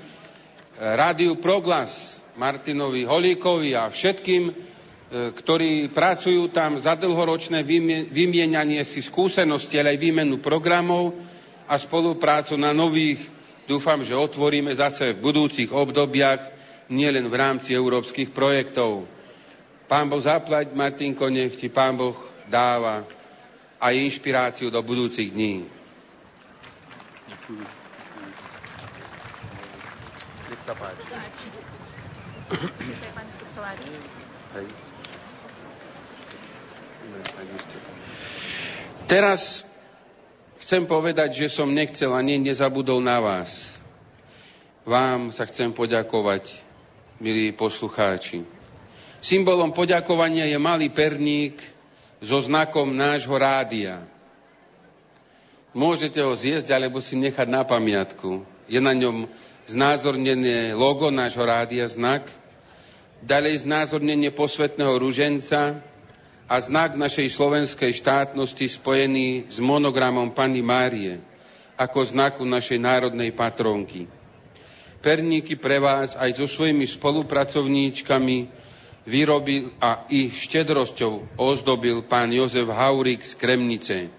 Rádiu 0.80 1.36
Proglas, 1.36 2.15
Martinovi 2.36 3.08
Holíkovi 3.08 3.72
a 3.72 3.88
všetkým, 3.88 4.42
e, 4.48 4.52
ktorí 5.32 5.88
pracujú 5.90 6.52
tam 6.52 6.76
za 6.76 6.94
dlhoročné 6.94 7.64
vymienanie 8.08 8.84
si 8.84 9.00
skúsenosti, 9.00 9.80
ale 9.80 9.96
aj 9.96 10.02
výmenu 10.04 10.36
programov 10.38 11.16
a 11.66 11.74
spoluprácu 11.80 12.54
na 12.54 12.70
nových, 12.70 13.24
dúfam, 13.66 13.98
že 14.04 14.14
otvoríme 14.14 14.70
zase 14.76 15.16
v 15.16 15.22
budúcich 15.24 15.72
obdobiach, 15.72 16.54
nielen 16.86 17.26
v 17.26 17.34
rámci 17.34 17.74
európskych 17.74 18.30
projektov. 18.30 19.10
Pán 19.90 20.06
Boh 20.06 20.22
zaplať, 20.22 20.70
Martinko, 20.74 21.26
nech 21.30 21.58
ti 21.58 21.66
Pán 21.66 21.98
Boh 21.98 22.14
dáva 22.46 23.02
aj 23.82 23.94
inšpiráciu 23.94 24.70
do 24.70 24.78
budúcich 24.82 25.30
dní. 25.30 25.66
Ďakujem. 27.26 27.66
Nech 30.46 30.62
sa 30.62 30.74
páči. 30.78 31.35
Teraz 39.06 39.62
chcem 40.62 40.82
povedať, 40.86 41.46
že 41.46 41.46
som 41.50 41.70
nechcel 41.70 42.10
ani 42.10 42.42
nezabudol 42.42 42.98
na 42.98 43.22
vás. 43.22 43.78
Vám 44.86 45.34
sa 45.34 45.46
chcem 45.46 45.74
poďakovať, 45.74 46.54
milí 47.18 47.50
poslucháči. 47.50 48.46
Symbolom 49.18 49.74
poďakovania 49.74 50.46
je 50.46 50.58
malý 50.58 50.86
perník 50.90 51.58
so 52.22 52.38
znakom 52.38 52.94
nášho 52.94 53.34
rádia. 53.34 54.02
Môžete 55.74 56.22
ho 56.22 56.30
zjesť 56.32 56.78
alebo 56.78 57.02
si 57.02 57.18
nechať 57.18 57.50
na 57.50 57.66
pamiatku. 57.66 58.46
Je 58.70 58.78
na 58.78 58.94
ňom 58.94 59.26
znázornené 59.66 60.74
logo 60.74 61.10
nášho 61.10 61.42
rádia 61.42 61.86
znak, 61.90 62.26
ďalej 63.22 63.66
znázornenie 63.66 64.30
posvetného 64.30 64.94
ruženca 64.98 65.82
a 66.46 66.54
znak 66.62 66.94
našej 66.94 67.26
slovenskej 67.34 67.90
štátnosti 67.98 68.70
spojený 68.70 69.50
s 69.50 69.58
monogramom 69.58 70.30
Panny 70.30 70.62
Márie 70.62 71.18
ako 71.76 72.06
znaku 72.06 72.42
našej 72.46 72.80
národnej 72.80 73.34
patronky. 73.34 74.08
Perníky 75.04 75.60
pre 75.60 75.76
vás 75.76 76.16
aj 76.16 76.40
so 76.40 76.46
svojimi 76.48 76.88
spolupracovníčkami 76.88 78.48
vyrobil 79.06 79.70
a 79.78 80.02
i 80.10 80.32
štedrosťou 80.32 81.38
ozdobil 81.38 82.02
pán 82.02 82.32
Jozef 82.34 82.66
Haurik 82.66 83.22
z 83.22 83.38
Kremnice. 83.38 84.10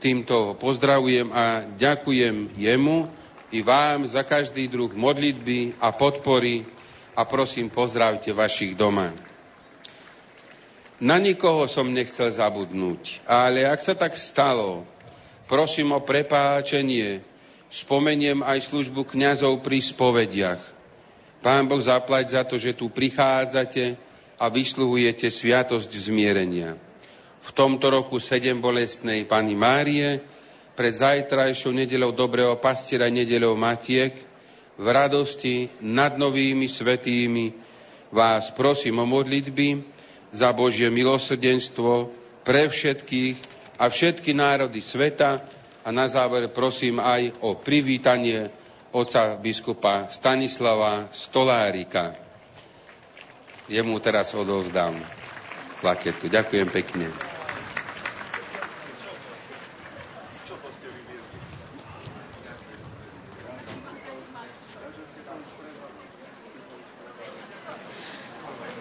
Týmto 0.00 0.56
pozdravujem 0.56 1.28
a 1.32 1.64
ďakujem 1.76 2.56
jemu, 2.56 3.08
i 3.54 3.62
vám 3.62 4.02
za 4.10 4.26
každý 4.26 4.66
druh 4.66 4.90
modlitby 4.90 5.78
a 5.78 5.94
podpory 5.94 6.66
a 7.14 7.22
prosím 7.22 7.70
pozdravte 7.70 8.34
vašich 8.34 8.74
doma. 8.74 9.14
Na 10.98 11.22
nikoho 11.22 11.70
som 11.70 11.86
nechcel 11.86 12.34
zabudnúť, 12.34 13.22
ale 13.22 13.62
ak 13.62 13.78
sa 13.78 13.94
tak 13.94 14.18
stalo, 14.18 14.82
prosím 15.46 15.94
o 15.94 16.02
prepáčenie, 16.02 17.22
spomeniem 17.70 18.42
aj 18.42 18.74
službu 18.74 19.06
kňazov 19.06 19.62
pri 19.62 19.78
spovediach. 19.78 20.62
Pán 21.38 21.70
Boh 21.70 21.82
zaplať 21.82 22.34
za 22.34 22.42
to, 22.42 22.58
že 22.58 22.74
tu 22.74 22.90
prichádzate 22.90 23.94
a 24.38 24.50
vysluhujete 24.50 25.30
sviatosť 25.30 25.90
zmierenia. 25.94 26.74
V 27.44 27.50
tomto 27.52 27.92
roku 27.92 28.16
sedem 28.18 28.58
bolestnej 28.58 29.28
Pani 29.28 29.52
Márie, 29.52 30.24
pred 30.74 30.90
zajtrajšou 30.94 31.70
nedelou 31.70 32.10
dobrého 32.10 32.58
pastiera, 32.58 33.06
nedelou 33.10 33.54
Matiek, 33.54 34.14
v 34.74 34.86
radosti 34.90 35.70
nad 35.78 36.18
novými 36.18 36.66
svetými 36.66 37.54
vás 38.10 38.50
prosím 38.50 38.98
o 39.02 39.06
modlitby 39.06 39.82
za 40.34 40.50
Božie 40.50 40.90
milosrdenstvo 40.90 42.10
pre 42.42 42.66
všetkých 42.66 43.36
a 43.78 43.86
všetky 43.86 44.34
národy 44.34 44.82
sveta 44.82 45.42
a 45.86 45.88
na 45.94 46.10
záver 46.10 46.50
prosím 46.50 46.98
aj 46.98 47.34
o 47.42 47.54
privítanie 47.54 48.50
oca 48.90 49.34
biskupa 49.38 50.06
Stanislava 50.10 51.10
Stolárika. 51.10 52.14
Jemu 53.66 53.98
teraz 53.98 54.34
odovzdám 54.34 54.94
plaketu. 55.82 56.30
Ďakujem 56.30 56.68
pekne. 56.70 57.33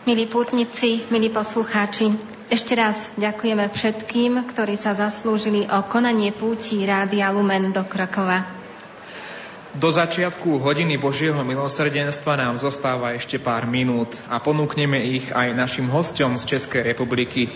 Milí 0.03 0.27
pútnici, 0.27 1.07
milí 1.07 1.31
poslucháči, 1.31 2.11
ešte 2.51 2.75
raz 2.75 3.15
ďakujeme 3.15 3.71
všetkým, 3.71 4.35
ktorí 4.51 4.75
sa 4.75 4.91
zaslúžili 4.91 5.63
o 5.71 5.79
konanie 5.87 6.35
púti 6.35 6.83
Rádia 6.83 7.31
Lumen 7.31 7.71
do 7.71 7.87
Krakova. 7.87 8.62
Do 9.73 9.89
začiatku 9.89 10.61
hodiny 10.61 11.01
Božieho 11.01 11.41
milosrdenstva 11.41 12.37
nám 12.37 12.61
zostáva 12.61 13.17
ešte 13.17 13.41
pár 13.41 13.65
minút 13.65 14.13
a 14.29 14.37
ponúkneme 14.37 15.01
ich 15.01 15.33
aj 15.33 15.57
našim 15.57 15.89
hostom 15.89 16.37
z 16.37 16.45
Českej 16.45 16.93
republiky. 16.93 17.49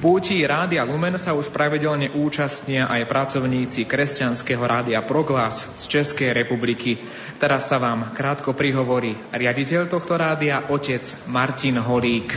Púti 0.00 0.40
Rádia 0.48 0.88
Lumen 0.88 1.20
sa 1.20 1.36
už 1.36 1.52
pravidelne 1.52 2.08
účastnia 2.16 2.88
aj 2.88 3.04
pracovníci 3.12 3.84
kresťanského 3.84 4.64
rádia 4.64 5.04
Proglas 5.04 5.68
z 5.76 6.00
Českej 6.00 6.32
republiky. 6.32 7.04
Teraz 7.36 7.68
sa 7.68 7.76
vám 7.76 8.16
krátko 8.16 8.56
prihovorí 8.56 9.20
riaditeľ 9.28 9.92
tohto 9.92 10.16
rádia, 10.16 10.72
otec 10.72 11.04
Martin 11.28 11.84
Holík. 11.84 12.32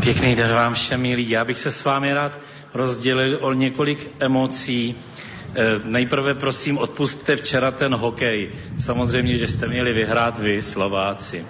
Pěkný 0.00 0.32
den 0.40 0.56
vám 0.56 0.72
všem, 0.72 1.00
milí. 1.00 1.30
Já 1.30 1.44
bych 1.44 1.60
se 1.60 1.72
s 1.72 1.84
vámi 1.84 2.14
rád 2.14 2.40
rozdělil 2.72 3.38
o 3.44 3.52
několik 3.52 4.08
emocí. 4.20 4.96
Eh, 5.54 5.80
nejprve 5.84 6.34
prosím 6.34 6.78
odpustte 6.78 7.36
včera 7.36 7.70
ten 7.70 7.94
hokej. 7.94 8.50
Samozřejmě, 8.78 9.36
že 9.38 9.48
jste 9.48 9.66
měli 9.66 9.92
vyhrát 9.92 10.38
vy, 10.38 10.62
Slováci. 10.62 11.46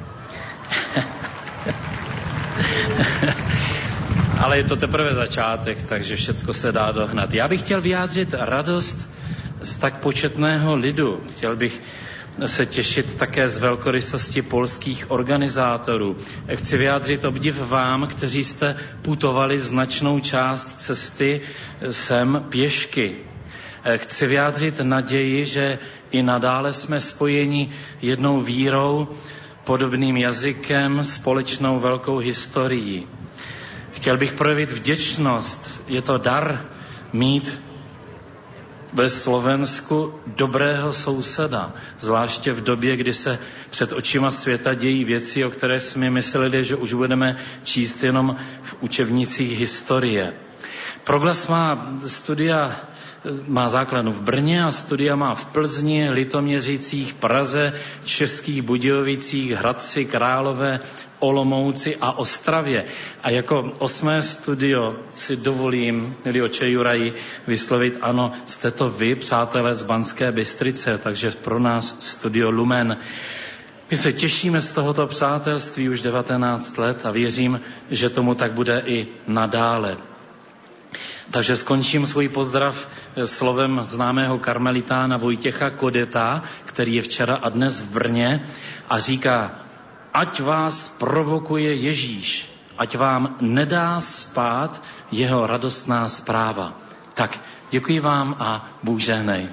Ale 4.40 4.56
je 4.56 4.64
to 4.64 4.76
teprve 4.76 5.14
začátek, 5.14 5.82
takže 5.82 6.16
všecko 6.16 6.52
se 6.52 6.72
dá 6.72 6.92
dohnat. 6.92 7.34
Já 7.34 7.48
bych 7.48 7.60
chtěl 7.60 7.80
vyjádřit 7.80 8.34
radost 8.38 9.10
z 9.62 9.78
tak 9.78 9.98
početného 10.00 10.76
lidu. 10.76 11.20
Chtěl 11.36 11.56
bych 11.56 11.82
se 12.46 12.66
těšit 12.66 13.14
také 13.14 13.48
z 13.48 13.58
velkorysosti 13.58 14.42
polských 14.42 15.10
organizátorů. 15.10 16.16
Chci 16.54 16.76
vyjádřit 16.76 17.24
obdiv 17.24 17.68
vám, 17.68 18.06
kteří 18.06 18.44
jste 18.44 18.76
putovali 19.02 19.58
značnou 19.58 20.20
část 20.20 20.80
cesty 20.80 21.40
sem 21.90 22.46
pěšky. 22.48 23.29
Chci 23.96 24.26
vyjádřit 24.26 24.80
naději, 24.80 25.44
že 25.44 25.78
i 26.10 26.22
nadále 26.22 26.72
jsme 26.72 27.00
spojeni 27.00 27.70
jednou 28.02 28.40
vírou, 28.40 29.08
podobným 29.64 30.16
jazykem, 30.16 31.04
společnou 31.04 31.78
velkou 31.78 32.18
historií. 32.18 33.08
Chtěl 33.92 34.16
bych 34.16 34.32
projevit 34.32 34.70
vděčnost. 34.70 35.82
Je 35.86 36.02
to 36.02 36.18
dar 36.18 36.66
mít 37.12 37.58
ve 38.92 39.10
Slovensku 39.10 40.14
dobrého 40.26 40.92
souseda, 40.92 41.72
zvláště 41.98 42.52
v 42.52 42.62
době, 42.62 42.96
kdy 42.96 43.14
se 43.14 43.38
před 43.70 43.92
očima 43.92 44.30
světa 44.30 44.74
dějí 44.74 45.04
věci, 45.04 45.44
o 45.44 45.50
které 45.50 45.80
jsme 45.80 46.10
mysleli, 46.10 46.64
že 46.64 46.76
už 46.76 46.92
budeme 46.92 47.36
číst 47.62 48.02
jenom 48.02 48.36
v 48.62 48.76
učebnicích 48.80 49.58
historie. 49.58 50.32
Proglas 51.04 51.48
má 51.48 51.94
studia 52.06 52.76
má 53.46 53.68
základnu 53.68 54.12
v 54.12 54.22
Brně 54.22 54.64
a 54.64 54.70
studia 54.70 55.16
má 55.16 55.34
v 55.34 55.46
Plzni, 55.46 56.10
Litoměřicích, 56.10 57.14
Praze, 57.14 57.72
Českých 58.04 58.62
Budějovicích, 58.62 59.50
Hradci, 59.52 60.04
Králové, 60.04 60.80
Olomouci 61.18 61.96
a 62.00 62.18
Ostravě. 62.18 62.84
A 63.22 63.30
jako 63.30 63.72
osmé 63.78 64.22
studio 64.22 64.96
si 65.12 65.36
dovolím, 65.36 66.16
milí 66.24 66.42
oče 66.42 66.70
Juraji, 66.70 67.12
vyslovit, 67.46 67.98
ano, 68.02 68.32
jste 68.46 68.70
to 68.70 68.88
vy, 68.90 69.14
přátelé 69.14 69.74
z 69.74 69.84
Banské 69.84 70.32
Bystrice, 70.32 70.98
takže 70.98 71.30
pro 71.30 71.58
nás 71.58 71.96
studio 72.00 72.50
Lumen. 72.50 72.96
My 73.90 73.96
se 73.96 74.12
těšíme 74.12 74.60
z 74.60 74.72
tohoto 74.72 75.06
přátelství 75.06 75.88
už 75.88 76.02
19 76.02 76.78
let 76.78 77.06
a 77.06 77.10
věřím, 77.10 77.60
že 77.90 78.10
tomu 78.10 78.34
tak 78.34 78.52
bude 78.52 78.82
i 78.86 79.08
nadále. 79.26 79.96
Takže 81.30 81.56
skončím 81.56 82.06
svůj 82.06 82.28
pozdrav 82.28 82.88
eh, 83.16 83.26
slovem 83.26 83.80
známého 83.84 84.38
karmelitána 84.38 85.16
Vojtěcha 85.16 85.70
Kodeta, 85.70 86.42
který 86.64 86.94
je 86.94 87.02
včera 87.02 87.34
a 87.34 87.48
dnes 87.48 87.80
v 87.80 87.90
Brně 87.90 88.44
a 88.88 88.98
říká, 88.98 89.50
ať 90.14 90.40
vás 90.40 90.88
provokuje 90.88 91.74
Ježíš, 91.74 92.50
ať 92.78 92.96
vám 92.96 93.36
nedá 93.40 94.00
spát 94.00 94.82
jeho 95.10 95.46
radostná 95.46 96.08
zpráva. 96.08 96.78
Tak 97.14 97.42
děkuji 97.70 98.00
vám 98.00 98.36
a 98.38 98.70
Bůh 98.82 99.00
žehnej. 99.00 99.48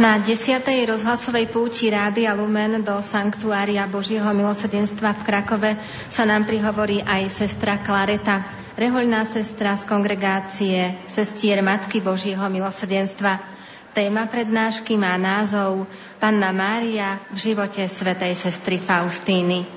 Na 0.00 0.16
10. 0.16 0.64
rozhlasovej 0.64 1.52
púti 1.52 1.92
Rádia 1.92 2.32
Lumen 2.32 2.80
do 2.80 3.04
Sanktuária 3.04 3.84
Božieho 3.84 4.32
milosrdenstva 4.32 5.12
v 5.12 5.24
Krakove 5.28 5.76
sa 6.08 6.24
nám 6.24 6.48
prihovorí 6.48 7.04
aj 7.04 7.28
sestra 7.28 7.84
Klareta, 7.84 8.40
rehoľná 8.80 9.28
sestra 9.28 9.76
z 9.76 9.84
kongregácie 9.84 11.04
Sestier 11.04 11.60
Matky 11.60 12.00
Božieho 12.00 12.40
milosrdenstva. 12.48 13.44
Téma 13.92 14.24
prednášky 14.24 14.96
má 14.96 15.20
názov 15.20 15.84
Panna 16.16 16.48
Mária 16.48 17.20
v 17.28 17.52
živote 17.52 17.84
svetej 17.84 18.32
sestry 18.40 18.80
Faustíny. 18.80 19.68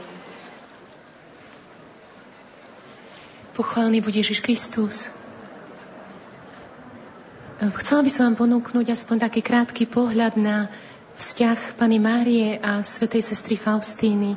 Pochválny 3.59 3.99
bude 3.99 4.23
Ježiš 4.23 4.39
Kristus. 4.39 5.22
Chcela 7.63 8.03
by 8.03 8.11
som 8.11 8.23
vám 8.27 8.35
ponúknuť 8.43 8.91
aspoň 8.91 9.23
taký 9.23 9.39
krátky 9.39 9.87
pohľad 9.87 10.35
na 10.35 10.67
vzťah 11.15 11.79
Pany 11.79 11.95
Márie 11.95 12.59
a 12.59 12.83
svetej 12.83 13.23
sestry 13.23 13.55
Faustíny. 13.55 14.35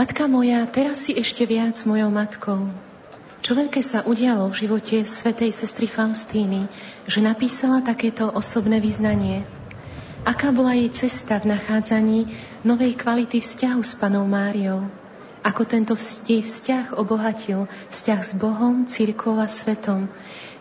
Matka 0.00 0.24
moja, 0.24 0.64
teraz 0.64 1.04
si 1.04 1.12
ešte 1.12 1.44
viac 1.44 1.76
mojou 1.84 2.08
matkou. 2.08 2.72
Čo 3.44 3.52
veľké 3.52 3.84
sa 3.84 4.00
udialo 4.08 4.48
v 4.48 4.64
živote 4.64 5.04
svetej 5.04 5.52
sestry 5.52 5.84
Faustíny, 5.84 6.72
že 7.04 7.20
napísala 7.20 7.84
takéto 7.84 8.32
osobné 8.32 8.80
vyznanie. 8.80 9.44
Aká 10.24 10.56
bola 10.56 10.72
jej 10.72 10.88
cesta 10.96 11.36
v 11.36 11.52
nachádzaní 11.52 12.32
novej 12.64 12.96
kvality 12.96 13.44
vzťahu 13.44 13.80
s 13.84 13.92
panou 14.00 14.24
Máriou? 14.24 14.88
Ako 15.40 15.64
tento 15.64 15.96
vzťah 15.96 17.00
obohatil 17.00 17.64
vzťah 17.88 18.20
s 18.20 18.32
Bohom, 18.36 18.84
církvou 18.84 19.40
a 19.40 19.48
svetom? 19.48 20.12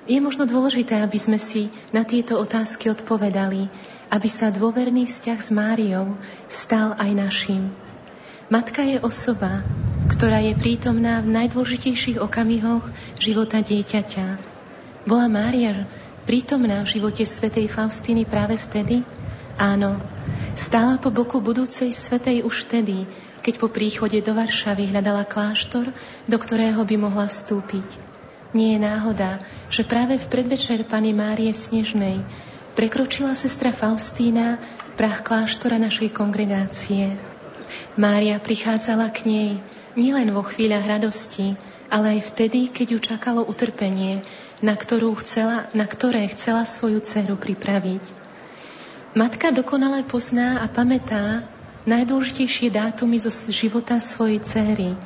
Je 0.08 0.18
možno 0.24 0.48
dôležité, 0.48 1.04
aby 1.04 1.20
sme 1.20 1.36
si 1.36 1.68
na 1.92 2.08
tieto 2.08 2.40
otázky 2.40 2.88
odpovedali, 2.88 3.68
aby 4.10 4.30
sa 4.32 4.50
dôverný 4.50 5.06
vzťah 5.06 5.40
s 5.40 5.50
Máriou 5.52 6.16
stal 6.48 6.96
aj 6.96 7.12
našim. 7.12 7.76
Matka 8.50 8.82
je 8.82 8.98
osoba, 9.04 9.62
ktorá 10.10 10.42
je 10.42 10.58
prítomná 10.58 11.22
v 11.22 11.30
najdôležitejších 11.38 12.18
okamihoch 12.18 12.82
života 13.22 13.62
dieťaťa. 13.62 14.42
Bola 15.06 15.30
Mária 15.30 15.86
prítomná 16.26 16.82
v 16.82 16.98
živote 16.98 17.28
svätej 17.28 17.70
Faustiny 17.70 18.26
práve 18.26 18.58
vtedy? 18.58 19.06
Áno, 19.60 20.02
stála 20.58 20.98
po 20.98 21.14
boku 21.14 21.44
budúcej 21.44 21.94
svetej 21.94 22.42
už 22.48 22.66
vtedy, 22.66 23.06
keď 23.40 23.56
po 23.60 23.68
príchode 23.72 24.20
do 24.20 24.36
Varšavy 24.36 24.92
hľadala 24.92 25.26
kláštor, 25.26 25.92
do 26.28 26.38
ktorého 26.38 26.84
by 26.84 26.96
mohla 27.00 27.26
vstúpiť. 27.28 28.00
Nie 28.52 28.76
je 28.76 28.80
náhoda, 28.82 29.40
že 29.70 29.86
práve 29.86 30.18
v 30.18 30.26
predvečer 30.26 30.82
Pany 30.90 31.14
Márie 31.14 31.54
Snežnej 31.54 32.26
prekročila 32.74 33.38
sestra 33.38 33.70
Faustína 33.70 34.58
prach 34.98 35.22
kláštora 35.22 35.78
našej 35.78 36.10
kongregácie. 36.10 37.14
Mária 37.94 38.42
prichádzala 38.42 39.14
k 39.14 39.20
nej 39.30 39.50
nielen 39.94 40.34
vo 40.34 40.42
chvíľach 40.42 40.88
radosti, 40.88 41.54
ale 41.94 42.18
aj 42.18 42.34
vtedy, 42.34 42.70
keď 42.74 42.88
ju 42.98 43.00
čakalo 43.02 43.46
utrpenie, 43.46 44.26
na, 44.66 44.74
ktorú 44.74 45.14
chcela, 45.22 45.70
na 45.72 45.86
ktoré 45.86 46.28
chcela 46.34 46.66
svoju 46.66 47.00
dceru 47.00 47.38
pripraviť. 47.40 48.04
Matka 49.18 49.50
dokonale 49.50 50.06
pozná 50.06 50.62
a 50.62 50.70
pamätá 50.70 51.50
najdôležitejšie 51.88 52.74
dátumy 52.74 53.22
zo 53.22 53.32
života 53.52 54.02
svojej 54.04 54.44
céry, 54.44 54.98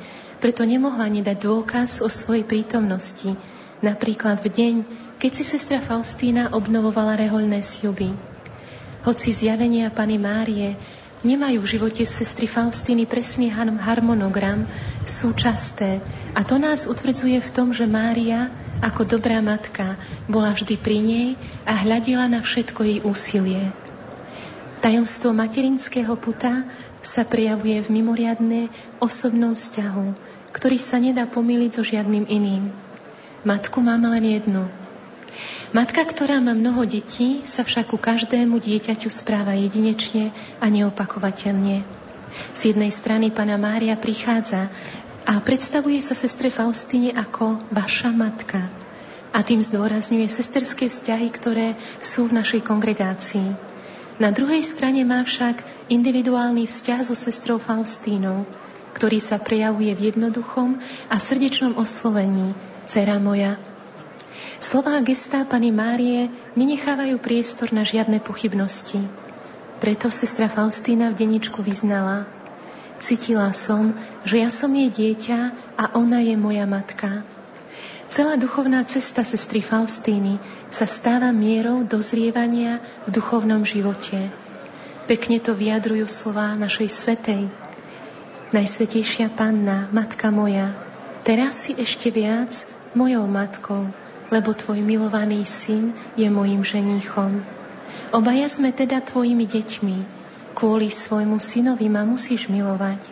preto 0.42 0.66
nemohla 0.66 1.06
nedať 1.06 1.46
dôkaz 1.46 2.02
o 2.02 2.08
svojej 2.10 2.42
prítomnosti, 2.42 3.36
napríklad 3.84 4.42
v 4.42 4.48
deň, 4.50 4.74
keď 5.22 5.30
si 5.30 5.44
sestra 5.46 5.78
Faustína 5.78 6.52
obnovovala 6.52 7.14
rehoľné 7.16 7.62
sľuby. 7.62 8.12
Hoci 9.04 9.36
zjavenia 9.36 9.92
Pany 9.92 10.16
Márie 10.16 10.80
nemajú 11.24 11.64
v 11.64 11.70
živote 11.76 12.04
sestry 12.04 12.44
Faustíny 12.44 13.08
presný 13.08 13.48
harmonogram, 13.52 14.68
sú 15.08 15.32
časté 15.32 16.04
a 16.36 16.44
to 16.44 16.60
nás 16.60 16.84
utvrdzuje 16.84 17.40
v 17.40 17.50
tom, 17.52 17.72
že 17.72 17.88
Mária 17.88 18.52
ako 18.84 19.16
dobrá 19.16 19.40
matka 19.40 19.96
bola 20.28 20.52
vždy 20.52 20.76
pri 20.76 20.98
nej 21.00 21.28
a 21.64 21.72
hľadila 21.72 22.28
na 22.28 22.44
všetko 22.44 22.80
jej 22.84 22.98
úsilie. 23.00 23.83
Tajomstvo 24.84 25.32
materinského 25.32 26.12
puta 26.20 26.68
sa 27.00 27.24
prejavuje 27.24 27.80
v 27.80 27.88
mimoriadne 27.88 28.68
osobnom 29.00 29.56
vzťahu, 29.56 30.12
ktorý 30.52 30.76
sa 30.76 31.00
nedá 31.00 31.24
pomýliť 31.24 31.70
so 31.72 31.80
žiadnym 31.80 32.28
iným. 32.28 32.68
Matku 33.48 33.80
máme 33.80 34.12
len 34.12 34.36
jednu. 34.36 34.68
Matka, 35.72 36.04
ktorá 36.04 36.36
má 36.44 36.52
mnoho 36.52 36.84
detí, 36.84 37.40
sa 37.48 37.64
však 37.64 37.96
ku 37.96 37.96
každému 37.96 38.60
dieťaťu 38.60 39.08
správa 39.08 39.56
jedinečne 39.56 40.36
a 40.60 40.68
neopakovateľne. 40.68 41.80
Z 42.52 42.76
jednej 42.76 42.92
strany 42.92 43.32
Pana 43.32 43.56
Mária 43.56 43.96
prichádza 43.96 44.68
a 45.24 45.40
predstavuje 45.40 46.04
sa 46.04 46.12
sestre 46.12 46.52
Faustine 46.52 47.16
ako 47.16 47.72
vaša 47.72 48.12
matka. 48.12 48.68
A 49.32 49.40
tým 49.40 49.64
zdôrazňuje 49.64 50.28
sesterské 50.28 50.92
vzťahy, 50.92 51.32
ktoré 51.32 51.72
sú 52.04 52.28
v 52.28 52.36
našej 52.36 52.68
kongregácii. 52.68 53.73
Na 54.18 54.30
druhej 54.30 54.62
strane 54.62 55.02
má 55.02 55.26
však 55.26 55.88
individuálny 55.90 56.70
vzťah 56.70 57.00
so 57.02 57.18
sestrou 57.18 57.58
Faustínou, 57.58 58.46
ktorý 58.94 59.18
sa 59.18 59.42
prejavuje 59.42 59.90
v 59.94 60.14
jednoduchom 60.14 60.78
a 61.10 61.16
srdečnom 61.18 61.74
oslovení 61.74 62.54
Cera 62.86 63.18
moja. 63.18 63.58
Slová 64.62 65.02
gestá 65.02 65.42
Pany 65.42 65.74
Márie 65.74 66.30
nenechávajú 66.54 67.18
priestor 67.18 67.74
na 67.74 67.82
žiadne 67.82 68.22
pochybnosti. 68.22 69.02
Preto 69.82 70.08
sestra 70.14 70.46
Faustína 70.46 71.10
v 71.10 71.26
deničku 71.26 71.60
vyznala 71.60 72.30
Cítila 73.02 73.50
som, 73.50 73.92
že 74.22 74.38
ja 74.38 74.48
som 74.48 74.70
jej 74.70 74.86
dieťa 74.86 75.40
a 75.74 75.84
ona 75.98 76.22
je 76.22 76.38
moja 76.38 76.64
matka. 76.64 77.26
Celá 78.14 78.38
duchovná 78.38 78.86
cesta 78.86 79.26
sestry 79.26 79.58
Faustíny 79.58 80.38
sa 80.70 80.86
stáva 80.86 81.34
mierou 81.34 81.82
dozrievania 81.82 82.78
v 83.10 83.18
duchovnom 83.18 83.66
živote. 83.66 84.30
Pekne 85.10 85.42
to 85.42 85.50
vyjadrujú 85.50 86.06
slova 86.06 86.54
našej 86.54 86.94
svetej. 86.94 87.50
Najsvetejšia 88.54 89.34
panna, 89.34 89.90
matka 89.90 90.30
moja, 90.30 90.78
teraz 91.26 91.66
si 91.66 91.74
ešte 91.74 92.14
viac 92.14 92.54
mojou 92.94 93.26
matkou, 93.26 93.90
lebo 94.30 94.54
tvoj 94.54 94.78
milovaný 94.78 95.42
syn 95.42 95.90
je 96.14 96.30
mojim 96.30 96.62
ženíchom. 96.62 97.42
Obaja 98.14 98.46
sme 98.46 98.70
teda 98.70 99.02
tvojimi 99.02 99.42
deťmi. 99.42 99.98
Kvôli 100.54 100.86
svojmu 100.86 101.42
synovi 101.42 101.90
ma 101.90 102.06
musíš 102.06 102.46
milovať. 102.46 103.10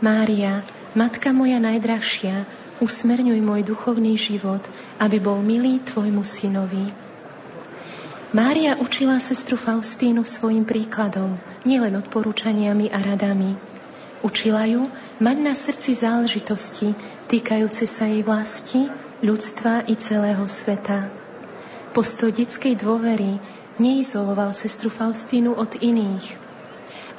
Mária, 0.00 0.64
matka 0.96 1.36
moja 1.36 1.60
najdrahšia, 1.60 2.48
usmerňuj 2.82 3.38
môj 3.38 3.62
duchovný 3.62 4.18
život, 4.18 4.60
aby 4.98 5.22
bol 5.22 5.38
milý 5.38 5.78
tvojmu 5.86 6.26
synovi. 6.26 6.90
Mária 8.34 8.74
učila 8.80 9.22
sestru 9.22 9.54
Faustínu 9.54 10.26
svojim 10.26 10.66
príkladom, 10.66 11.38
nielen 11.62 11.94
odporúčaniami 12.02 12.90
a 12.90 12.98
radami. 12.98 13.54
Učila 14.26 14.66
ju 14.66 14.90
mať 15.22 15.36
na 15.38 15.54
srdci 15.54 15.94
záležitosti 15.94 16.96
týkajúce 17.30 17.86
sa 17.86 18.10
jej 18.10 18.26
vlasti, 18.26 18.90
ľudstva 19.22 19.86
i 19.86 19.94
celého 19.94 20.42
sveta. 20.50 21.12
Postoj 21.92 22.32
detskej 22.32 22.74
dôvery 22.74 23.38
neizoloval 23.76 24.56
sestru 24.56 24.88
Faustínu 24.88 25.54
od 25.54 25.78
iných. 25.78 26.24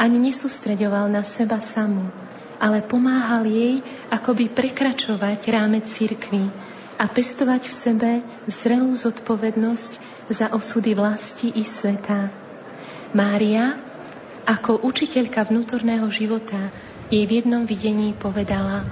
Ani 0.02 0.18
nesústreďoval 0.18 1.14
na 1.14 1.22
seba 1.22 1.62
samú, 1.62 2.10
ale 2.64 2.80
pomáhal 2.80 3.44
jej 3.44 3.84
akoby 4.08 4.48
prekračovať 4.48 5.52
rámec 5.52 5.84
církvy 5.84 6.48
a 6.96 7.12
pestovať 7.12 7.68
v 7.68 7.74
sebe 7.76 8.12
zrelú 8.48 8.96
zodpovednosť 8.96 9.92
za 10.32 10.48
osudy 10.56 10.96
vlasti 10.96 11.52
i 11.52 11.68
sveta. 11.68 12.32
Mária, 13.12 13.76
ako 14.48 14.80
učiteľka 14.88 15.44
vnútorného 15.52 16.08
života, 16.08 16.72
jej 17.12 17.28
v 17.28 17.44
jednom 17.44 17.68
videní 17.68 18.16
povedala 18.16 18.88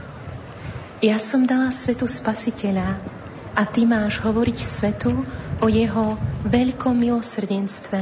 Ja 0.99 1.15
som 1.15 1.47
dala 1.47 1.71
svetu 1.71 2.11
spasiteľa 2.11 2.99
a 3.55 3.63
ty 3.63 3.87
máš 3.87 4.19
hovoriť 4.19 4.59
svetu 4.59 5.15
o 5.63 5.65
jeho 5.71 6.19
veľkom 6.43 6.99
milosrdenstve 6.99 8.01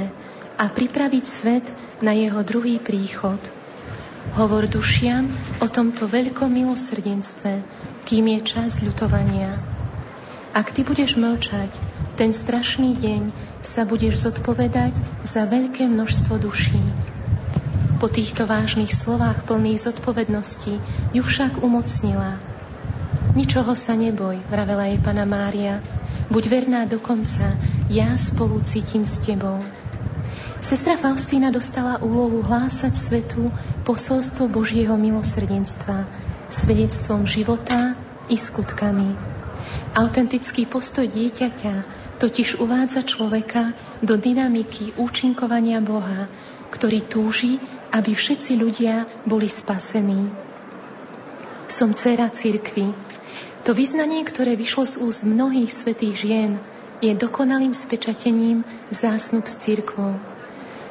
a 0.58 0.66
pripraviť 0.66 1.26
svet 1.30 1.66
na 2.02 2.18
jeho 2.18 2.42
druhý 2.42 2.82
príchod. 2.82 3.59
Hovor 4.38 4.70
dušiam 4.70 5.26
o 5.58 5.66
tomto 5.66 6.06
veľkom 6.06 6.54
milosrdenstve, 6.54 7.66
kým 8.06 8.26
je 8.38 8.40
čas 8.46 8.86
ľutovania. 8.86 9.58
Ak 10.54 10.70
ty 10.74 10.86
budeš 10.86 11.18
mlčať, 11.18 11.74
v 11.74 12.14
ten 12.14 12.30
strašný 12.34 12.94
deň 12.98 13.34
sa 13.66 13.90
budeš 13.90 14.30
zodpovedať 14.30 14.94
za 15.26 15.50
veľké 15.50 15.90
množstvo 15.90 16.42
duší. 16.42 16.82
Po 17.98 18.06
týchto 18.06 18.46
vážnych 18.46 18.94
slovách 18.94 19.50
plných 19.50 19.82
zodpovednosti 19.90 20.78
ju 21.12 21.22
však 21.26 21.60
umocnila. 21.66 22.38
Ničoho 23.34 23.74
sa 23.74 23.98
neboj, 23.98 24.42
vravela 24.48 24.88
jej 24.94 25.00
pana 25.02 25.26
Mária. 25.26 25.82
Buď 26.30 26.44
verná 26.48 26.86
do 26.86 27.02
konca, 27.02 27.58
ja 27.90 28.14
spolu 28.14 28.62
cítim 28.62 29.04
s 29.04 29.18
tebou. 29.20 29.66
Sestra 30.60 31.00
Faustína 31.00 31.56
dostala 31.56 32.04
úlohu 32.04 32.44
hlásať 32.44 32.92
svetu 32.92 33.48
posolstvo 33.88 34.52
Božieho 34.52 35.00
milosrdenstva, 35.00 36.04
svedectvom 36.52 37.24
života 37.24 37.96
i 38.28 38.36
skutkami. 38.36 39.16
Autentický 39.96 40.68
postoj 40.68 41.08
dieťaťa 41.08 41.76
totiž 42.20 42.60
uvádza 42.60 43.08
človeka 43.08 43.72
do 44.04 44.20
dynamiky 44.20 45.00
účinkovania 45.00 45.80
Boha, 45.80 46.28
ktorý 46.76 47.08
túži, 47.08 47.64
aby 47.96 48.12
všetci 48.12 48.60
ľudia 48.60 49.08
boli 49.24 49.48
spasení. 49.48 50.28
Som 51.72 51.96
dcera 51.96 52.28
cirkvy. 52.28 52.92
To 53.64 53.72
vyznanie, 53.72 54.28
ktoré 54.28 54.60
vyšlo 54.60 54.84
z 54.84 54.96
úst 55.08 55.24
mnohých 55.24 55.72
svetých 55.72 56.20
žien, 56.20 56.52
je 57.00 57.16
dokonalým 57.16 57.72
spečatením 57.72 58.68
zásnub 58.92 59.48
s 59.48 59.56
cirkvou. 59.64 60.20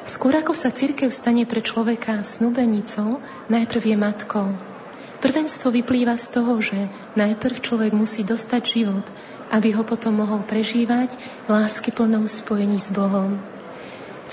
Skôr 0.09 0.41
ako 0.41 0.57
sa 0.57 0.73
cirkev 0.73 1.13
stane 1.13 1.45
pre 1.45 1.61
človeka 1.61 2.25
snubenicou, 2.25 3.21
najprv 3.45 3.93
je 3.93 3.97
matkou. 4.01 4.57
Prvenstvo 5.21 5.69
vyplýva 5.69 6.17
z 6.17 6.27
toho, 6.33 6.57
že 6.57 6.89
najprv 7.13 7.61
človek 7.61 7.93
musí 7.93 8.25
dostať 8.25 8.61
život, 8.65 9.05
aby 9.53 9.69
ho 9.77 9.85
potom 9.85 10.17
mohol 10.17 10.41
prežívať 10.41 11.13
lásky 11.45 11.93
plnou 11.93 12.25
spojení 12.25 12.81
s 12.81 12.89
Bohom. 12.89 13.37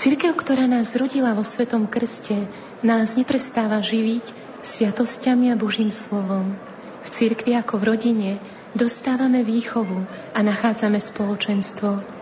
Církev, 0.01 0.33
ktorá 0.33 0.65
nás 0.65 0.97
zrodila 0.97 1.37
vo 1.37 1.45
Svetom 1.45 1.85
Krste, 1.85 2.49
nás 2.81 3.13
neprestáva 3.13 3.77
živiť 3.77 4.33
sviatosťami 4.65 5.53
a 5.53 5.59
Božím 5.61 5.93
slovom. 5.93 6.57
V 7.05 7.07
cirkvi 7.13 7.53
ako 7.53 7.77
v 7.77 7.83
rodine 7.85 8.29
dostávame 8.73 9.45
výchovu 9.45 10.09
a 10.33 10.39
nachádzame 10.41 10.97
spoločenstvo. 10.97 12.16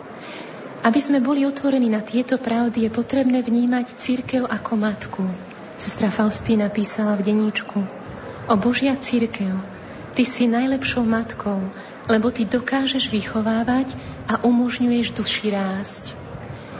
Aby 0.86 1.02
sme 1.02 1.18
boli 1.18 1.50
otvorení 1.50 1.90
na 1.90 2.06
tieto 2.06 2.38
pravdy, 2.38 2.86
je 2.86 2.92
potrebné 2.94 3.42
vnímať 3.42 3.98
církev 3.98 4.46
ako 4.46 4.72
matku. 4.78 5.26
Sestra 5.82 6.14
Faustína 6.14 6.70
písala 6.70 7.18
v 7.18 7.26
deníčku. 7.26 7.82
O 8.46 8.54
Božia 8.54 8.94
církev, 8.94 9.58
Ty 10.14 10.24
si 10.30 10.46
najlepšou 10.46 11.02
matkou, 11.02 11.58
lebo 12.06 12.30
Ty 12.30 12.46
dokážeš 12.46 13.10
vychovávať 13.10 13.98
a 14.30 14.46
umožňuješ 14.46 15.18
duši 15.18 15.58
rásť. 15.58 16.14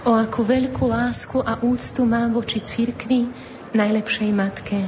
O 0.06 0.14
akú 0.14 0.46
veľkú 0.46 0.86
lásku 0.86 1.42
a 1.42 1.58
úctu 1.66 2.06
mám 2.06 2.30
voči 2.30 2.62
církvi, 2.62 3.34
najlepšej 3.74 4.30
matke. 4.30 4.86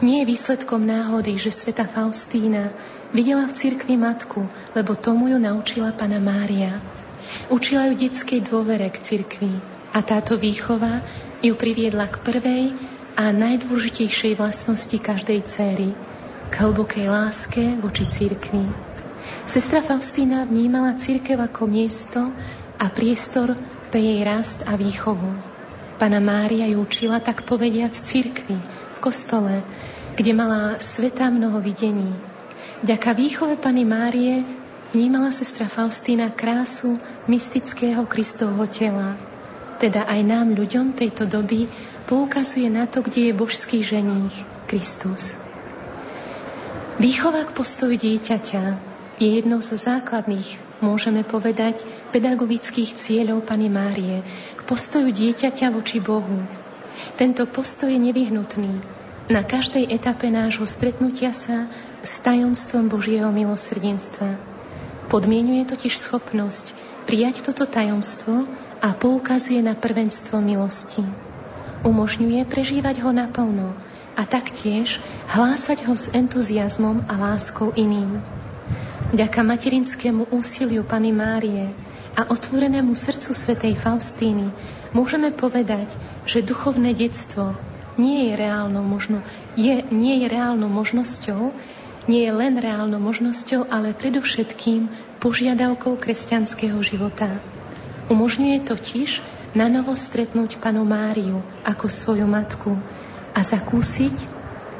Nie 0.00 0.24
je 0.24 0.32
výsledkom 0.32 0.80
náhody, 0.80 1.36
že 1.36 1.52
sveta 1.52 1.84
Faustína 1.84 2.72
videla 3.12 3.44
v 3.44 3.52
cirkvi 3.52 4.00
matku, 4.00 4.48
lebo 4.72 4.96
tomu 4.96 5.28
ju 5.28 5.36
naučila 5.36 5.92
pana 5.92 6.16
Mária. 6.16 6.80
Učila 7.48 7.90
ju 7.90 7.94
detskej 7.98 8.44
dôvere 8.44 8.88
k 8.88 9.00
cirkvi 9.00 9.52
a 9.94 10.02
táto 10.02 10.34
výchova 10.34 11.04
ju 11.44 11.54
priviedla 11.54 12.08
k 12.08 12.20
prvej 12.24 12.64
a 13.14 13.30
najdôležitejšej 13.30 14.34
vlastnosti 14.40 14.98
každej 14.98 15.40
céry, 15.46 15.94
k 16.50 16.54
hlbokej 16.58 17.06
láske 17.06 17.78
voči 17.78 18.08
církvi. 18.10 18.66
Sestra 19.44 19.84
Faustína 19.84 20.48
vnímala 20.48 20.96
církev 20.96 21.36
ako 21.36 21.68
miesto 21.68 22.32
a 22.80 22.86
priestor 22.90 23.54
pre 23.92 24.00
jej 24.00 24.20
rast 24.26 24.66
a 24.66 24.74
výchovu. 24.74 25.36
Pana 25.94 26.18
Mária 26.18 26.66
ju 26.66 26.82
učila 26.82 27.22
tak 27.22 27.46
povediať 27.46 27.94
církvi, 27.94 28.58
v 28.94 28.98
kostole, 28.98 29.62
kde 30.18 30.32
mala 30.34 30.82
sveta 30.82 31.30
mnoho 31.30 31.62
videní. 31.62 32.12
Vďaka 32.82 33.10
výchove 33.14 33.54
Pany 33.62 33.86
Márie 33.86 34.63
vnímala 34.94 35.34
sestra 35.34 35.66
Faustína 35.66 36.30
krásu 36.30 37.02
mystického 37.26 38.06
Kristovho 38.06 38.62
tela, 38.70 39.18
teda 39.82 40.06
aj 40.06 40.20
nám, 40.22 40.54
ľuďom 40.54 40.94
tejto 40.94 41.26
doby, 41.26 41.66
poukazuje 42.06 42.70
na 42.70 42.86
to, 42.86 43.02
kde 43.02 43.28
je 43.28 43.32
božský 43.34 43.82
ženích, 43.82 44.32
Kristus. 44.70 45.34
Výchova 47.02 47.42
k 47.42 47.50
postoju 47.50 47.98
dieťaťa 47.98 48.64
je 49.18 49.28
jednou 49.34 49.58
zo 49.58 49.74
základných, 49.74 50.78
môžeme 50.78 51.26
povedať, 51.26 51.82
pedagogických 52.14 52.94
cieľov 52.94 53.42
Pany 53.42 53.66
Márie 53.66 54.22
k 54.54 54.60
postoju 54.62 55.10
dieťaťa 55.10 55.74
voči 55.74 55.98
Bohu. 55.98 56.46
Tento 57.18 57.50
postoj 57.50 57.90
je 57.90 57.98
nevyhnutný 57.98 58.78
na 59.24 59.40
každej 59.40 59.88
etape 59.88 60.28
nášho 60.28 60.68
stretnutia 60.68 61.32
sa 61.32 61.72
s 62.04 62.20
tajomstvom 62.22 62.92
Božieho 62.92 63.32
milosrdenstva. 63.32 64.53
Podmienuje 65.08 65.68
totiž 65.68 66.00
schopnosť 66.00 66.74
prijať 67.04 67.44
toto 67.44 67.68
tajomstvo 67.68 68.48
a 68.80 68.92
poukazuje 68.96 69.60
na 69.60 69.76
prvenstvo 69.76 70.40
milosti 70.40 71.04
umožňuje 71.84 72.48
prežívať 72.48 73.04
ho 73.04 73.12
naplno 73.12 73.76
a 74.16 74.24
taktiež 74.24 74.98
hlásať 75.28 75.84
ho 75.84 75.94
s 75.94 76.08
entuziasmom 76.16 77.04
a 77.06 77.14
láskou 77.14 77.76
iným. 77.76 78.24
Vďaka 79.12 79.44
materinskému 79.44 80.32
úsiliu 80.32 80.82
Pany 80.82 81.12
Márie 81.12 81.70
a 82.16 82.32
otvorenému 82.32 82.96
srdcu 82.96 83.36
svätej 83.36 83.76
Faustíny 83.76 84.48
môžeme 84.96 85.28
povedať, 85.30 85.92
že 86.24 86.42
duchovné 86.42 86.96
detstvo 86.96 87.52
nie 87.94 88.26
je 88.26 88.32
reálnou, 88.34 88.82
možno, 88.82 89.22
je, 89.54 89.86
nie 89.92 90.24
je 90.24 90.26
reálnou 90.26 90.66
možnosťou, 90.66 91.54
nie 92.04 92.28
je 92.28 92.32
len 92.32 92.60
reálnou 92.60 93.00
možnosťou, 93.00 93.68
ale 93.72 93.96
predovšetkým 93.96 94.92
požiadavkou 95.20 95.96
kresťanského 95.96 96.76
života. 96.84 97.40
Umožňuje 98.12 98.58
totiž 98.68 99.24
na 99.56 99.72
novo 99.72 99.96
stretnúť 99.96 100.60
panu 100.60 100.84
Máriu 100.84 101.40
ako 101.64 101.86
svoju 101.88 102.26
matku 102.28 102.76
a 103.32 103.40
zakúsiť 103.40 104.12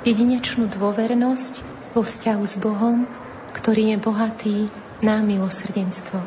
jedinečnú 0.05 0.69
dôvernosť 0.69 1.65
vo 1.97 2.05
vzťahu 2.05 2.45
s 2.45 2.55
Bohom, 2.61 3.09
ktorý 3.57 3.95
je 3.95 3.97
bohatý 3.97 4.57
na 5.01 5.25
milosrdenstvo. 5.25 6.21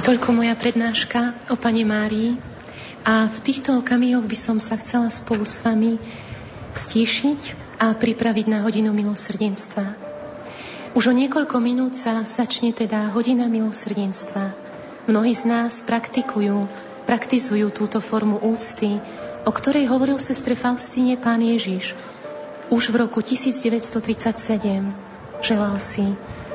Toľko 0.00 0.28
moja 0.32 0.58
prednáška 0.58 1.38
o 1.48 1.56
Pane 1.56 1.86
Márii 1.86 2.49
a 3.00 3.28
v 3.28 3.38
týchto 3.40 3.80
okamihoch 3.80 4.28
by 4.28 4.36
som 4.36 4.60
sa 4.60 4.76
chcela 4.76 5.08
spolu 5.08 5.48
s 5.48 5.64
vami 5.64 5.96
stíšiť 6.76 7.40
a 7.80 7.96
pripraviť 7.96 8.46
na 8.52 8.60
hodinu 8.60 8.92
milosrdenstva. 8.92 9.96
Už 10.92 11.08
o 11.08 11.14
niekoľko 11.14 11.56
minút 11.62 11.96
sa 11.96 12.20
začne 12.26 12.74
teda 12.74 13.14
hodina 13.14 13.48
milosrdenstva. 13.48 14.52
Mnohí 15.08 15.32
z 15.32 15.48
nás 15.48 15.80
praktikujú, 15.86 16.68
praktizujú 17.08 17.72
túto 17.72 18.04
formu 18.04 18.36
úcty, 18.42 19.00
o 19.46 19.50
ktorej 19.54 19.88
hovoril 19.88 20.20
sestre 20.20 20.52
Faustíne 20.52 21.16
pán 21.16 21.40
Ježiš. 21.40 21.96
Už 22.68 22.92
v 22.92 23.06
roku 23.06 23.24
1937 23.24 25.40
želal 25.40 25.80
si, 25.80 26.04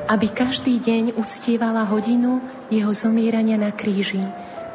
aby 0.06 0.30
každý 0.30 0.78
deň 0.78 1.18
uctievala 1.18 1.82
hodinu 1.82 2.38
jeho 2.70 2.94
zomierania 2.94 3.58
na 3.58 3.74
kríži, 3.74 4.22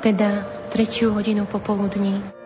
teda 0.01 0.45
tretiu 0.69 1.13
hodinu 1.13 1.45
popoludní. 1.45 2.40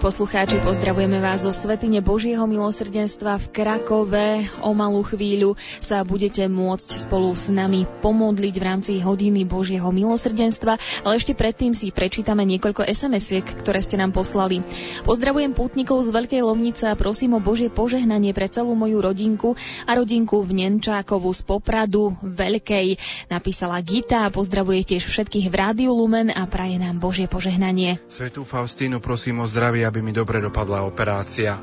Poslucháči, 0.00 0.64
pozdravujeme 0.64 1.20
vás 1.20 1.44
zo 1.44 1.52
Svetine 1.52 2.00
Božieho 2.00 2.48
milosrdenstva 2.48 3.36
v 3.36 3.46
Krakove. 3.52 4.48
O 4.64 4.72
malú 4.72 5.04
chvíľu 5.04 5.60
sa 5.76 6.00
budete 6.08 6.48
môcť 6.48 7.04
spolu 7.04 7.28
s 7.36 7.52
nami 7.52 7.84
pomodliť 8.00 8.54
v 8.56 8.64
rámci 8.64 8.92
hodiny 8.96 9.44
Božieho 9.44 9.92
milosrdenstva, 9.92 10.80
ale 11.04 11.12
ešte 11.20 11.36
predtým 11.36 11.76
si 11.76 11.92
prečítame 11.92 12.48
niekoľko 12.48 12.88
SMS-iek, 12.88 13.44
ktoré 13.60 13.84
ste 13.84 14.00
nám 14.00 14.16
poslali. 14.16 14.64
Pozdravujem 15.04 15.52
pútnikov 15.52 16.00
z 16.00 16.16
Veľkej 16.16 16.48
Lovnice 16.48 16.88
a 16.88 16.96
prosím 16.96 17.36
o 17.36 17.44
Božie 17.44 17.68
požehnanie 17.68 18.32
pre 18.32 18.48
celú 18.48 18.72
moju 18.72 19.04
rodinku 19.04 19.60
a 19.84 19.92
rodinku 19.92 20.40
v 20.40 20.64
Nenčákovu 20.64 21.28
z 21.36 21.44
Popradu 21.44 22.16
Veľkej. 22.24 22.96
Napísala 23.28 23.76
Gita 23.84 24.24
a 24.24 24.32
pozdravuje 24.32 24.80
tiež 24.80 25.04
všetkých 25.04 25.52
v 25.52 25.54
Rádiu 25.60 25.92
Lumen 25.92 26.32
a 26.32 26.48
praje 26.48 26.80
nám 26.80 26.96
Božie 26.96 27.28
požehnanie. 27.28 28.00
Svetú 28.08 28.48
Faustínu 28.48 29.04
prosím 29.04 29.44
o 29.44 29.46
zdravie 29.50 29.89
aby 29.90 30.00
mi 30.06 30.14
dobre 30.14 30.38
dopadla 30.38 30.86
operácia. 30.86 31.58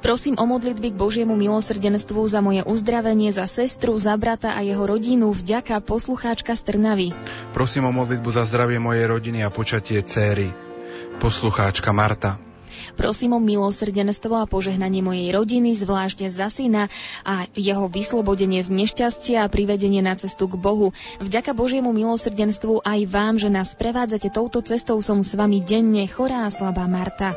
Prosím 0.00 0.36
o 0.40 0.44
modlitby 0.44 0.92
k 0.92 1.00
Božiemu 1.00 1.36
milosrdenstvu 1.36 2.20
za 2.26 2.40
moje 2.42 2.64
uzdravenie, 2.64 3.32
za 3.32 3.46
sestru, 3.48 3.96
za 3.96 4.16
brata 4.18 4.52
a 4.52 4.60
jeho 4.60 4.82
rodinu, 4.84 5.32
vďaka 5.32 5.80
poslucháčka 5.84 6.56
z 6.56 6.62
Trnavy. 6.66 7.08
Prosím 7.54 7.88
o 7.88 7.92
modlitbu 7.92 8.28
za 8.32 8.48
zdravie 8.48 8.82
mojej 8.82 9.06
rodiny 9.06 9.44
a 9.44 9.52
počatie 9.52 10.00
céry. 10.02 10.50
Poslucháčka 11.20 11.94
Marta. 11.94 12.51
Prosím 12.92 13.36
o 13.36 13.40
milosrdenstvo 13.40 14.36
a 14.36 14.44
požehnanie 14.44 15.00
mojej 15.00 15.32
rodiny, 15.32 15.72
zvlášť 15.72 16.28
za 16.28 16.52
syna 16.52 16.92
a 17.24 17.48
jeho 17.56 17.88
vyslobodenie 17.88 18.60
z 18.60 18.70
nešťastia 18.72 19.44
a 19.44 19.52
privedenie 19.52 20.04
na 20.04 20.14
cestu 20.14 20.46
k 20.46 20.60
Bohu. 20.60 20.92
Vďaka 21.18 21.56
Božiemu 21.56 21.90
milosrdenstvu 21.96 22.84
aj 22.84 23.00
vám, 23.08 23.40
že 23.40 23.48
nás 23.48 23.74
prevádzate 23.74 24.28
touto 24.28 24.60
cestou, 24.60 25.00
som 25.00 25.24
s 25.24 25.32
vami 25.32 25.64
denne 25.64 26.04
chorá 26.04 26.44
a 26.44 26.52
slabá 26.52 26.84
Marta. 26.84 27.32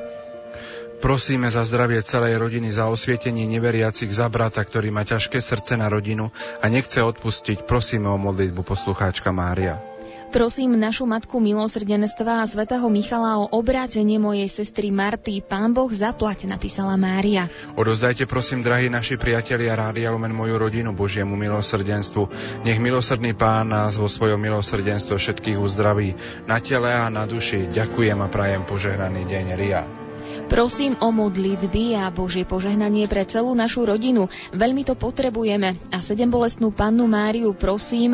Prosíme 1.04 1.52
za 1.52 1.68
zdravie 1.68 2.00
celej 2.02 2.40
rodiny, 2.40 2.72
za 2.72 2.88
osvietenie 2.88 3.46
neveriacich, 3.46 4.10
za 4.10 4.32
brata, 4.32 4.64
ktorý 4.64 4.90
má 4.90 5.04
ťažké 5.04 5.44
srdce 5.44 5.76
na 5.76 5.92
rodinu 5.92 6.32
a 6.64 6.66
nechce 6.72 7.04
odpustiť. 7.04 7.68
Prosíme 7.68 8.08
o 8.10 8.18
modlitbu 8.18 8.64
poslucháčka 8.64 9.30
Mária. 9.36 9.95
Prosím 10.32 10.78
našu 10.78 11.10
matku 11.10 11.38
milosrdenstva 11.42 12.42
a 12.42 12.50
svätého 12.50 12.86
Michala 12.88 13.44
o 13.44 13.50
obrátenie 13.50 14.22
mojej 14.22 14.48
sestry 14.48 14.94
Marty. 14.94 15.44
Pán 15.44 15.74
Boh 15.74 15.90
zaplať, 15.90 16.48
napísala 16.48 16.94
Mária. 16.96 17.50
Odozdajte 17.74 18.30
prosím, 18.30 18.64
drahí 18.64 18.88
naši 18.88 19.18
priatelia 19.18 19.74
Rádia 19.74 20.14
Lumen 20.14 20.34
moju 20.34 20.56
rodinu 20.56 20.94
Božiemu 20.94 21.34
milosrdenstvu. 21.36 22.30
Nech 22.64 22.80
milosrdný 22.80 23.34
Pán 23.36 23.74
nás 23.74 23.98
vo 23.98 24.08
svojom 24.08 24.38
milosrdenstve 24.38 25.18
všetkých 25.18 25.58
uzdraví 25.58 26.14
na 26.46 26.62
tele 26.62 26.94
a 26.94 27.10
na 27.10 27.26
duši. 27.28 27.68
Ďakujem 27.74 28.18
a 28.22 28.28
prajem 28.30 28.64
požehnaný 28.64 29.26
deň 29.26 29.48
Ria. 29.58 30.05
Prosím 30.46 30.94
o 31.02 31.10
modlitby 31.10 31.98
a 31.98 32.14
Božie 32.14 32.46
požehnanie 32.46 33.10
pre 33.10 33.26
celú 33.26 33.58
našu 33.58 33.82
rodinu. 33.82 34.30
Veľmi 34.54 34.86
to 34.86 34.94
potrebujeme. 34.94 35.76
A 35.90 36.00
sedem 36.06 36.30
bolestnú 36.30 36.70
pannu 36.70 37.10
Máriu 37.10 37.52
prosím 37.58 38.14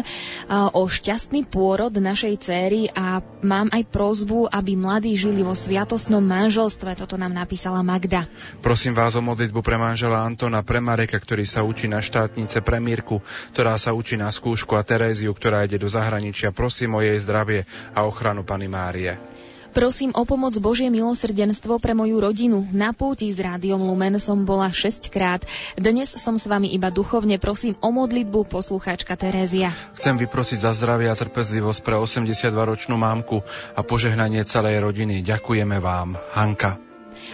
o 0.49 0.81
šťastný 0.87 1.43
pôrod 1.51 1.91
našej 1.91 2.33
céry 2.39 2.87
a 2.95 3.19
mám 3.43 3.67
aj 3.75 3.83
prozbu, 3.91 4.47
aby 4.47 4.79
mladí 4.79 5.13
žili 5.19 5.43
vo 5.43 5.51
sviatosnom 5.51 6.23
manželstve. 6.23 6.95
Toto 6.95 7.19
nám 7.19 7.35
napísala 7.35 7.83
Magda. 7.83 8.25
Prosím 8.63 8.95
vás 8.95 9.11
o 9.13 9.21
modlitbu 9.21 9.59
pre 9.59 9.75
manžela 9.75 10.23
Antona, 10.23 10.63
pre 10.63 10.79
Mareka, 10.79 11.19
ktorý 11.19 11.43
sa 11.43 11.67
učí 11.67 11.91
na 11.91 11.99
štátnice, 11.99 12.63
pre 12.63 12.79
Mírku, 12.79 13.19
ktorá 13.51 13.75
sa 13.75 13.91
učí 13.91 14.15
na 14.15 14.31
skúšku 14.31 14.79
a 14.79 14.87
Teréziu, 14.87 15.35
ktorá 15.35 15.67
ide 15.67 15.75
do 15.75 15.91
zahraničia. 15.91 16.55
Prosím 16.55 16.95
o 16.95 17.03
jej 17.03 17.19
zdravie 17.19 17.67
a 17.91 18.07
ochranu 18.07 18.47
Pany 18.47 18.71
Márie. 18.71 19.19
Prosím 19.71 20.11
o 20.11 20.27
pomoc 20.27 20.51
Božie 20.59 20.91
milosrdenstvo 20.91 21.79
pre 21.79 21.95
moju 21.95 22.19
rodinu. 22.19 22.67
Na 22.75 22.91
púti 22.91 23.31
s 23.31 23.39
rádiom 23.39 23.79
Lumen 23.79 24.19
som 24.19 24.43
bola 24.43 24.67
6 24.67 25.07
krát. 25.07 25.47
Dnes 25.79 26.11
som 26.11 26.35
s 26.35 26.43
vami 26.43 26.75
iba 26.75 26.91
duchovne. 26.91 27.39
Prosím 27.39 27.79
o 27.79 27.87
modlitbu 27.87 28.51
poslucháčka 28.51 29.15
Terézia. 29.15 29.71
Chcem 29.95 30.19
vyprosiť 30.19 30.67
za 30.67 30.75
zdravie 30.75 31.07
a 31.07 31.15
trpezlivosť 31.15 31.87
pre 31.87 31.95
82-ročnú 31.95 32.99
mámku 32.99 33.47
a 33.71 33.79
požehnanie 33.79 34.43
celej 34.43 34.83
rodiny. 34.83 35.23
Ďakujeme 35.23 35.79
vám. 35.79 36.19
Hanka. 36.35 36.90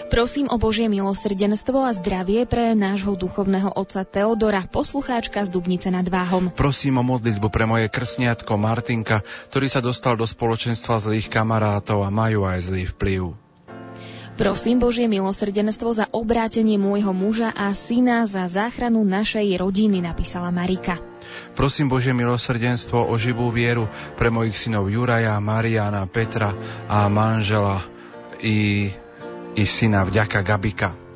Prosím 0.07 0.45
o 0.53 0.61
Božie 0.61 0.85
milosrdenstvo 0.85 1.81
a 1.81 1.91
zdravie 1.97 2.45
pre 2.45 2.77
nášho 2.77 3.17
duchovného 3.17 3.73
otca 3.73 4.05
Teodora, 4.05 4.61
poslucháčka 4.69 5.41
z 5.41 5.49
Dubnice 5.49 5.89
nad 5.89 6.05
Váhom. 6.05 6.53
Prosím 6.53 7.01
o 7.01 7.03
modlitbu 7.03 7.49
pre 7.49 7.65
moje 7.65 7.89
krsniatko 7.89 8.53
Martinka, 8.61 9.25
ktorý 9.49 9.67
sa 9.67 9.81
dostal 9.81 10.13
do 10.13 10.29
spoločenstva 10.29 11.01
zlých 11.01 11.33
kamarátov 11.33 12.05
a 12.05 12.13
majú 12.13 12.45
aj 12.45 12.69
zlý 12.69 12.85
vplyv. 12.93 13.47
Prosím 14.37 14.77
Božie 14.77 15.09
milosrdenstvo 15.09 15.89
za 15.97 16.05
obrátenie 16.13 16.77
môjho 16.77 17.09
muža 17.09 17.49
a 17.49 17.73
syna 17.73 18.21
za 18.29 18.45
záchranu 18.45 19.01
našej 19.01 19.49
rodiny, 19.57 19.97
napísala 19.97 20.53
Marika. 20.53 21.01
Prosím 21.57 21.89
Božie 21.89 22.13
milosrdenstvo 22.13 23.01
o 23.01 23.13
živú 23.17 23.49
vieru 23.49 23.89
pre 24.13 24.29
mojich 24.29 24.53
synov 24.53 24.93
Juraja, 24.93 25.41
Mariana, 25.41 26.05
Petra 26.05 26.53
a 26.85 27.09
manžela 27.09 27.81
i 28.37 28.93
i 29.57 29.65
syna 29.65 30.05
vďaka 30.05 30.45
Gabika. 30.45 31.07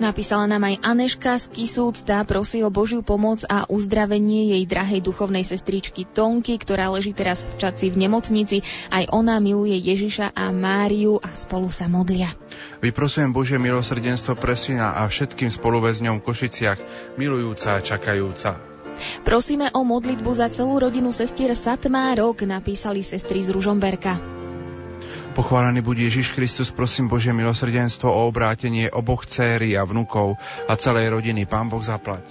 Napísala 0.00 0.48
nám 0.48 0.64
aj 0.64 0.80
Aneška 0.80 1.36
z 1.36 1.52
Kisúcta, 1.52 2.24
prosí 2.24 2.64
o 2.64 2.72
Božiu 2.72 3.04
pomoc 3.04 3.44
a 3.44 3.68
uzdravenie 3.68 4.56
jej 4.56 4.64
drahej 4.64 5.04
duchovnej 5.04 5.44
sestričky 5.44 6.08
Tonky, 6.08 6.56
ktorá 6.56 6.88
leží 6.88 7.12
teraz 7.12 7.44
v 7.44 7.60
Čaci 7.60 7.92
v 7.92 8.08
nemocnici. 8.08 8.64
Aj 8.88 9.04
ona 9.12 9.36
miluje 9.44 9.76
Ježiša 9.76 10.32
a 10.32 10.48
Máriu 10.56 11.20
a 11.20 11.36
spolu 11.36 11.68
sa 11.68 11.84
modlia. 11.84 12.32
Vyprosujem 12.80 13.28
Božie 13.28 13.60
milosrdenstvo 13.60 14.40
pre 14.40 14.56
syna 14.56 14.96
a 14.96 15.04
všetkým 15.04 15.52
spoluväzňom 15.52 16.24
v 16.24 16.24
Košiciach, 16.24 16.80
milujúca 17.20 17.76
a 17.76 17.84
čakajúca. 17.84 18.56
Prosíme 19.20 19.68
o 19.76 19.84
modlitbu 19.84 20.32
za 20.32 20.48
celú 20.48 20.80
rodinu 20.80 21.12
sestier 21.12 21.52
Satmárok, 21.52 22.48
napísali 22.48 23.04
sestry 23.04 23.44
z 23.44 23.52
Ružomberka. 23.52 24.39
Pochválený 25.40 25.80
buď 25.80 26.12
Ježiš 26.12 26.36
Kristus, 26.36 26.68
prosím 26.68 27.08
Božie 27.08 27.32
milosrdenstvo 27.32 28.12
o 28.12 28.28
obrátenie 28.28 28.92
oboch 28.92 29.24
céry 29.24 29.72
a 29.72 29.88
vnukov 29.88 30.36
a 30.68 30.76
celej 30.76 31.08
rodiny. 31.08 31.48
Pán 31.48 31.72
Boh 31.72 31.80
zaplať. 31.80 32.28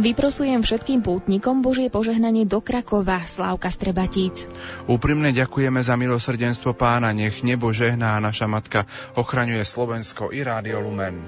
Vyprosujem 0.00 0.64
všetkým 0.64 1.04
pútnikom 1.04 1.60
Božie 1.60 1.92
požehnanie 1.92 2.48
do 2.48 2.64
Krakova, 2.64 3.20
Slávka 3.28 3.68
Strebatíc. 3.68 4.48
Úprimne 4.88 5.28
ďakujeme 5.28 5.84
za 5.84 5.92
milosrdenstvo 6.00 6.72
pána, 6.72 7.12
nech 7.12 7.44
nebo 7.44 7.68
žehná 7.68 8.16
naša 8.16 8.48
matka 8.48 8.88
ochraňuje 9.12 9.60
Slovensko 9.68 10.32
i 10.32 10.40
Rádio 10.40 10.80
Lumen. 10.80 11.20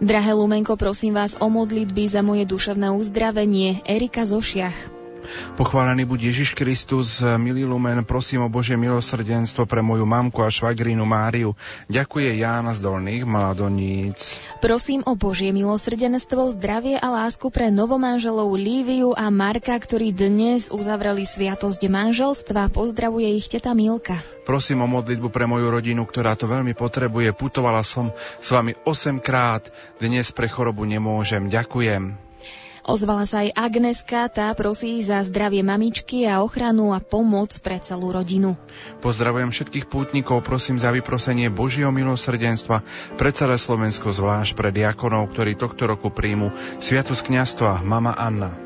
Drahé 0.00 0.32
Lumenko, 0.32 0.80
prosím 0.80 1.20
vás 1.20 1.36
o 1.36 1.52
modlitby 1.52 2.08
za 2.08 2.24
moje 2.24 2.48
duševné 2.48 2.96
uzdravenie. 2.96 3.84
Erika 3.84 4.24
Zošiach. 4.24 4.95
Pochválený 5.54 6.04
buď 6.08 6.32
Ježiš 6.32 6.58
Kristus, 6.58 7.20
milý 7.36 7.66
Lumen, 7.68 8.02
prosím 8.02 8.44
o 8.44 8.52
Božie 8.52 8.74
milosrdenstvo 8.74 9.64
pre 9.64 9.80
moju 9.80 10.02
mamku 10.02 10.42
a 10.42 10.50
švagrinu 10.52 11.02
Máriu. 11.02 11.54
Ďakuje 11.86 12.40
Jána 12.40 12.74
z 12.74 12.80
Dolných 12.82 13.24
Mladoníc. 13.28 14.40
Prosím 14.58 15.06
o 15.06 15.14
Božie 15.14 15.54
milosrdenstvo, 15.54 16.50
zdravie 16.54 16.98
a 16.98 17.08
lásku 17.12 17.48
pre 17.52 17.70
novomanželov 17.70 18.52
Líviu 18.56 19.12
a 19.14 19.30
Marka, 19.30 19.76
ktorí 19.76 20.10
dnes 20.10 20.68
uzavreli 20.72 21.22
sviatosť 21.22 21.82
manželstva. 21.86 22.72
Pozdravuje 22.74 23.36
ich 23.36 23.46
teta 23.46 23.72
Milka. 23.72 24.18
Prosím 24.46 24.86
o 24.86 24.88
modlitbu 24.90 25.28
pre 25.30 25.46
moju 25.50 25.66
rodinu, 25.70 26.06
ktorá 26.06 26.38
to 26.38 26.46
veľmi 26.46 26.74
potrebuje. 26.78 27.34
Putovala 27.34 27.82
som 27.82 28.14
s 28.38 28.48
vami 28.54 28.78
8 28.86 29.18
krát, 29.18 29.66
dnes 29.98 30.30
pre 30.30 30.46
chorobu 30.46 30.86
nemôžem. 30.86 31.50
Ďakujem. 31.50 32.25
Ozvala 32.86 33.26
sa 33.26 33.42
aj 33.42 33.50
Agneska, 33.58 34.30
tá 34.30 34.54
prosí 34.54 35.02
za 35.02 35.18
zdravie 35.26 35.66
mamičky 35.66 36.22
a 36.22 36.38
ochranu 36.38 36.94
a 36.94 37.02
pomoc 37.02 37.50
pre 37.58 37.82
celú 37.82 38.14
rodinu. 38.14 38.54
Pozdravujem 39.02 39.50
všetkých 39.50 39.90
pútnikov, 39.90 40.46
prosím 40.46 40.78
za 40.78 40.94
vyprosenie 40.94 41.50
Božieho 41.50 41.90
milosrdenstva 41.90 42.86
pre 43.18 43.34
celé 43.34 43.58
Slovensko, 43.58 44.14
zvlášť 44.14 44.54
pre 44.54 44.70
diakonov, 44.70 45.34
ktorí 45.34 45.58
tohto 45.58 45.90
roku 45.90 46.14
príjmu 46.14 46.54
Sviatosť 46.78 47.26
kniastva 47.26 47.82
Mama 47.82 48.14
Anna. 48.14 48.65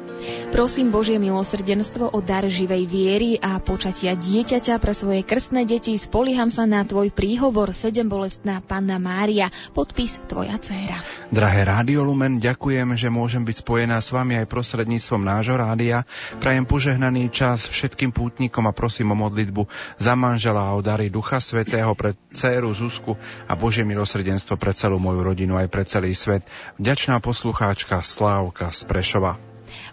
Prosím 0.51 0.91
Božie 0.91 1.17
milosrdenstvo 1.23 2.11
o 2.11 2.19
dar 2.19 2.45
živej 2.51 2.85
viery 2.91 3.31
a 3.39 3.63
počatia 3.63 4.19
dieťaťa 4.19 4.83
pre 4.83 4.93
svoje 4.93 5.23
krstné 5.23 5.63
deti. 5.63 5.95
Spolieham 5.95 6.51
sa 6.51 6.67
na 6.67 6.83
tvoj 6.83 7.15
príhovor, 7.15 7.71
sedem 7.71 8.11
bolestná 8.11 8.59
Panna 8.59 8.99
Mária. 8.99 9.49
Podpis 9.73 10.19
tvoja 10.27 10.59
dcéra. 10.59 11.01
Drahé 11.31 11.65
Rádio 11.65 12.03
Lumen, 12.03 12.43
ďakujem, 12.43 12.99
že 12.99 13.09
môžem 13.09 13.47
byť 13.47 13.63
spojená 13.63 14.03
s 14.03 14.11
vami 14.11 14.43
aj 14.43 14.51
prostredníctvom 14.51 15.23
nášho 15.23 15.55
rádia. 15.55 16.03
Prajem 16.43 16.67
požehnaný 16.67 17.31
čas 17.31 17.71
všetkým 17.71 18.11
pútnikom 18.11 18.67
a 18.67 18.75
prosím 18.75 19.15
o 19.15 19.17
modlitbu 19.17 19.71
za 20.03 20.19
manžela 20.19 20.67
a 20.67 20.75
o 20.75 20.83
dary 20.83 21.09
Ducha 21.09 21.39
Svetého 21.39 21.95
pre 21.95 22.19
dceru 22.35 22.75
Zuzku 22.75 23.15
a 23.47 23.55
Božie 23.55 23.87
milosrdenstvo 23.87 24.59
pre 24.59 24.75
celú 24.75 24.99
moju 24.99 25.23
rodinu 25.23 25.57
aj 25.57 25.71
pre 25.71 25.87
celý 25.87 26.11
svet. 26.13 26.43
Vďačná 26.77 27.23
poslucháčka 27.23 28.03
Slávka 28.03 28.75
z. 28.75 28.91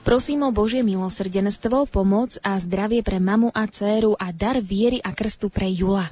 Prosím 0.07 0.47
o 0.47 0.55
Božie 0.55 0.87
milosrdenstvo, 0.87 1.83
pomoc 1.83 2.39
a 2.39 2.55
zdravie 2.55 3.03
pre 3.03 3.19
mamu 3.19 3.51
a 3.51 3.67
dceru 3.67 4.15
a 4.15 4.31
dar 4.31 4.55
viery 4.63 5.03
a 5.03 5.11
krstu 5.11 5.51
pre 5.51 5.67
Jula. 5.67 6.07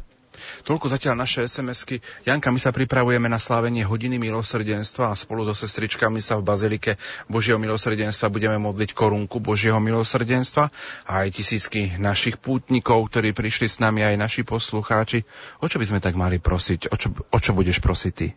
Toľko 0.63 0.91
zatiaľ 0.91 1.19
naše 1.19 1.45
SMS-ky. 1.45 2.03
Janka, 2.27 2.51
my 2.51 2.59
sa 2.61 2.75
pripravujeme 2.75 3.27
na 3.27 3.39
slávenie 3.41 3.87
hodiny 3.87 4.21
milosrdenstva 4.21 5.11
a 5.11 5.15
spolu 5.17 5.47
so 5.47 5.55
sestričkami 5.57 6.19
sa 6.19 6.37
v 6.37 6.45
Bazilike 6.45 7.01
Božieho 7.27 7.57
milosrdenstva 7.57 8.29
budeme 8.29 8.59
modliť 8.61 8.93
korunku 8.93 9.41
Božieho 9.41 9.77
milosrdenstva 9.81 10.69
a 11.07 11.13
aj 11.25 11.41
tisícky 11.41 11.95
našich 11.97 12.37
pútnikov, 12.37 13.07
ktorí 13.09 13.31
prišli 13.31 13.67
s 13.69 13.77
nami, 13.81 14.05
aj 14.05 14.15
naši 14.19 14.41
poslucháči. 14.45 15.25
O 15.61 15.67
čo 15.67 15.81
by 15.81 15.85
sme 15.89 15.99
tak 15.99 16.19
mali 16.19 16.37
prosiť? 16.37 16.91
O 16.91 16.95
čo, 16.95 17.13
o 17.13 17.37
čo 17.39 17.51
budeš 17.55 17.81
prosiť 17.81 18.13
ty? 18.13 18.27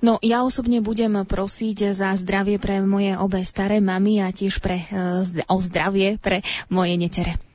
No, 0.00 0.18
ja 0.24 0.42
osobne 0.42 0.82
budem 0.82 1.22
prosiť 1.22 1.94
za 1.94 2.14
zdravie 2.18 2.56
pre 2.56 2.82
moje 2.82 3.14
obe 3.18 3.44
staré 3.46 3.78
mamy 3.78 4.24
a 4.24 4.32
tiež 4.32 4.58
pre, 4.58 4.82
e, 4.88 5.46
o 5.46 5.56
zdravie 5.60 6.16
pre 6.18 6.40
moje 6.68 6.94
netere 6.98 7.51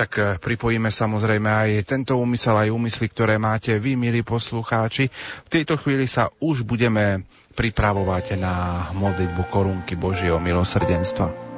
tak 0.00 0.10
eh, 0.16 0.24
pripojíme 0.40 0.88
samozrejme 0.88 1.48
aj 1.52 1.70
tento 1.84 2.16
úmysel, 2.16 2.56
aj 2.56 2.72
úmysly, 2.72 3.12
ktoré 3.12 3.36
máte 3.36 3.76
vy, 3.76 4.00
milí 4.00 4.24
poslucháči. 4.24 5.12
V 5.44 5.48
tejto 5.52 5.76
chvíli 5.76 6.08
sa 6.08 6.32
už 6.40 6.64
budeme 6.64 7.28
pripravovať 7.52 8.40
na 8.40 8.88
modlitbu 8.96 9.52
korunky 9.52 10.00
Božieho 10.00 10.40
milosrdenstva. 10.40 11.49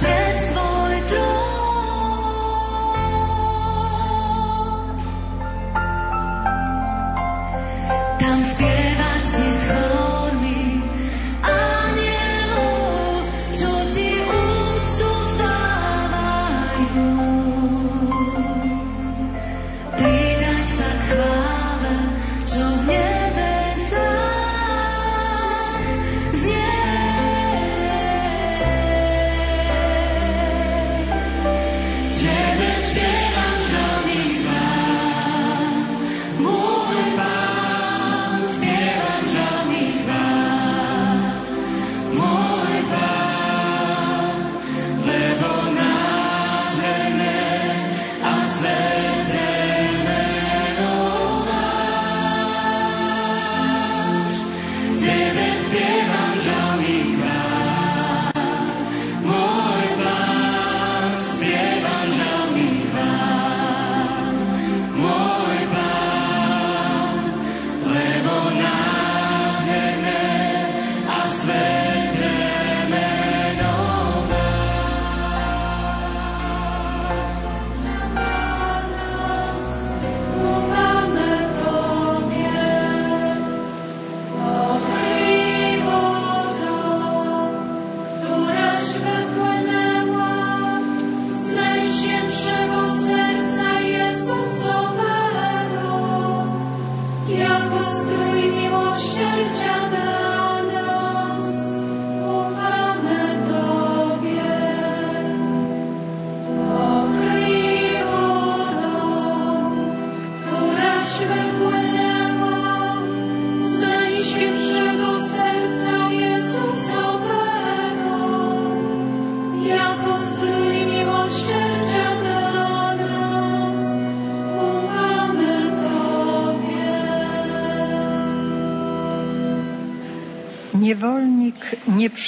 prostredstvo 0.00 0.71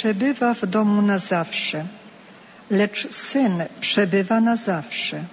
przebywa 0.05 0.53
w 0.53 0.65
domu 0.65 1.01
na 1.01 1.17
zawsze, 1.17 1.85
lecz 2.69 3.11
syn 3.13 3.63
przebywa 3.81 4.41
na 4.41 4.55
zawsze. 4.55 5.23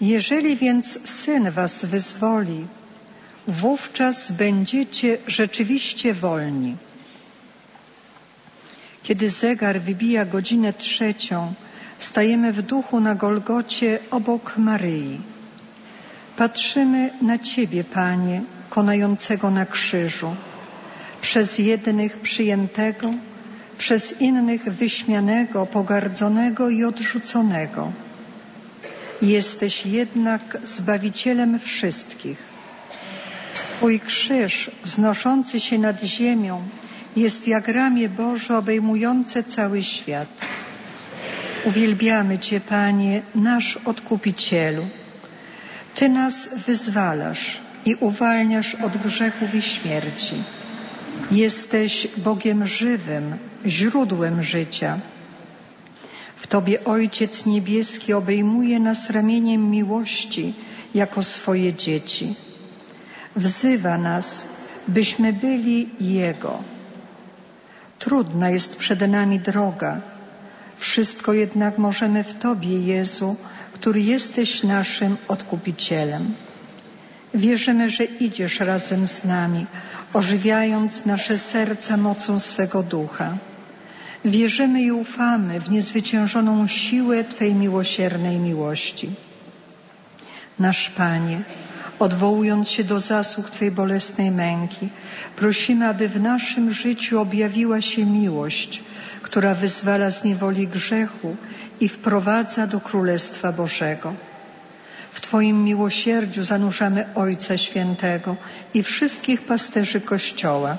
Jeżeli 0.00 0.56
więc 0.56 1.10
syn 1.10 1.50
was 1.50 1.84
wyzwoli, 1.84 2.66
wówczas 3.48 4.32
będziecie 4.32 5.18
rzeczywiście 5.26 6.14
wolni. 6.14 6.76
Kiedy 9.02 9.30
zegar 9.30 9.80
wybija 9.80 10.24
godzinę 10.24 10.72
trzecią, 10.72 11.54
stajemy 11.98 12.52
w 12.52 12.62
duchu 12.62 13.00
na 13.00 13.14
Golgocie 13.14 13.98
obok 14.10 14.56
Maryi. 14.56 15.20
Patrzymy 16.36 17.10
na 17.22 17.38
Ciebie, 17.38 17.84
Panie, 17.84 18.42
konającego 18.70 19.50
na 19.50 19.66
krzyżu, 19.66 20.34
przez 21.20 21.58
jednych 21.58 22.20
przyjętego, 22.20 23.10
przez 23.78 24.20
innych 24.20 24.62
wyśmianego, 24.64 25.66
pogardzonego 25.66 26.70
i 26.70 26.84
odrzuconego. 26.84 27.92
Jesteś 29.22 29.86
jednak 29.86 30.58
Zbawicielem 30.62 31.58
wszystkich. 31.58 32.38
Twój 33.54 34.00
krzyż 34.00 34.70
wznoszący 34.84 35.60
się 35.60 35.78
nad 35.78 36.02
ziemią 36.02 36.62
jest 37.16 37.48
jak 37.48 37.68
ramię 37.68 38.08
Boże 38.08 38.58
obejmujące 38.58 39.44
cały 39.44 39.82
świat. 39.82 40.28
Uwielbiamy 41.64 42.38
Cię, 42.38 42.60
Panie, 42.60 43.22
nasz 43.34 43.76
Odkupicielu. 43.76 44.86
Ty 45.94 46.08
nas 46.08 46.54
wyzwalasz 46.66 47.58
i 47.86 47.94
uwalniasz 47.94 48.74
od 48.74 48.96
grzechów 48.96 49.54
i 49.54 49.62
śmierci. 49.62 50.34
Jesteś 51.30 52.08
Bogiem 52.16 52.66
żywym, 52.66 53.36
źródłem 53.68 54.42
życia. 54.42 54.98
W 56.36 56.46
Tobie 56.46 56.84
Ojciec 56.84 57.46
Niebieski 57.46 58.12
obejmuje 58.12 58.80
nas 58.80 59.10
ramieniem 59.10 59.70
miłości 59.70 60.54
jako 60.94 61.22
swoje 61.22 61.74
dzieci. 61.74 62.34
Wzywa 63.36 63.98
nas, 63.98 64.48
byśmy 64.88 65.32
byli 65.32 65.88
Jego. 66.00 66.62
Trudna 67.98 68.50
jest 68.50 68.76
przed 68.76 69.00
nami 69.00 69.40
droga. 69.40 70.00
Wszystko 70.78 71.32
jednak 71.32 71.78
możemy 71.78 72.24
w 72.24 72.34
Tobie, 72.38 72.80
Jezu, 72.80 73.36
który 73.72 74.00
jesteś 74.00 74.62
naszym 74.62 75.16
odkupicielem. 75.28 76.34
Wierzymy, 77.34 77.90
że 77.90 78.04
idziesz 78.04 78.60
razem 78.60 79.06
z 79.06 79.24
nami, 79.24 79.66
ożywiając 80.12 81.06
nasze 81.06 81.38
serca 81.38 81.96
mocą 81.96 82.38
swego 82.38 82.82
ducha. 82.82 83.36
Wierzymy 84.24 84.82
i 84.82 84.92
ufamy 84.92 85.60
w 85.60 85.70
niezwyciężoną 85.70 86.66
siłę 86.66 87.24
Twej 87.24 87.54
miłosiernej 87.54 88.38
miłości. 88.38 89.10
Nasz 90.58 90.90
Panie, 90.90 91.40
odwołując 91.98 92.70
się 92.70 92.84
do 92.84 93.00
zasług 93.00 93.50
Twojej 93.50 93.70
bolesnej 93.70 94.30
męki, 94.30 94.88
prosimy, 95.36 95.88
aby 95.88 96.08
w 96.08 96.20
naszym 96.20 96.72
życiu 96.72 97.20
objawiła 97.20 97.80
się 97.80 98.06
miłość, 98.06 98.82
która 99.22 99.54
wyzwala 99.54 100.10
z 100.10 100.24
niewoli 100.24 100.68
grzechu 100.68 101.36
i 101.80 101.88
wprowadza 101.88 102.66
do 102.66 102.80
Królestwa 102.80 103.52
Bożego. 103.52 104.14
W 105.12 105.20
Twoim 105.20 105.64
miłosierdziu 105.64 106.44
zanurzamy 106.44 107.06
Ojca 107.14 107.58
Świętego 107.58 108.36
i 108.74 108.82
wszystkich 108.82 109.42
pasterzy 109.42 110.00
Kościoła. 110.00 110.76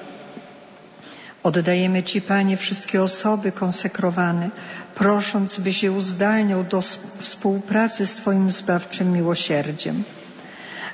Oddajemy 1.43 2.03
Ci, 2.03 2.21
Panie, 2.21 2.57
wszystkie 2.57 3.03
osoby 3.03 3.51
konsekrowane, 3.51 4.49
prosząc, 4.95 5.59
byś 5.59 5.83
je 5.83 5.91
uzdalniał 5.91 6.63
do 6.63 6.81
współpracy 7.19 8.07
z 8.07 8.15
Twoim 8.15 8.51
zbawczym 8.51 9.11
miłosierdziem. 9.11 10.03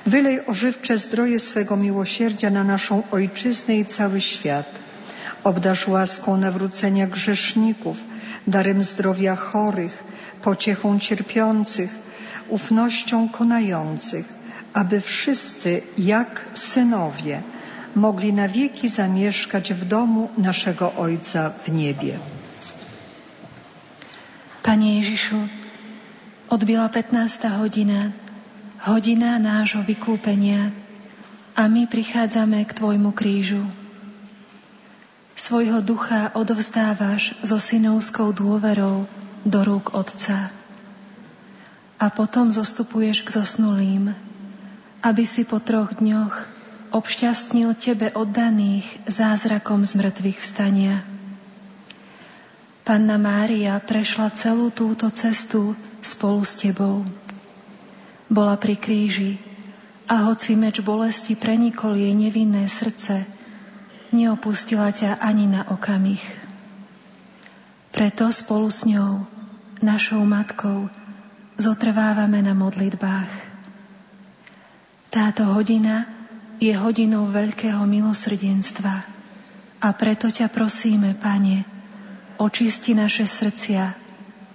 Wylej 0.06 0.46
ożywcze 0.46 0.98
zdroje 0.98 1.40
swego 1.40 1.76
miłosierdzia 1.76 2.50
na 2.50 2.64
naszą 2.64 3.02
ojczyznę 3.10 3.76
i 3.76 3.84
cały 3.84 4.20
świat. 4.20 4.66
Obdarz 5.44 5.88
łaską 5.88 6.36
nawrócenia 6.36 7.06
grzeszników, 7.06 7.96
darem 8.46 8.82
zdrowia 8.82 9.36
chorych, 9.36 10.04
pociechą 10.42 10.98
cierpiących, 10.98 11.90
ufnością 12.48 13.28
konających, 13.28 14.26
aby 14.72 15.00
wszyscy, 15.00 15.82
jak 15.98 16.40
synowie, 16.54 17.42
mogli 17.96 18.32
na 18.32 18.48
wieki 18.48 18.88
zamieszkać 18.88 19.74
w 19.74 19.88
domu 19.88 20.28
naszego 20.38 20.92
Ojca 20.94 21.50
w 21.50 21.72
niebie. 21.72 22.18
Panie 24.62 25.00
Ježišu, 25.00 25.48
odbila 26.50 26.88
15. 26.88 27.48
hodina, 27.48 28.12
hodina 28.84 29.38
nášho 29.38 29.80
vykúpenia 29.80 30.74
a 31.56 31.70
my 31.72 31.88
prichádzame 31.88 32.66
k 32.68 32.70
Tvojmu 32.76 33.16
krížu. 33.16 33.64
Svojho 35.38 35.80
ducha 35.80 36.34
odovzdávaš 36.34 37.32
so 37.46 37.56
synovskou 37.56 38.34
dôverou 38.34 39.08
do 39.46 39.60
rúk 39.64 39.94
Otca. 39.94 40.52
A 41.96 42.06
potom 42.12 42.52
zostupuješ 42.52 43.24
k 43.24 43.40
zosnulým, 43.40 44.12
aby 45.00 45.22
si 45.24 45.48
po 45.48 45.62
troch 45.62 45.96
dňoch 45.96 46.55
obšťastnil 46.96 47.76
Tebe 47.76 48.08
oddaných 48.16 48.88
zázrakom 49.04 49.84
z 49.84 50.00
mŕtvych 50.00 50.38
vstania. 50.40 51.04
Panna 52.88 53.20
Mária 53.20 53.76
prešla 53.84 54.32
celú 54.32 54.72
túto 54.72 55.12
cestu 55.12 55.76
spolu 56.00 56.40
s 56.40 56.56
Tebou. 56.56 57.04
Bola 58.32 58.56
pri 58.56 58.80
kríži 58.80 59.36
a 60.08 60.24
hoci 60.24 60.56
meč 60.56 60.80
bolesti 60.80 61.36
prenikol 61.36 62.00
jej 62.00 62.16
nevinné 62.16 62.64
srdce, 62.64 63.28
neopustila 64.16 64.88
ťa 64.88 65.20
ani 65.20 65.52
na 65.52 65.68
okamih. 65.68 66.22
Preto 67.92 68.32
spolu 68.32 68.72
s 68.72 68.88
ňou, 68.88 69.28
našou 69.84 70.24
matkou, 70.24 70.88
zotrvávame 71.60 72.40
na 72.40 72.56
modlitbách. 72.56 73.30
Táto 75.12 75.44
hodina 75.52 76.15
je 76.56 76.72
hodinou 76.72 77.28
veľkého 77.28 77.84
milosrdenstva 77.84 78.94
a 79.80 79.88
preto 79.92 80.32
ťa 80.32 80.48
prosíme, 80.48 81.12
Pane, 81.20 81.68
očisti 82.40 82.96
naše 82.96 83.28
srdcia 83.28 83.84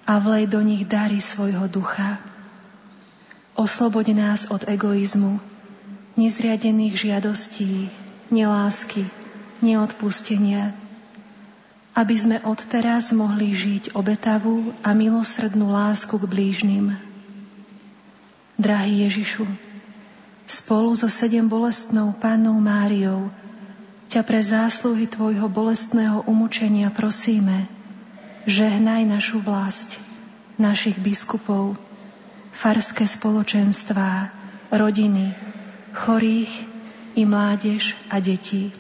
a 0.06 0.14
vlej 0.18 0.50
do 0.50 0.60
nich 0.66 0.84
dary 0.90 1.22
svojho 1.22 1.70
ducha. 1.70 2.18
Osloboď 3.54 4.18
nás 4.18 4.42
od 4.50 4.66
egoizmu, 4.66 5.38
nezriadených 6.18 6.98
žiadostí, 6.98 7.94
nelásky, 8.34 9.06
neodpustenia, 9.62 10.74
aby 11.94 12.16
sme 12.16 12.38
odteraz 12.48 13.12
mohli 13.12 13.54
žiť 13.54 13.94
obetavú 13.94 14.74
a 14.82 14.96
milosrdnú 14.96 15.70
lásku 15.70 16.16
k 16.16 16.26
blížnym. 16.26 16.96
Drahý 18.56 19.06
Ježišu, 19.10 19.46
spolu 20.52 20.92
so 21.00 21.08
sedem 21.08 21.48
bolestnou 21.48 22.12
Pannou 22.20 22.60
Máriou 22.60 23.32
ťa 24.12 24.28
pre 24.28 24.44
zásluhy 24.44 25.08
Tvojho 25.08 25.48
bolestného 25.48 26.28
umúčenia 26.28 26.92
prosíme, 26.92 27.72
žehnaj 28.44 29.08
našu 29.08 29.40
vlast, 29.40 29.96
našich 30.60 31.00
biskupov, 31.00 31.80
farské 32.52 33.08
spoločenstvá, 33.08 34.36
rodiny, 34.76 35.32
chorých 35.96 36.52
i 37.16 37.24
mládež 37.24 37.96
a 38.12 38.20
detí. 38.20 38.76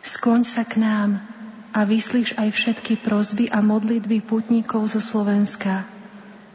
Skloň 0.00 0.48
sa 0.48 0.64
k 0.64 0.80
nám 0.80 1.20
a 1.76 1.84
vyslíš 1.84 2.40
aj 2.40 2.48
všetky 2.56 2.96
prozby 3.04 3.52
a 3.52 3.60
modlitby 3.60 4.24
putníkov 4.24 4.88
zo 4.96 5.04
Slovenska, 5.04 5.84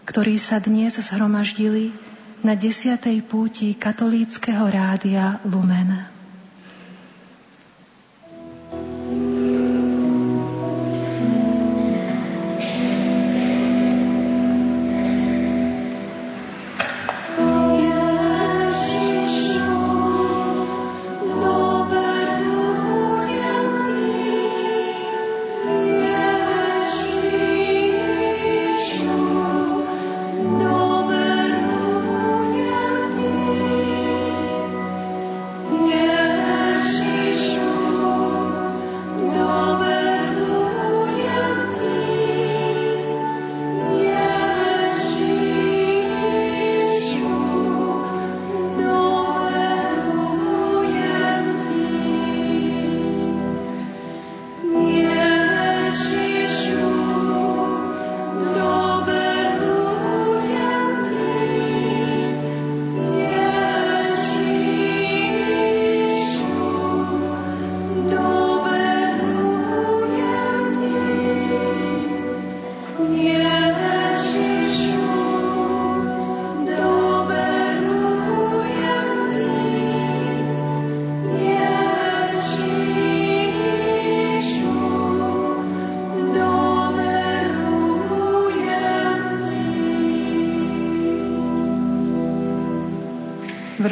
ktorí 0.09 0.41
sa 0.41 0.57
dnes 0.57 0.97
zhromaždili 0.97 2.14
na 2.43 2.57
desiatej 2.57 3.21
púti 3.23 3.77
katolíckého 3.77 4.65
rádia 4.67 5.39
Lumen. 5.45 6.14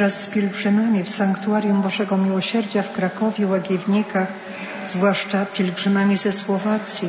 Wraz 0.04 0.22
z 0.22 0.30
pielgrzymami 0.30 1.02
w 1.02 1.08
Sanktuarium 1.08 1.82
Bożego 1.82 2.16
Miłosierdzia 2.16 2.82
w 2.82 2.92
Krakowie, 2.92 3.46
Łagiewnikach, 3.46 4.28
zwłaszcza 4.86 5.46
pielgrzymami 5.46 6.16
ze 6.16 6.32
Słowacji 6.32 7.08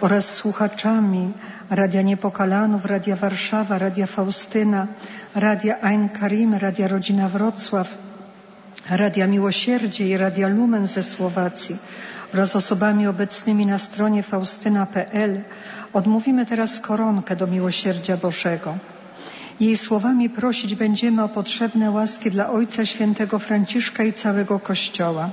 oraz 0.00 0.34
słuchaczami 0.34 1.32
Radia 1.70 2.02
Niepokalanów, 2.02 2.84
Radia 2.84 3.16
Warszawa, 3.16 3.78
Radia 3.78 4.06
Faustyna, 4.06 4.86
Radia 5.34 5.80
Ein 5.80 6.08
Karim, 6.08 6.54
Radia 6.54 6.88
Rodzina 6.88 7.28
Wrocław, 7.28 7.88
Radia 8.90 9.26
Miłosierdzie 9.26 10.08
i 10.08 10.16
Radia 10.16 10.48
Lumen 10.48 10.86
ze 10.86 11.02
Słowacji 11.02 11.76
wraz 12.32 12.50
z 12.50 12.56
osobami 12.56 13.06
obecnymi 13.06 13.66
na 13.66 13.78
stronie 13.78 14.22
faustyna.pl 14.22 15.40
odmówimy 15.92 16.46
teraz 16.46 16.80
koronkę 16.80 17.36
do 17.36 17.46
miłosierdzia 17.46 18.16
Bożego. 18.16 18.78
Jej 19.60 19.76
słowami 19.76 20.30
prosić 20.30 20.74
będziemy 20.74 21.22
o 21.22 21.28
potrzebne 21.28 21.90
łaski 21.90 22.30
dla 22.30 22.50
Ojca 22.50 22.86
Świętego 22.86 23.38
Franciszka 23.38 24.04
i 24.04 24.12
całego 24.12 24.60
Kościoła. 24.60 25.30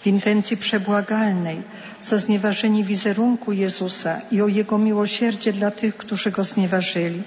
W 0.00 0.06
intencji 0.06 0.56
przebłagalnej 0.56 1.62
za 2.02 2.18
znieważenie 2.18 2.84
wizerunku 2.84 3.52
Jezusa 3.52 4.20
i 4.30 4.42
o 4.42 4.48
Jego 4.48 4.78
miłosierdzie 4.78 5.52
dla 5.52 5.70
tych, 5.70 5.96
którzy 5.96 6.30
Go 6.30 6.44
znieważyli 6.44 7.22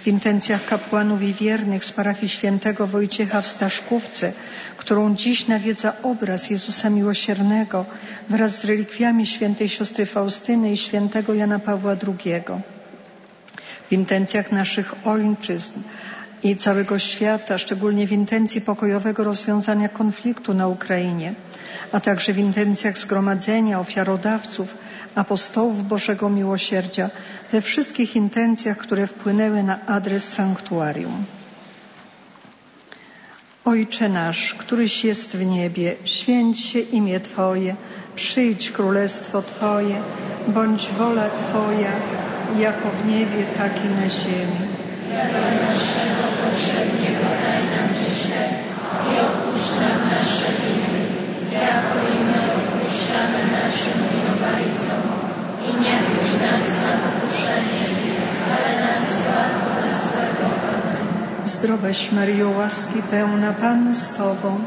w 0.00 0.06
intencjach 0.06 0.64
kapłanów 0.64 1.22
i 1.22 1.34
wiernych 1.34 1.84
z 1.84 1.92
parafii 1.92 2.28
świętego 2.28 2.86
Wojciecha 2.86 3.42
w 3.42 3.48
Staszkówce, 3.48 4.32
którą 4.76 5.14
dziś 5.14 5.46
nawiedza 5.48 5.92
obraz 6.02 6.50
Jezusa 6.50 6.90
Miłosiernego 6.90 7.84
wraz 8.28 8.60
z 8.60 8.64
relikwiami 8.64 9.26
świętej 9.26 9.68
siostry 9.68 10.06
Faustyny 10.06 10.72
i 10.72 10.76
świętego 10.76 11.34
Jana 11.34 11.58
Pawła 11.58 11.92
II. 11.92 12.42
W 13.88 13.92
intencjach 13.92 14.52
naszych 14.52 14.94
ojczyzn 15.06 15.80
i 16.42 16.56
całego 16.56 16.98
świata, 16.98 17.58
szczególnie 17.58 18.06
w 18.06 18.12
intencji 18.12 18.60
pokojowego 18.60 19.24
rozwiązania 19.24 19.88
konfliktu 19.88 20.54
na 20.54 20.66
Ukrainie, 20.68 21.34
a 21.92 22.00
także 22.00 22.32
w 22.32 22.38
intencjach 22.38 22.98
zgromadzenia 22.98 23.80
ofiarodawców, 23.80 24.76
apostołów 25.14 25.88
Bożego 25.88 26.30
Miłosierdzia, 26.30 27.10
we 27.52 27.60
wszystkich 27.60 28.16
intencjach, 28.16 28.76
które 28.78 29.06
wpłynęły 29.06 29.62
na 29.62 29.86
adres 29.86 30.28
sanktuarium. 30.28 31.24
Ojcze 33.64 34.08
nasz, 34.08 34.54
któryś 34.54 35.04
jest 35.04 35.36
w 35.36 35.46
niebie, 35.46 35.94
święć 36.04 36.60
się 36.60 36.80
imię 36.80 37.20
Twoje, 37.20 37.76
przyjdź 38.14 38.70
królestwo 38.70 39.42
Twoje, 39.42 39.96
bądź 40.48 40.88
wola 40.88 41.30
Twoja, 41.30 41.92
jako 42.58 42.88
w 42.90 43.06
niebie, 43.06 43.42
tak 43.56 43.72
i 43.84 43.88
na 43.88 44.08
ziemi. 44.08 44.62
Chleba 45.08 45.40
naszego 45.40 46.24
powszedniego 46.42 47.24
daj 47.42 47.62
nam 47.74 47.88
dzisiaj 48.04 48.50
i 49.10 49.20
odpuść 49.26 49.70
nam 49.80 49.98
nasze 50.10 50.50
winy, 50.60 51.04
jako 51.52 51.94
i 52.12 52.24
my 52.24 52.40
odpuszczamy 52.58 53.40
naszym 53.58 53.98
winowajcom. 54.10 55.02
I 55.68 55.80
nie 55.80 55.98
puść 55.98 56.32
nas 56.40 56.66
na 56.82 56.92
pokuszenie, 57.02 57.84
ale 58.46 58.80
nas 58.80 59.08
zbaw. 59.08 59.67
Zdrowaś 61.48 62.12
Maryjo, 62.12 62.50
łaski 62.50 63.02
pełna 63.10 63.52
Pan 63.52 63.94
z 63.94 64.14
Tobą, 64.14 64.58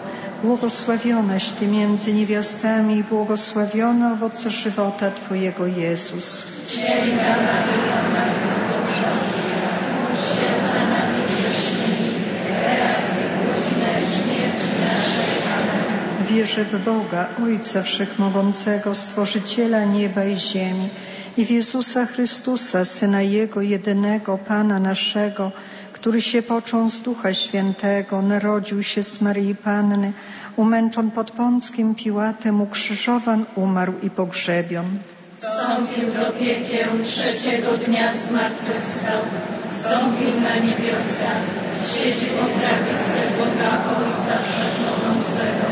błogosławionaś 0.44 1.50
Ty 1.50 1.68
między 1.68 2.14
niewiastami 2.14 2.98
i 2.98 3.04
błogosławiona 3.04 4.14
owoce 4.14 4.50
żywota 4.50 5.12
Twojego 5.12 5.68
Jezus. 5.68 6.44
Za 6.68 6.84
nami 10.94 11.24
teraz 12.46 13.18
i 13.18 13.62
naszej. 14.82 15.36
Amen. 15.58 16.26
Wierzę 16.28 16.66
w 16.66 16.84
Boga, 16.86 17.28
Ojca 17.44 17.84
Wszechmogącego, 17.84 18.96
Stworzyciela 18.96 19.84
nieba 19.84 20.26
i 20.26 20.38
ziemi 20.38 20.90
i 21.38 21.46
w 21.46 21.50
Jezusa 21.50 22.06
Chrystusa, 22.06 22.86
Syna 22.86 23.22
Jego 23.22 23.62
jedynego, 23.62 24.38
Pana 24.38 24.80
naszego, 24.80 25.52
który 26.02 26.22
się 26.22 26.42
począł 26.42 26.90
z 26.90 27.02
Ducha 27.02 27.34
Świętego, 27.34 28.22
narodził 28.22 28.84
się 28.84 29.04
z 29.04 29.22
Maryi 29.22 29.56
Panny, 29.56 30.14
umęczon 30.56 31.12
pod 31.12 31.32
Pąckim 31.32 31.96
Piłatem, 31.96 32.62
ukrzyżowan, 32.62 33.46
umarł 33.56 33.94
i 34.04 34.10
pogrzebion. 34.10 34.86
Wstąpił 35.38 36.06
do 36.18 36.26
piekieł 36.40 36.90
trzeciego 37.04 37.70
dnia 37.86 38.14
zmartwychwstał, 38.14 39.22
wstąpił 39.68 40.32
na 40.48 40.54
niebiosa, 40.66 41.32
siedzi 41.94 42.28
po 42.38 42.46
prawicy 42.60 43.20
Boga 43.38 43.74
Ojca 43.98 44.36
Wszechmogącego. 44.48 45.66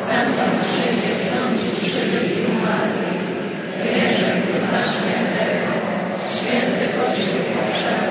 Stamtąd 0.00 0.56
przyjdzie 0.66 1.14
sądzić 1.28 1.76
żywych 1.92 2.28
i 2.38 2.42
umarłych. 2.54 3.18
Wierzę 3.84 4.30
w 4.40 4.46
Ducha 4.46 4.82
Świętego, 4.94 5.70
święty 6.36 6.84
Kościół 6.98 7.40
powszechny, 7.54 8.05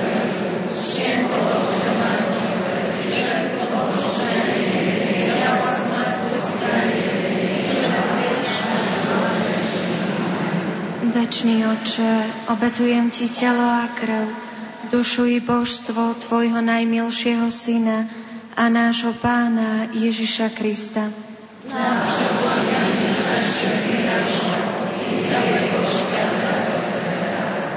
Večný 11.16 11.68
oče, 11.68 12.12
obetujem 12.48 13.12
Ti 13.12 13.28
telo 13.28 13.60
a 13.60 13.92
krv, 13.92 14.24
dušu 14.88 15.36
i 15.36 15.38
božstvo 15.40 16.16
Tvojho 16.16 16.64
najmilšieho 16.64 17.52
Syna 17.52 18.08
a 18.56 18.64
nášho 18.72 19.12
Pána 19.20 19.92
Ježiša 19.92 20.48
Krista. 20.56 21.12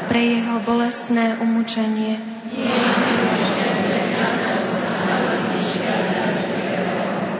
Pre 0.07 0.21
Jeho 0.23 0.55
bolestné 0.63 1.35
umučenie, 1.43 2.39
Miej 2.57 2.65
miłosierdzie 2.65 3.99
dla 4.11 4.31
nas 4.43 4.67
i 4.89 4.93
całego 5.05 5.53
świata. 5.69 6.25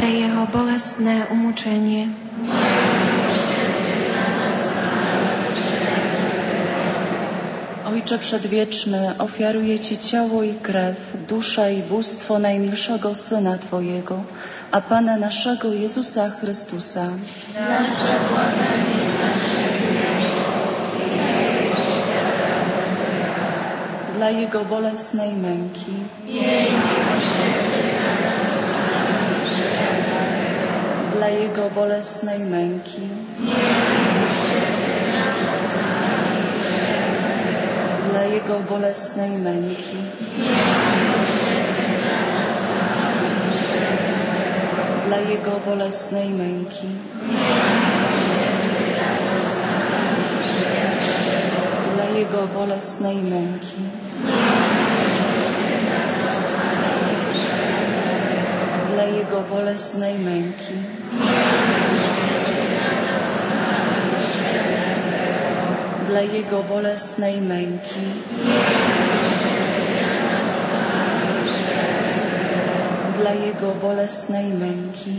pre 0.00 0.10
Jeho 0.10 0.46
bolestné 0.46 1.28
świata. 1.28 2.08
Ojcze 7.86 8.18
Przedwieczny, 8.18 9.18
ofiaruję 9.18 9.80
Ci 9.80 9.98
ciało 9.98 10.42
i 10.42 10.54
krew, 10.54 10.96
duszę 11.28 11.74
i 11.74 11.82
bóstwo 11.82 12.38
najmilszego 12.38 13.14
Syna 13.14 13.58
Twojego, 13.58 14.22
a 14.72 14.80
Pana 14.80 15.16
naszego 15.16 15.72
Jezusa 15.72 16.30
Chrystusa, 16.30 17.06
za 17.54 17.60
nasze 17.68 18.16
całego 21.28 21.76
świata. 21.76 22.40
dla 24.14 24.30
Jego 24.30 24.64
bolesnej 24.64 25.32
męki, 25.34 25.92
Miej 26.26 26.72
miłosierdzie 26.72 27.82
dla 28.00 28.39
dla 31.20 31.28
Jego 31.28 31.70
bolesnej 31.70 32.38
męki. 32.38 33.02
Dla 38.10 38.22
Jego 38.24 38.60
bolesnej 38.60 39.30
męki. 39.30 39.96
Dla 45.06 45.18
Jego 45.18 45.60
bolesnej 45.66 46.30
męki. 46.30 46.88
Dla 51.94 52.04
Jego 52.18 52.46
bolesnej 52.46 53.16
męki. 53.16 53.82
Dla 59.40 59.48
Jego 59.48 59.56
bolesnej 59.56 60.18
męki. 60.18 60.74
Dla 66.06 66.20
Jego 66.20 66.62
bolesnej 66.62 67.40
męki. 67.40 68.00
dla 73.20 73.32
Jego 73.32 73.74
bolesnej 73.82 74.46
męki. 74.52 75.14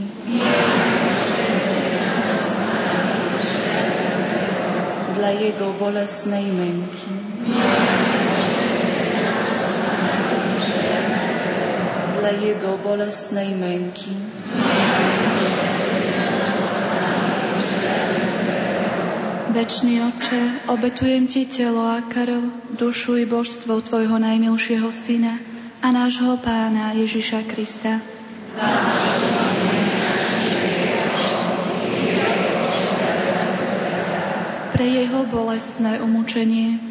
Dla 5.15 5.31
Jego 5.31 5.73
bolesnej 5.79 6.45
męki. 6.45 8.00
Dla 12.21 12.29
Jego 12.29 12.77
bolesnej 12.77 13.57
męki. 13.57 14.13
Večný 19.49 20.05
oče, 20.05 20.41
obetujem 20.69 21.25
Ti 21.25 21.49
telo 21.49 21.81
a 21.81 22.05
krv, 22.05 22.45
dušu 22.77 23.17
i 23.17 23.25
božstvo 23.25 23.81
Tvojho 23.81 24.21
najmilšieho 24.21 24.93
Syna, 24.93 25.41
a 25.81 25.89
nášho 25.89 26.37
Pána 26.37 26.93
Ježiša 26.93 27.41
Krista. 27.49 27.97
Pre 34.69 34.85
jeho 34.85 35.25
bolestné 35.25 35.97
umúčenie. 36.05 36.90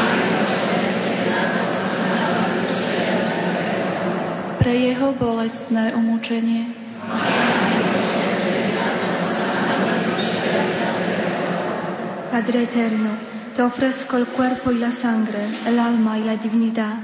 Padre 12.31 12.63
eterno, 12.63 13.09
te 13.55 13.61
ofrezco 13.63 14.17
el 14.17 14.27
cuerpo 14.27 14.71
y 14.71 14.77
la 14.77 14.91
sangre, 14.91 15.39
el 15.65 15.79
alma 15.79 16.19
y 16.19 16.23
la 16.25 16.37
divinidad 16.37 16.97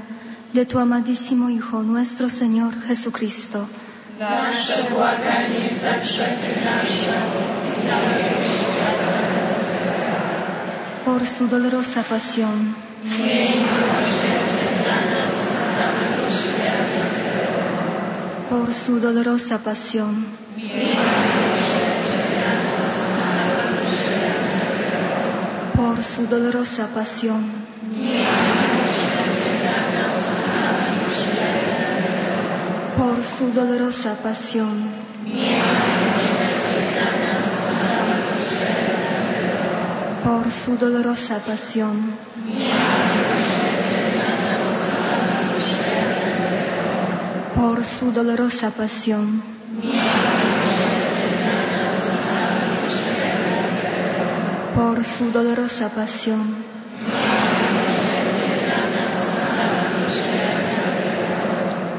de 0.52 0.66
tu 0.66 0.78
amadísimo 0.78 1.50
Hijo, 1.50 1.82
nuestro 1.82 2.30
Señor 2.30 2.80
Jesucristo. 2.86 3.66
Naše 4.20 4.90
błaganie 4.90 5.68
za 5.82 5.98
grzechy 5.98 6.52
nasze 6.64 7.14
i 7.66 7.70
całego 7.82 8.38
świata. 8.52 9.14
Por 11.04 11.26
su 11.26 11.46
dolorosa 11.48 12.02
pasión. 12.02 12.74
Miej 13.04 13.54
miłosierdzie 13.62 14.47
Por 18.50 18.72
su 18.72 18.98
dolorosa 18.98 19.58
pasión. 19.58 20.24
Por 25.76 26.02
su 26.02 26.26
dolorosa 26.26 26.86
pasión. 26.94 27.44
Por 32.96 33.22
su 33.22 33.52
dolorosa 33.52 34.14
pasión. 34.22 34.76
Por 40.24 40.50
su 40.50 40.76
dolorosa 40.78 41.38
pasión. 41.40 42.14
Por 47.78 47.86
su 47.86 48.10
dolorosa 48.10 48.70
pasión. 48.70 49.40
Por 54.74 55.04
su 55.04 55.30
dolorosa 55.30 55.88
pasión. 55.88 56.56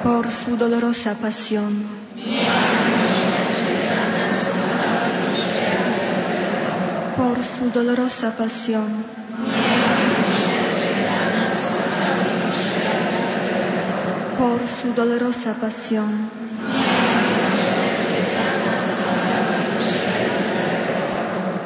por 0.03 0.29
su 0.29 0.57
dolorosa 0.57 1.13
pasión. 1.13 1.83
Por 7.15 7.37
su 7.45 7.71
dolorosa 7.71 8.35
pasión. 8.35 9.28
Por 14.39 14.63
su 14.63 14.93
dolorosa 14.95 15.51
pasión. 15.59 16.31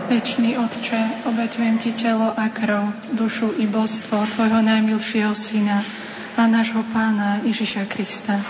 Večný 0.10 0.58
Otče, 0.58 1.30
obetujem 1.30 1.78
Ti 1.78 1.94
telo 1.94 2.34
a 2.34 2.50
krv, 2.50 3.14
dušu 3.14 3.54
i 3.62 3.70
božstvo 3.70 4.26
Tvojho 4.26 4.66
najmilšieho 4.66 5.38
Syna, 5.38 5.86
a 6.34 6.50
nášho 6.50 6.82
Pána 6.90 7.46
Ježiša 7.46 7.86
Krista. 7.86 8.42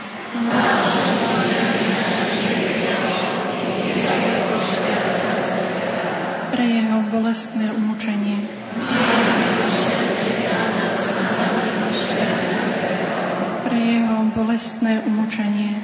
Pre 6.47 6.63
jeho 6.63 6.97
bolestné 7.11 7.67
umúčenie. 7.75 8.39
Bolestné 14.33 15.05
umúčenie. 15.05 15.77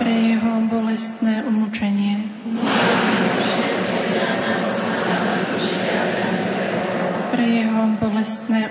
Pre 0.00 0.12
jeho 0.12 0.52
bolestné 0.72 1.34
umúčenie. 1.44 2.14
pre 7.26 7.44
jeho 7.44 8.00
bolestné 8.00 8.65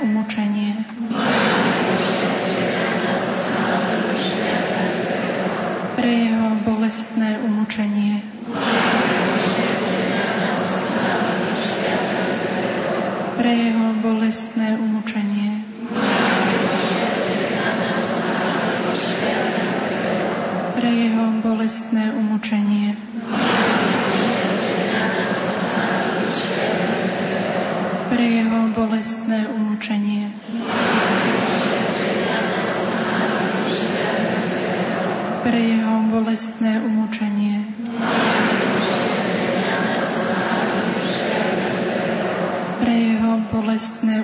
jeho 43.76 44.23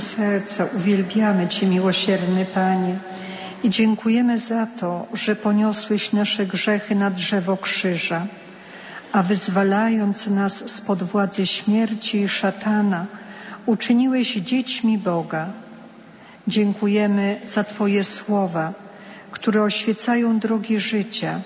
umúčenie. 0.00 0.20
serca 0.20 0.64
uwielbiamy 0.76 1.48
Cię, 1.48 1.66
miłosierny 1.66 2.46
Panie, 2.46 2.98
i 3.62 3.70
dziękujemy 3.70 4.38
za 4.38 4.66
to, 4.66 5.06
że 5.14 5.36
poniosłeś 5.36 6.12
nasze 6.12 6.46
grzechy 6.46 6.94
na 6.94 7.10
drzewo 7.10 7.56
krzyża, 7.56 8.26
a 9.12 9.22
wyzwalając 9.22 10.26
nas 10.26 10.70
spod 10.70 11.02
władzy 11.02 11.46
śmierci 11.46 12.20
i 12.20 12.28
szatana, 12.28 13.06
uczyniłeś 13.66 14.34
dziećmi 14.34 14.98
Boga. 14.98 15.46
Dziękujemy 16.48 17.40
za 17.46 17.64
Twoje 17.64 18.04
słowa, 18.04 18.72
które 19.30 19.62
oświecają 19.62 20.38
drogi 20.38 20.80
życia 20.80 21.40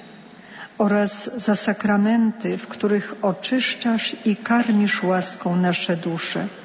oraz 0.78 1.40
za 1.40 1.56
sakramenty, 1.56 2.59
w 2.59 2.66
których 2.66 3.14
oczyszczasz 3.22 4.16
i 4.24 4.36
karmisz 4.36 5.02
łaską 5.02 5.56
nasze 5.56 5.97
dusze. 5.97 6.63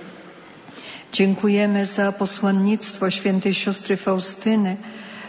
Dziękujemy 1.13 1.85
za 1.85 2.11
posłannictwo 2.11 3.09
świętej 3.09 3.53
siostry 3.53 3.97
Faustyny, 3.97 4.77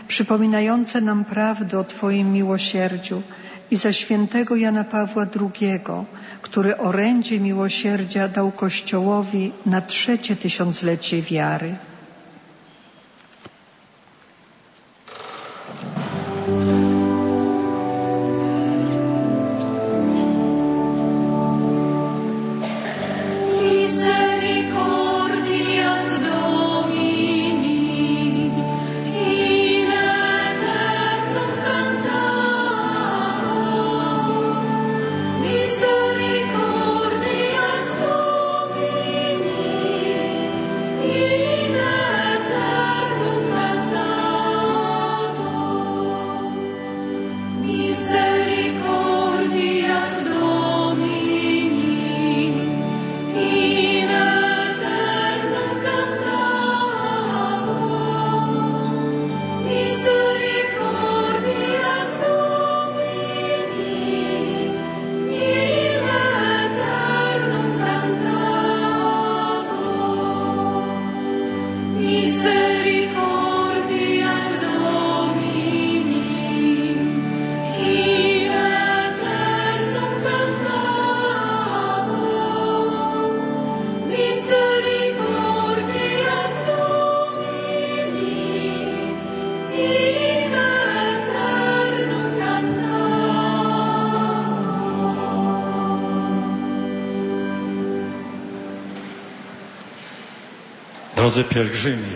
przypominające 0.09 1.01
nam 1.01 1.24
prawdę 1.24 1.78
o 1.78 1.85
Twoim 1.85 2.32
miłosierdziu 2.32 3.23
i 3.70 3.77
za 3.77 3.93
świętego 3.93 4.57
Jana 4.57 4.85
Pawła 4.85 5.27
II, 5.40 5.81
który 6.43 6.77
orędzie 6.77 7.40
miłosierdzia 7.40 8.28
dał 8.28 8.52
Kościołowi 8.52 9.52
na 9.66 9.81
trzecie 9.81 10.36
tysiąclecie 10.36 11.23
wiary. 11.23 11.77
Drodzy 101.31 101.44
pielgrzymi, 101.44 102.15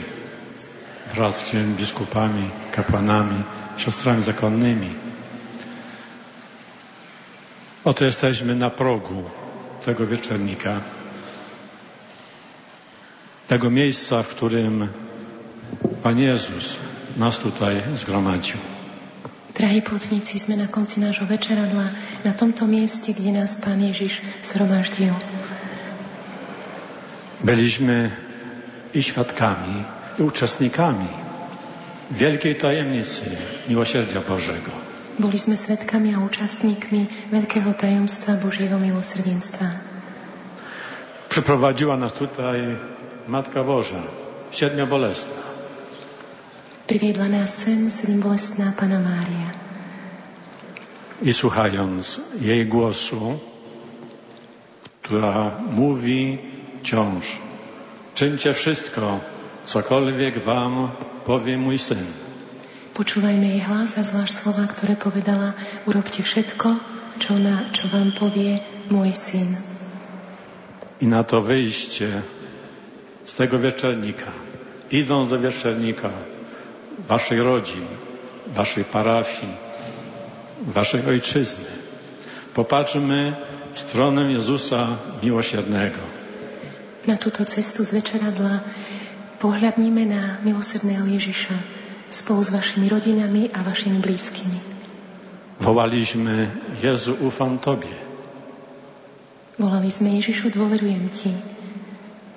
wraz 1.14 1.46
z 1.46 1.54
biskupami, 1.78 2.50
kapłanami, 2.72 3.44
siostrami 3.76 4.22
zakonnymi, 4.22 4.90
oto 7.84 8.04
jesteśmy 8.04 8.54
na 8.54 8.70
progu 8.70 9.22
tego 9.84 10.06
wieczornika, 10.06 10.80
tego 13.48 13.70
miejsca, 13.70 14.22
w 14.22 14.28
którym 14.28 14.88
Pan 16.02 16.18
Jezus 16.18 16.76
nas 17.16 17.38
tutaj 17.38 17.82
zgromadził. 17.94 18.58
Drahí 19.54 19.78
putníci, 19.82 20.42
sme 20.42 20.58
na 20.58 20.66
konci 20.66 20.98
nášho 20.98 21.30
večeradla, 21.30 21.94
na 22.26 22.32
tomto 22.34 22.66
mieste, 22.66 23.14
kde 23.14 23.30
nás 23.30 23.62
Pán 23.62 23.78
Ježiš 23.78 24.18
zhromaždil. 24.42 25.14
Byliśmy 27.46 28.23
i 28.94 29.02
świadkami, 29.02 29.84
i 30.18 30.22
uczestnikami 30.22 31.08
wielkiej 32.10 32.56
tajemnicy 32.56 33.30
miłosierdzia 33.68 34.20
Bożego. 34.20 34.70
Byliśmy 35.18 35.56
świadkami 35.56 36.14
a 36.14 36.18
účastníkmi 36.18 37.06
wielkiego 37.32 37.74
tajemstwa 37.74 38.32
Bożego 38.32 38.78
miłosierdztwa. 38.78 39.66
Przyprowadziła 41.28 41.96
nas 41.96 42.12
tutaj 42.12 42.76
Matka 43.28 43.64
Boża, 43.64 44.02
siedmiobolesna. 44.50 45.42
Priviedla 46.86 47.28
nas 47.28 47.64
sem 47.64 47.90
siedmiobolesna 47.90 48.72
Pana 48.80 49.00
Mária. 49.00 49.50
I 51.22 51.32
słuchając 51.32 52.20
jej 52.40 52.66
głosu, 52.66 53.38
która 55.02 55.50
mówi 55.70 56.38
ciąż 56.82 57.24
Czyńcie 58.14 58.54
wszystko, 58.54 59.20
cokolwiek 59.64 60.38
wam 60.38 60.90
powie 61.24 61.58
mój 61.58 61.78
syn. 61.78 62.06
Počúvajme 62.94 63.58
jej 63.58 63.62
hlas 63.66 63.98
a 63.98 64.06
zvlášť 64.06 64.34
slova, 64.38 64.70
ktoré 64.70 64.94
povedala, 64.94 65.58
urobte 65.82 66.22
všetko, 66.22 66.78
čo, 67.18 67.34
na, 67.42 67.74
čo 67.74 67.90
vám 67.90 68.14
povie 68.14 68.62
môj 68.86 69.18
syn. 69.18 69.58
I 71.02 71.10
na 71.10 71.26
to 71.26 71.42
wyjście 71.42 72.22
z 73.26 73.34
tego 73.34 73.58
wieczernika, 73.58 74.30
idąc 74.94 75.30
do 75.30 75.38
wieczernika 75.42 76.10
waszej 77.10 77.42
rodzin, 77.42 77.86
waszej 78.46 78.84
parafii, 78.84 79.52
waszej 80.62 81.02
ojczyzny, 81.02 81.70
popatrzmy 82.54 83.34
w 83.74 83.78
stronę 83.78 84.32
Jezusa 84.32 84.86
miłosiernego. 85.22 86.23
Na 87.04 87.20
túto 87.20 87.44
cestu 87.44 87.84
z 87.84 88.00
večeradla 88.00 88.64
pohľadníme 89.36 90.08
na 90.08 90.40
milosrdného 90.40 91.04
Ježiša 91.04 91.56
spolu 92.08 92.40
s 92.40 92.48
vašimi 92.48 92.88
rodinami 92.88 93.52
a 93.52 93.60
vašimi 93.60 94.00
blízkymi. 94.00 94.58
Wołaliśmy, 95.60 96.48
Jezu, 96.80 97.12
ufam 97.20 97.60
Tobie. 97.60 97.92
Volali 99.60 99.92
sme 99.92 100.16
Ježišu, 100.16 100.48
dôverujem 100.48 101.12
Ti. 101.12 101.30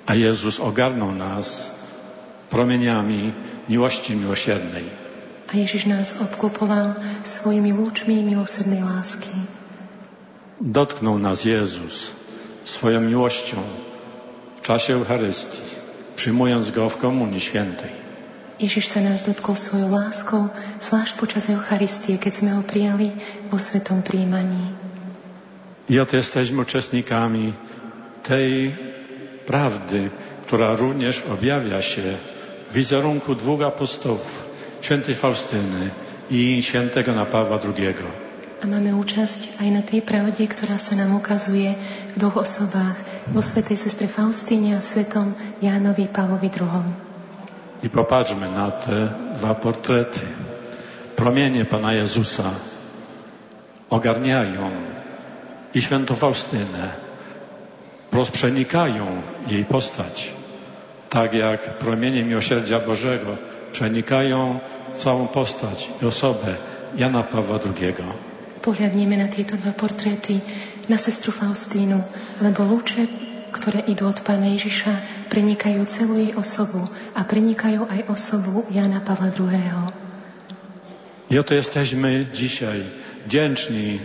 A 0.04 0.12
Jezus 0.12 0.60
ogarnął 0.60 1.16
nas 1.16 1.72
promieniami 2.52 3.32
miłości 3.72 4.16
miłosiernej. 4.20 4.84
A 5.48 5.56
Ježiš 5.56 5.88
nás 5.88 6.20
obklopoval 6.20 7.00
svojimi 7.24 7.72
lúčmi 7.72 8.20
milosrdnej 8.20 8.84
lásky. 8.84 9.32
Dotknął 10.60 11.16
nas 11.16 11.48
Jezus 11.48 12.12
swoją 12.68 13.00
miłością 13.00 13.87
czasie 14.68 14.94
Eucharystii, 14.94 15.62
przyjmując 16.16 16.70
Go 16.70 16.88
w 16.88 16.96
Komunii 16.96 17.40
Świętej. 17.40 17.92
Ježiš 18.60 18.90
sa 18.90 19.00
nás 19.00 19.24
dotkol 19.24 19.56
svojou 19.56 19.88
láskou, 19.96 20.50
zvlášť 20.82 21.14
počas 21.16 21.46
Eucharistie, 21.48 22.18
keď 22.20 22.32
sme 22.34 22.50
ho 22.58 22.62
prijali 22.66 23.14
vo 23.48 23.56
svetom 23.56 24.04
príjmaní. 24.04 24.76
I 25.88 25.96
oto 25.96 26.20
jesteśmy 26.20 26.68
uczestnikami 26.68 27.54
tej 28.26 28.76
prawdy, 29.46 30.10
która 30.44 30.76
również 30.76 31.22
objawia 31.32 31.82
się 31.82 32.02
w 32.70 32.74
wizerunku 32.74 33.34
dwóch 33.34 33.62
apostołów, 33.62 34.44
świętej 34.84 35.14
Faustyny 35.14 35.90
i 36.30 36.60
świętego 36.62 37.14
na 37.14 37.24
Pawła 37.24 37.56
II. 37.56 37.94
A 38.58 38.66
máme 38.66 38.90
účasť 38.90 39.62
aj 39.62 39.68
na 39.70 39.82
tej 39.86 40.02
pravde, 40.02 40.44
ktorá 40.44 40.82
sa 40.82 40.98
nám 40.98 41.14
ukazuje 41.14 41.72
v 42.12 42.16
dvoch 42.18 42.42
osobách, 42.42 43.07
vo 43.32 43.42
svetej 43.44 43.76
sestre 43.76 44.06
Faustíne 44.08 44.76
a 44.76 44.80
svetom 44.80 45.36
Jánovi 45.60 46.08
Pavlovi 46.08 46.48
II. 46.48 46.84
I 47.82 47.88
popatrzmy 47.88 48.48
na 48.50 48.74
te 48.74 49.08
dwa 49.38 49.54
portrety. 49.54 50.26
Promienie 51.14 51.64
Pana 51.64 51.92
Jezusa 51.92 52.50
ogarniają 53.90 54.70
i 55.74 55.82
świętą 55.82 56.14
Faustynę, 56.14 56.90
rozprzenikają 58.12 59.06
jej 59.46 59.64
postać, 59.64 60.32
tak 61.10 61.34
jak 61.34 61.78
promienie 61.78 62.24
miłosierdzia 62.24 62.80
Bożego 62.80 63.36
przenikają 63.72 64.60
całą 64.94 65.26
postać 65.26 65.88
i 66.02 66.06
osobę 66.06 66.54
Jana 66.96 67.22
Pawła 67.22 67.58
II. 67.58 67.94
Pohľadneme 68.58 69.16
na 69.16 69.30
tieto 69.30 69.54
dva 69.56 69.70
portréty, 69.72 70.42
na 70.88 70.96
sestru 70.96 71.30
Faustínu, 71.32 72.00
lebo 72.40 72.64
lúče, 72.64 73.06
ktoré 73.52 73.84
idú 73.88 74.08
od 74.08 74.20
Pána 74.24 74.48
Ježiša, 74.56 75.28
prenikajú 75.28 75.84
celú 75.84 76.16
jej 76.16 76.32
osobu 76.36 76.80
a 77.12 77.24
prenikajú 77.24 77.84
aj 77.88 78.00
osobu 78.08 78.64
Jana 78.72 79.04
Pavla 79.04 79.28
II. 79.32 80.08
I 81.28 81.38
oto 81.38 81.54
jesteśmy 81.54 82.26
dzisiaj 82.32 82.80
wdzięczni 83.26 84.00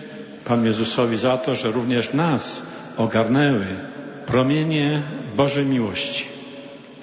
Panu 0.45 0.65
Jezusowi 0.65 1.17
za 1.17 1.37
to, 1.37 1.55
że 1.55 1.71
również 1.71 2.13
nas 2.13 2.61
ogarnęły 2.97 3.67
promienie 4.25 5.03
Bożej 5.35 5.65
miłości. 5.65 6.33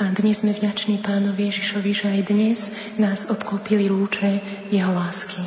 A 0.01 0.17
dnes 0.17 0.41
sme 0.41 0.57
vďační 0.57 1.05
Pánovi 1.05 1.53
Ježišovi, 1.53 1.93
že 1.93 2.07
aj 2.09 2.21
dnes 2.33 2.59
nás 2.97 3.29
obklopili 3.29 3.93
lúče 3.93 4.41
Jeho 4.73 4.97
lásky. 4.97 5.45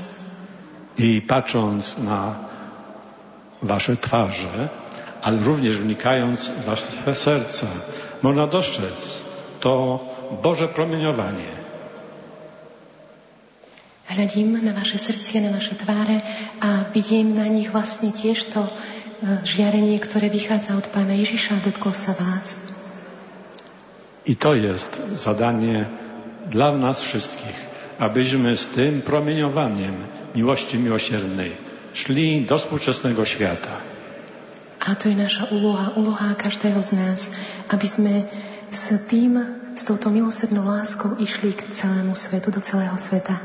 I 0.94 1.26
patrząc 1.26 1.98
na 1.98 2.53
Wasze 3.64 3.98
twarze, 3.98 4.70
ale 5.22 5.38
również 5.40 5.78
wnikając 5.78 6.50
w 6.50 6.66
Wasze 6.66 7.16
serca, 7.16 7.68
można 8.22 8.48
dostrzec 8.48 9.24
to 9.60 10.00
Boże 10.44 10.68
promieniowanie. 10.68 11.64
Hľadím 14.04 14.60
na 14.62 14.76
vaše 14.76 15.00
srdcia, 15.00 15.42
na 15.42 15.56
vaše 15.56 15.74
tváre 15.80 16.22
a 16.60 16.92
vidím 16.94 17.34
na 17.34 17.48
nich 17.48 17.72
vlastne 17.72 18.12
tiež 18.12 18.52
to 18.52 18.62
e, 18.68 18.72
žiarenie, 19.48 19.98
ktoré 19.98 20.28
vychádza 20.30 20.76
od 20.78 20.92
Pána 20.92 21.16
Ježiša 21.18 21.58
a 21.58 21.64
dotklo 21.64 21.96
sa 21.96 22.14
vás. 22.14 22.76
I 24.28 24.36
to 24.36 24.54
jest 24.54 25.02
zadanie 25.16 25.88
dla 26.52 26.76
nas 26.76 27.02
wszystkich, 27.02 27.58
abyśmy 28.00 28.58
z 28.58 28.68
tym 28.68 29.02
promieniowaniem 29.02 29.96
miłości 30.36 30.80
miłosiernej 30.80 31.63
szli 31.94 32.46
do 32.46 32.58
współczesnego 32.58 33.26
świata. 33.26 33.78
A 34.84 34.96
to 34.96 35.10
je 35.10 35.16
naša 35.16 35.48
úloha, 35.48 35.96
úloha 35.96 36.36
každého 36.36 36.84
z 36.84 36.92
nás, 37.00 37.32
aby 37.72 37.88
sme 37.88 38.14
s 38.68 38.92
tým, 39.08 39.40
s 39.80 39.88
touto 39.88 40.12
milosrdnou 40.12 40.68
láskou 40.68 41.16
išli 41.24 41.56
k 41.56 41.72
celému 41.72 42.20
svetu, 42.20 42.52
do 42.52 42.60
celého 42.60 42.98
sveta. 43.00 43.40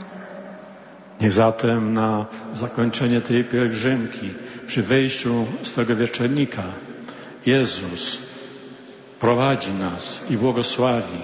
Niech 1.22 1.34
zatem 1.34 1.94
na 1.94 2.26
zakończenie 2.54 3.20
tej 3.20 3.44
pielgrzymki, 3.44 4.34
przy 4.66 4.82
wejściu 4.82 5.46
z 5.62 5.72
tego 5.72 5.96
wieczernika, 5.96 6.62
Jezus 7.46 8.18
prowadzi 9.20 9.72
nas 9.72 10.20
i 10.30 10.36
błogosławi 10.36 11.22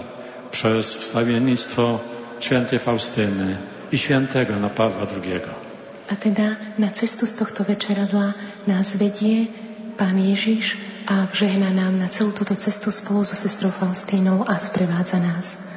przez 0.50 0.94
wstawiennictwo 0.94 1.98
świętej 2.40 2.78
Faustyny 2.78 3.56
i 3.92 3.98
świętego 3.98 4.56
na 4.60 4.70
Pawła 4.70 5.06
II. 5.10 5.63
A 6.08 6.14
teda 6.16 6.76
na 6.78 6.90
cestu 6.90 7.26
z 7.26 7.34
tohto 7.40 7.64
večeradla 7.64 8.34
nás 8.66 8.94
vedie 9.00 9.48
Pán 9.96 10.18
Ježiš 10.18 10.76
a 11.06 11.30
žehná 11.32 11.70
nám 11.70 11.96
na 11.96 12.12
celú 12.12 12.34
túto 12.34 12.52
cestu 12.58 12.90
spolu 12.90 13.24
so 13.24 13.38
sestrou 13.38 13.70
Faustínou 13.70 14.44
a 14.44 14.58
sprevádza 14.58 15.22
nás. 15.22 15.70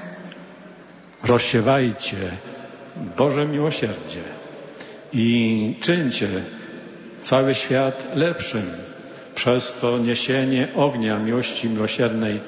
Rozsiewajcie 1.24 2.18
Boże 3.18 3.45
miłosierdzie 3.45 4.24
i 5.14 5.30
czyńcie 5.82 6.30
cały 7.22 7.56
świat 7.56 8.16
lepszym 8.16 8.66
przez 9.36 9.74
to 9.82 9.99
niesienie 9.99 10.68
ognia 10.76 11.20
miłości 11.20 11.70
miłosiernej 11.70 12.40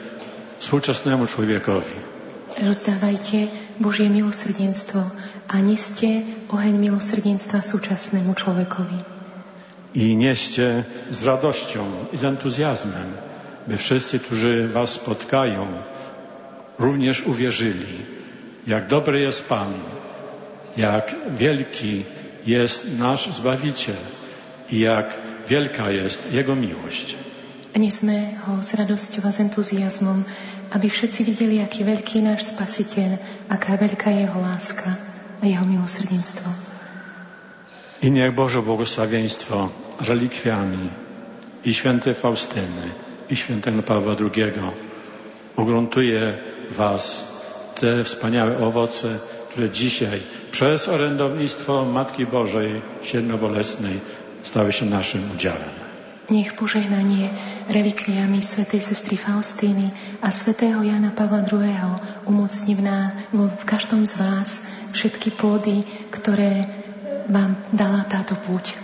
współczesnemu 0.59 1.27
człowiekowi. 1.27 2.18
Rozdávajte 2.57 3.53
Božie 3.77 4.09
milosrdenstvo 4.09 5.05
a 5.45 5.55
neste 5.61 6.25
oheň 6.49 6.81
milosrdenstva 6.81 7.61
súčasnému 7.61 8.33
človekovi. 8.33 8.99
I 9.93 10.13
nieście 10.17 10.85
z 11.09 11.19
radością 11.25 11.85
i 12.13 12.17
z 12.17 12.23
entuzjazmem, 12.23 13.09
by 13.67 13.77
wszyscy, 13.77 14.19
którzy 14.19 14.67
Was 14.67 14.89
spotkają, 14.89 15.67
również 16.79 17.21
uwierzyli, 17.21 18.05
jak 18.67 18.87
dobry 18.87 19.21
jest 19.21 19.45
Pan, 19.45 19.73
jak 20.77 21.15
wielki 21.37 22.05
jest 22.45 22.99
nasz 22.99 23.33
Zbawiciel 23.33 24.01
i 24.69 24.79
jak 24.79 25.13
wielka 25.49 25.91
jest 25.91 26.33
Jego 26.33 26.55
miłość. 26.55 27.15
A 27.75 27.79
nesme 27.79 28.33
ho 28.45 28.63
s 28.65 28.73
radosťou 28.73 29.29
a 29.29 29.31
s 29.31 29.39
entuziasmom, 29.39 30.25
aby 30.71 30.87
všetci 30.89 31.21
videli, 31.25 31.55
aký 31.61 31.81
veľký 31.83 32.21
je 32.21 32.27
náš 32.29 32.53
spasiteľ, 32.53 33.17
aká 33.49 33.77
veľká 33.77 34.13
je 34.13 34.19
jeho 34.29 34.39
láska 34.41 34.89
a 35.41 35.43
jeho 35.45 35.65
milosrdenstvo. 35.65 36.49
I 37.99 38.07
niech 38.11 38.31
Boże 38.31 38.61
błogosławieństwo 38.61 39.69
relikwiami 39.99 40.89
i 41.65 41.73
świętej 41.73 42.15
Faustyny 42.15 42.95
i 43.29 43.35
świętego 43.35 43.83
Pawła 43.83 44.15
II 44.15 44.53
ugruntuje 45.55 46.37
Was 46.71 47.27
te 47.75 48.03
wspaniałe 48.03 48.57
owoce, 48.57 49.19
które 49.49 49.69
dzisiaj 49.69 50.19
przez 50.51 50.87
orędownictwo 50.87 51.85
Matki 51.85 52.25
Bożej 52.25 52.81
Siedmiobolesnej 53.03 53.99
stały 54.43 54.71
się 54.71 54.85
naszym 54.85 55.31
udziałem. 55.35 55.78
Nech 56.29 56.53
požehnanie 56.53 57.33
relikviami 57.73 58.37
svätej 58.37 58.85
sestry 58.85 59.17
Faustíny 59.17 59.89
a 60.21 60.29
svätého 60.29 60.77
Jana 60.85 61.09
Pavla 61.09 61.41
II. 61.41 61.65
umocní 62.29 62.77
v, 62.77 62.85
ná, 62.85 62.99
v 63.33 63.63
každom 63.65 64.05
z 64.05 64.21
vás 64.21 64.49
všetky 64.93 65.33
plody, 65.33 65.81
ktoré 66.13 66.69
vám 67.25 67.57
dala 67.73 68.05
táto 68.05 68.37
púť. 68.37 68.77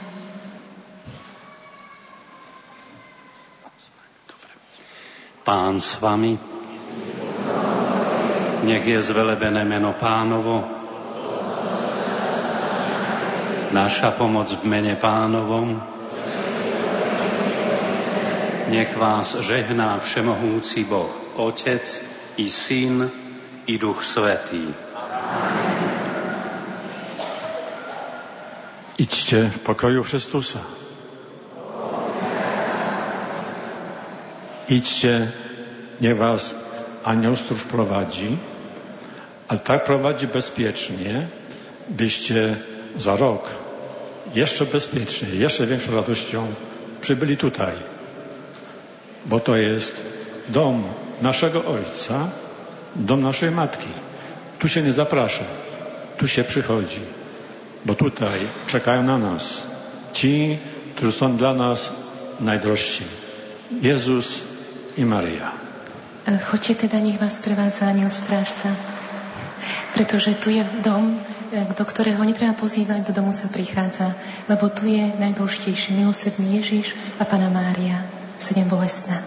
Pán 5.45 5.77
s 5.77 6.01
vami, 6.01 6.33
nech 8.65 8.85
je 8.89 8.97
zvelebené 9.05 9.61
meno 9.61 9.93
pánovo, 9.93 10.65
naša 13.69 14.17
pomoc 14.17 14.49
v 14.49 14.65
mene 14.65 14.97
pánovom, 14.97 15.94
nech 18.67 18.97
vás 18.97 19.37
žehná 19.45 19.99
všemohúci 19.99 20.83
Boh, 20.89 21.11
Otec 21.35 22.01
i 22.37 22.49
Syn 22.49 23.11
i 23.67 23.77
Duch 23.77 24.03
Svetý. 24.03 24.73
Idźcie 28.97 29.49
w 29.49 29.59
pokoju 29.59 30.03
Chrystusa. 30.03 30.59
Idźcie, 34.69 35.31
niech 36.01 36.17
was 36.17 36.55
anioł 37.03 37.35
stróż 37.35 37.63
prowadzi, 37.63 38.37
ale 39.47 39.59
tak 39.59 39.83
prowadzi 39.83 40.27
bezpiecznie, 40.27 41.27
byście 41.89 42.55
za 42.97 43.15
rok 43.15 43.49
jeszcze 44.33 44.65
bezpieczniej, 44.65 45.39
jeszcze 45.39 45.67
większą 45.67 45.95
radością 45.95 46.47
przybyli 47.01 47.37
tutaj, 47.37 47.94
bo 49.25 49.39
to 49.39 49.55
jest 49.57 50.01
dom 50.49 50.83
naszego 51.21 51.65
Ojca, 51.65 52.29
dom 52.95 53.21
naszej 53.21 53.51
Matki. 53.51 53.89
Tu 54.59 54.69
się 54.69 54.81
nie 54.81 54.93
zaprasza, 54.93 55.43
tu 56.17 56.27
się 56.27 56.43
przychodzi, 56.43 57.01
bo 57.85 57.95
tutaj 57.95 58.39
czekają 58.67 59.03
na 59.03 59.17
nas 59.17 59.63
ci, 60.13 60.57
którzy 60.95 61.11
są 61.11 61.37
dla 61.37 61.53
nas 61.53 61.89
najdrożsi. 62.39 63.03
Jezus 63.81 64.41
i 64.97 65.05
Maria. 65.05 65.51
Choďte 66.25 66.75
teda, 66.75 66.97
nech 66.99 67.21
vás 67.21 67.41
prevádza 67.41 67.85
aniel 67.85 68.09
strážca, 68.09 68.73
pretože 69.93 70.33
tu 70.41 70.49
je 70.49 70.65
dom, 70.81 71.21
do 71.77 71.85
ktorého 71.85 72.25
netreba 72.25 72.57
pozývať, 72.57 73.05
do 73.05 73.13
domu 73.13 73.29
sa 73.29 73.45
prichádza, 73.53 74.13
lebo 74.49 74.65
tu 74.73 74.89
je 74.89 75.13
najdôležitejší 75.21 75.93
milosrdný 75.93 76.57
Ježiš 76.61 76.97
a 77.21 77.29
Pana 77.29 77.53
Mária, 77.53 78.09
sedem 78.37 78.67
bolestná. 78.67 79.21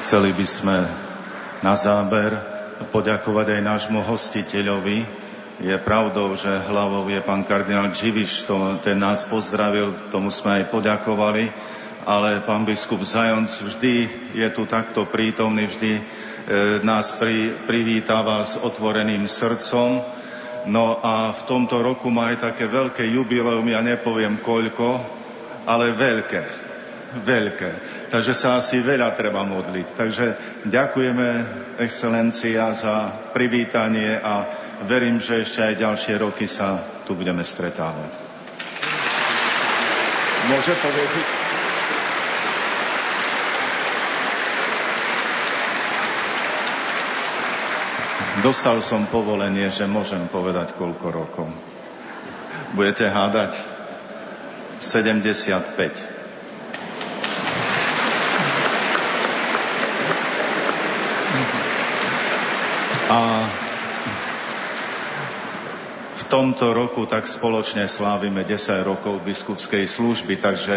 Chceli 0.00 0.34
by 0.34 0.46
sme 0.48 0.76
na 1.62 1.78
záber 1.78 2.34
poďakovať 2.90 3.46
aj 3.54 3.60
nášmu 3.62 4.02
hostiteľovi. 4.02 5.06
Je 5.60 5.76
pravdou, 5.76 6.34
že 6.34 6.50
hlavou 6.66 7.04
je 7.06 7.20
pán 7.20 7.44
kardinál 7.44 7.92
Dživiš, 7.92 8.48
to, 8.48 8.80
ten 8.82 8.96
nás 8.96 9.28
pozdravil, 9.28 9.92
tomu 10.08 10.32
sme 10.32 10.64
aj 10.64 10.72
poďakovali, 10.72 11.52
ale 12.04 12.40
pán 12.44 12.64
biskup 12.64 13.04
Zajonc 13.04 13.50
vždy 13.50 13.94
je 14.36 14.48
tu 14.52 14.64
takto 14.64 15.04
prítomný, 15.04 15.68
vždy 15.68 15.92
e, 15.96 16.02
nás 16.86 17.12
pri, 17.16 17.52
privítáva 17.68 18.44
s 18.44 18.56
otvoreným 18.60 19.28
srdcom. 19.28 20.00
No 20.68 21.00
a 21.00 21.32
v 21.32 21.42
tomto 21.48 21.80
roku 21.80 22.12
má 22.12 22.32
aj 22.32 22.52
také 22.52 22.68
veľké 22.68 23.04
jubileum, 23.08 23.64
ja 23.68 23.80
nepoviem 23.80 24.40
koľko, 24.44 25.00
ale 25.64 25.96
veľké 25.96 26.70
veľké. 27.10 27.70
Takže 28.10 28.34
sa 28.34 28.58
asi 28.58 28.78
veľa 28.82 29.14
treba 29.18 29.42
modliť. 29.42 29.88
Takže 29.98 30.26
ďakujeme, 30.66 31.28
excelencia, 31.82 32.70
za 32.74 33.10
privítanie 33.34 34.14
a 34.18 34.46
verím, 34.86 35.18
že 35.18 35.42
ešte 35.42 35.62
aj 35.62 35.74
ďalšie 35.80 36.14
roky 36.22 36.46
sa 36.46 36.78
tu 37.06 37.18
budeme 37.18 37.42
stretávať. 37.42 38.12
Môže 40.50 40.74
povedať? 40.82 41.39
Dostal 48.40 48.80
som 48.80 49.04
povolenie, 49.04 49.68
že 49.68 49.84
môžem 49.84 50.24
povedať 50.32 50.72
koľko 50.72 51.06
rokov. 51.12 51.44
Budete 52.72 53.04
hádať? 53.04 53.52
75. 54.80 55.60
A 63.12 63.44
v 66.16 66.22
tomto 66.32 66.72
roku 66.72 67.04
tak 67.04 67.28
spoločne 67.28 67.84
slávime 67.92 68.48
10 68.48 68.56
rokov 68.88 69.20
biskupskej 69.20 69.84
služby, 69.84 70.40
takže 70.40 70.76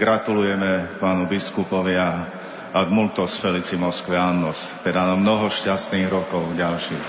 gratulujeme 0.00 0.96
pánu 0.96 1.28
biskupovi 1.28 1.92
a 2.00 2.40
ad 2.72 2.88
multos 2.88 3.36
felicimos 3.36 4.00
annos, 4.08 4.72
teda 4.80 5.04
na 5.04 5.14
mnoho 5.16 5.52
šťastných 5.52 6.08
rokov 6.08 6.56
ďalších. 6.56 7.04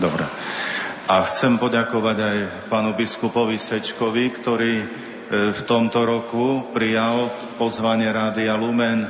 Dobre. 0.00 0.24
A 1.12 1.20
chcem 1.28 1.60
poďakovať 1.60 2.16
aj 2.16 2.38
pánu 2.72 2.96
biskupovi 2.96 3.60
Sečkovi, 3.60 4.32
ktorý 4.32 4.74
e, 4.80 4.86
v 5.52 5.60
tomto 5.68 6.00
roku 6.08 6.72
prijal 6.72 7.28
pozvanie 7.60 8.08
Rádia 8.08 8.56
Lumen, 8.56 9.04
e, 9.04 9.08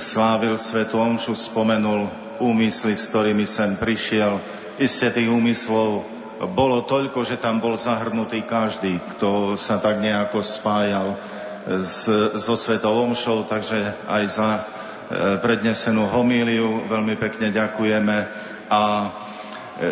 slávil 0.00 0.56
Svetu 0.56 0.96
Omšu, 0.96 1.36
spomenul 1.36 2.08
úmysly, 2.40 2.96
s 2.96 3.12
ktorými 3.12 3.44
sem 3.44 3.76
prišiel. 3.76 4.40
Isté 4.76 5.08
tých 5.08 5.32
úmyslov 5.32 6.04
bolo 6.52 6.84
toľko, 6.84 7.24
že 7.24 7.40
tam 7.40 7.64
bol 7.64 7.80
zahrnutý 7.80 8.44
každý, 8.44 9.00
kto 9.16 9.56
sa 9.56 9.80
tak 9.80 10.04
nejako 10.04 10.44
spájal 10.44 11.16
s, 11.80 12.04
so 12.36 12.54
Svetou 12.60 13.08
Omšou, 13.08 13.48
takže 13.48 13.96
aj 14.04 14.24
za 14.28 14.48
e, 14.52 14.60
prednesenú 15.40 16.04
homíliu 16.12 16.84
veľmi 16.92 17.16
pekne 17.16 17.48
ďakujeme 17.56 18.16
a 18.68 18.82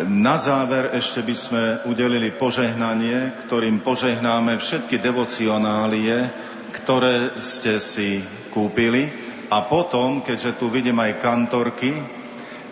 na 0.09 0.33
záver 0.33 0.97
ešte 0.97 1.21
by 1.21 1.35
sme 1.37 1.63
udelili 1.85 2.33
požehnanie, 2.33 3.37
ktorým 3.45 3.85
požehnáme 3.85 4.57
všetky 4.57 4.97
devocionálie, 4.97 6.25
ktoré 6.73 7.37
ste 7.37 7.77
si 7.77 8.17
kúpili. 8.49 9.13
A 9.53 9.61
potom, 9.61 10.25
keďže 10.25 10.57
tu 10.57 10.73
vidím 10.73 10.97
aj 10.97 11.21
kantorky, 11.21 11.93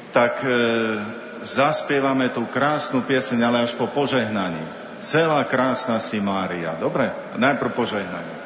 tak 0.09 0.41
e, 0.41 0.49
zaspievame 1.43 2.31
tú 2.31 2.47
krásnu 2.47 3.03
pieseň, 3.03 3.39
ale 3.43 3.57
až 3.67 3.75
po 3.75 3.91
požehnaní. 3.91 4.63
Celá 5.03 5.43
krásna 5.43 5.99
si 5.99 6.23
Mária. 6.23 6.79
Dobre? 6.79 7.11
Najprv 7.35 7.71
požehnanie. 7.75 8.37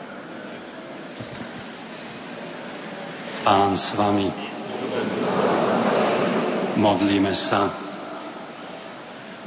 Pán 3.45 3.77
s 3.77 3.93
vami. 3.93 4.27
Modlíme 6.75 7.31
sa. 7.37 7.69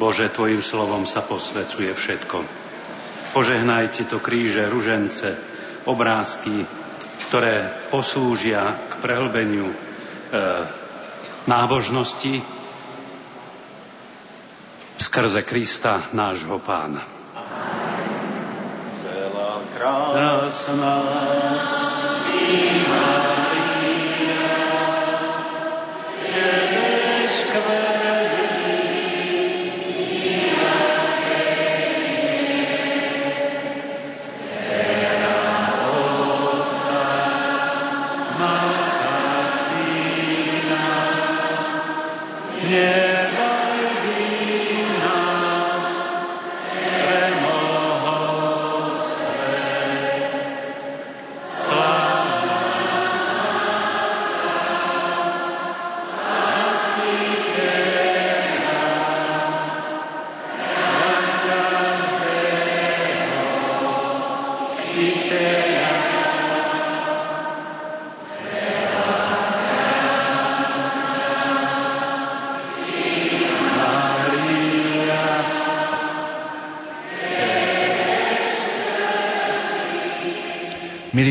Bože, 0.01 0.33
Tvojim 0.33 0.65
slovom 0.65 1.05
sa 1.05 1.21
posvecuje 1.21 1.93
všetko. 1.93 2.41
Požehnaj 3.37 3.93
to 4.09 4.17
kríže, 4.17 4.65
ružence, 4.71 5.37
obrázky, 5.85 6.65
ktoré 7.29 7.69
poslúžia 7.93 8.81
k 8.89 8.93
prehlbeniu 9.05 9.71
e, 9.71 9.77
nábožnosti 11.45 12.60
skrze 15.11 15.43
Krista, 15.43 16.03
nášho 16.15 16.63
pána. 16.63 17.03
Celá 18.95 19.59
krásna 19.75 21.03
Milí 22.31 23.20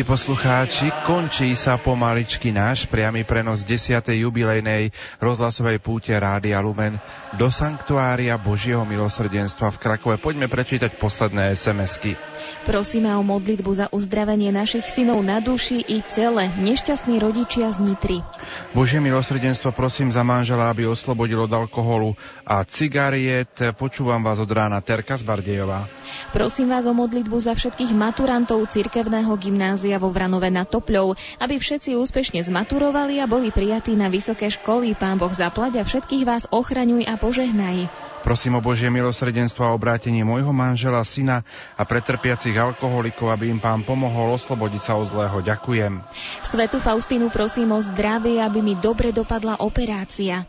poslucháči, 0.10 0.90
končí 1.06 1.54
sa 1.54 1.78
pomaličky 1.78 2.50
náš 2.50 2.90
priamy 2.90 3.22
prenos 3.22 3.62
10. 3.62 4.02
jubilejnej 4.10 4.90
rozhlasovej 5.22 5.78
púte 5.78 6.10
Rádia 6.18 6.58
Lumen 6.66 6.98
do 7.38 7.54
Sanktuária 7.54 8.34
Božieho 8.42 8.82
milosrdenstva 8.90 9.70
v 9.70 9.78
Krakove. 9.78 10.18
Poďme 10.18 10.50
prečítať 10.50 10.98
posledné 10.98 11.54
SMS-ky. 11.54 12.18
Prosíme 12.66 13.14
o 13.14 13.22
modlitbu 13.22 13.70
za 13.70 13.86
uzdravenie 13.94 14.50
našich 14.50 14.90
synov 14.90 15.22
na 15.22 15.38
duši 15.46 15.86
i 15.86 16.02
tele, 16.02 16.50
nešťastní 16.58 17.22
rodičia 17.22 17.70
z 17.70 17.78
Nitry. 17.78 18.26
Božie 18.74 18.98
milosrdenstvo 18.98 19.70
prosím 19.78 20.10
za 20.10 20.26
manžela, 20.26 20.74
aby 20.74 20.90
oslobodil 20.90 21.46
od 21.46 21.54
alkoholu 21.54 22.18
a 22.50 22.66
cigariet. 22.66 23.54
Počúvam 23.78 24.26
vás 24.26 24.42
od 24.42 24.50
rána 24.50 24.82
Terka 24.82 25.14
z 25.14 25.22
Bardejova. 25.22 25.86
Prosím 26.34 26.74
vás 26.74 26.90
o 26.90 26.98
modlitbu 26.98 27.38
za 27.38 27.54
všetkých 27.54 27.94
maturantov 27.94 28.66
cirkevného 28.74 29.38
gymnázia 29.38 29.99
vo 30.00 30.10
Vranove 30.10 30.48
na 30.50 30.64
Topľov, 30.64 31.20
aby 31.44 31.60
všetci 31.60 31.94
úspešne 32.00 32.40
zmaturovali 32.42 33.20
a 33.20 33.28
boli 33.28 33.52
prijatí 33.52 33.94
na 33.94 34.08
vysoké 34.08 34.48
školy. 34.50 34.96
Pán 34.96 35.20
Boh 35.20 35.30
zaplať 35.30 35.78
a 35.78 35.84
všetkých 35.84 36.24
vás 36.24 36.48
ochraňuj 36.50 37.06
a 37.06 37.20
požehnaj. 37.20 37.92
Prosím 38.20 38.60
o 38.60 38.66
Božie 38.66 38.92
milosrdenstvo 38.92 39.64
a 39.64 39.72
obrátenie 39.72 40.28
môjho 40.28 40.52
manžela, 40.52 41.00
syna 41.08 41.48
a 41.80 41.88
pretrpiacich 41.88 42.56
alkoholikov, 42.56 43.32
aby 43.32 43.48
im 43.52 43.60
pán 43.64 43.88
pomohol 43.88 44.36
oslobodiť 44.36 44.82
sa 44.82 44.94
od 45.00 45.08
zlého. 45.08 45.40
Ďakujem. 45.40 46.04
Svetu 46.44 46.84
Faustínu 46.84 47.32
prosím 47.32 47.76
o 47.76 47.80
zdravie, 47.80 48.44
aby 48.44 48.60
mi 48.60 48.76
dobre 48.76 49.16
dopadla 49.16 49.64
operácia. 49.64 50.44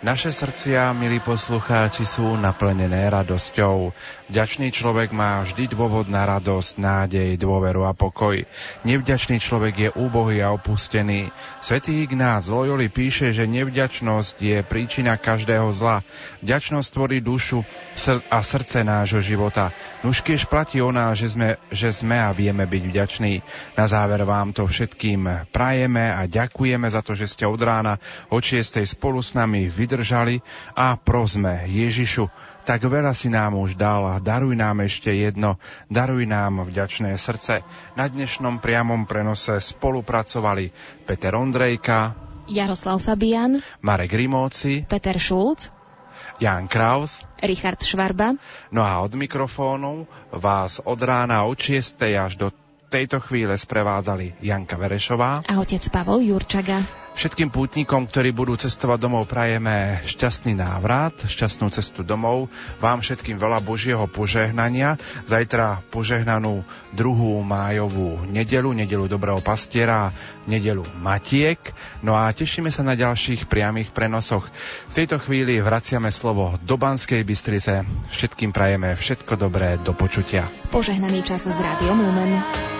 Naše 0.00 0.32
srdcia, 0.32 0.96
milí 0.96 1.20
poslucháči, 1.20 2.08
sú 2.08 2.32
naplnené 2.40 3.12
radosťou. 3.12 3.92
Vďačný 4.30 4.70
človek 4.70 5.10
má 5.10 5.42
vždy 5.42 5.74
dôvod 5.74 6.06
na 6.06 6.22
radosť, 6.22 6.78
nádej, 6.78 7.34
dôveru 7.34 7.82
a 7.82 7.98
pokoj. 7.98 8.46
Nevďačný 8.86 9.42
človek 9.42 9.74
je 9.74 9.90
úbohý 9.90 10.38
a 10.38 10.54
opustený. 10.54 11.34
Svetý 11.58 12.06
Ignác 12.06 12.46
Loyoli 12.46 12.86
píše, 12.86 13.34
že 13.34 13.50
nevďačnosť 13.50 14.38
je 14.38 14.62
príčina 14.62 15.18
každého 15.18 15.74
zla. 15.74 16.06
Vďačnosť 16.46 16.88
tvorí 16.94 17.18
dušu 17.18 17.66
a 18.30 18.38
srdce 18.38 18.86
nášho 18.86 19.18
života. 19.18 19.74
Nužkiež 20.06 20.46
platí 20.46 20.78
o 20.78 20.94
nás, 20.94 21.18
že 21.18 21.34
sme, 21.34 21.58
že 21.74 21.90
sme 21.90 22.14
a 22.14 22.30
vieme 22.30 22.70
byť 22.70 22.82
vďační. 22.86 23.42
Na 23.74 23.90
záver 23.90 24.22
vám 24.22 24.54
to 24.54 24.62
všetkým 24.62 25.50
prajeme 25.50 26.06
a 26.06 26.30
ďakujeme 26.30 26.86
za 26.86 27.02
to, 27.02 27.18
že 27.18 27.26
ste 27.26 27.50
od 27.50 27.58
rána 27.58 27.98
od 28.30 28.46
6. 28.46 28.78
spolu 28.86 29.18
s 29.18 29.34
nami 29.34 29.66
vydržali 29.66 30.38
a 30.78 30.94
prosme 30.94 31.66
Ježišu, 31.66 32.30
tak 32.64 32.84
veľa 32.84 33.12
si 33.16 33.32
nám 33.32 33.56
už 33.56 33.76
dal 33.76 34.06
a 34.06 34.16
daruj 34.22 34.56
nám 34.56 34.84
ešte 34.84 35.12
jedno, 35.12 35.56
daruj 35.88 36.24
nám 36.28 36.66
vďačné 36.68 37.16
srdce. 37.16 37.64
Na 37.96 38.06
dnešnom 38.06 38.60
priamom 38.60 39.04
prenose 39.04 39.58
spolupracovali 39.60 40.70
Peter 41.04 41.34
Ondrejka, 41.36 42.14
Jaroslav 42.50 42.98
Fabian, 42.98 43.62
Marek 43.78 44.10
Rimóci, 44.10 44.82
Peter 44.82 45.14
Šulc, 45.14 45.70
Jan 46.42 46.66
Kraus, 46.66 47.22
Richard 47.38 47.78
Švarba. 47.84 48.34
No 48.74 48.82
a 48.82 48.98
od 49.04 49.14
mikrofónu 49.14 50.08
vás 50.34 50.82
od 50.82 50.98
rána 50.98 51.46
od 51.46 51.54
6. 51.54 52.00
až 52.18 52.34
do 52.34 52.50
tejto 52.90 53.22
chvíle 53.22 53.54
sprevádzali 53.54 54.42
Janka 54.42 54.74
Verešová 54.74 55.46
a 55.46 55.52
otec 55.62 55.86
Pavol 55.94 56.26
Jurčaga. 56.26 56.82
Všetkým 57.20 57.52
pútnikom, 57.52 58.08
ktorí 58.08 58.32
budú 58.32 58.56
cestovať 58.56 58.96
domov, 58.96 59.28
prajeme 59.28 60.00
šťastný 60.08 60.56
návrat, 60.56 61.12
šťastnú 61.28 61.68
cestu 61.68 62.00
domov. 62.00 62.48
Vám 62.80 63.04
všetkým 63.04 63.36
veľa 63.36 63.60
Božieho 63.60 64.08
požehnania. 64.08 64.96
Zajtra 65.28 65.84
požehnanú 65.92 66.64
druhú 66.96 67.36
májovú 67.44 68.24
nedelu, 68.24 68.72
nedelu 68.72 69.04
Dobrého 69.04 69.36
pastiera, 69.44 70.16
nedelu 70.48 70.80
Matiek. 71.04 71.60
No 72.00 72.16
a 72.16 72.32
tešíme 72.32 72.72
sa 72.72 72.80
na 72.88 72.96
ďalších 72.96 73.52
priamých 73.52 73.92
prenosoch. 73.92 74.48
V 74.88 75.04
tejto 75.04 75.20
chvíli 75.20 75.60
vraciame 75.60 76.08
slovo 76.08 76.56
do 76.64 76.80
Banskej 76.80 77.20
Bystrice. 77.20 77.84
Všetkým 78.16 78.48
prajeme 78.48 78.96
všetko 78.96 79.36
dobré 79.36 79.76
do 79.76 79.92
počutia. 79.92 80.48
Požehnaný 80.72 81.20
čas 81.20 81.44
s 81.44 81.60
Rádiom 81.60 82.00
Lumen. 82.00 82.79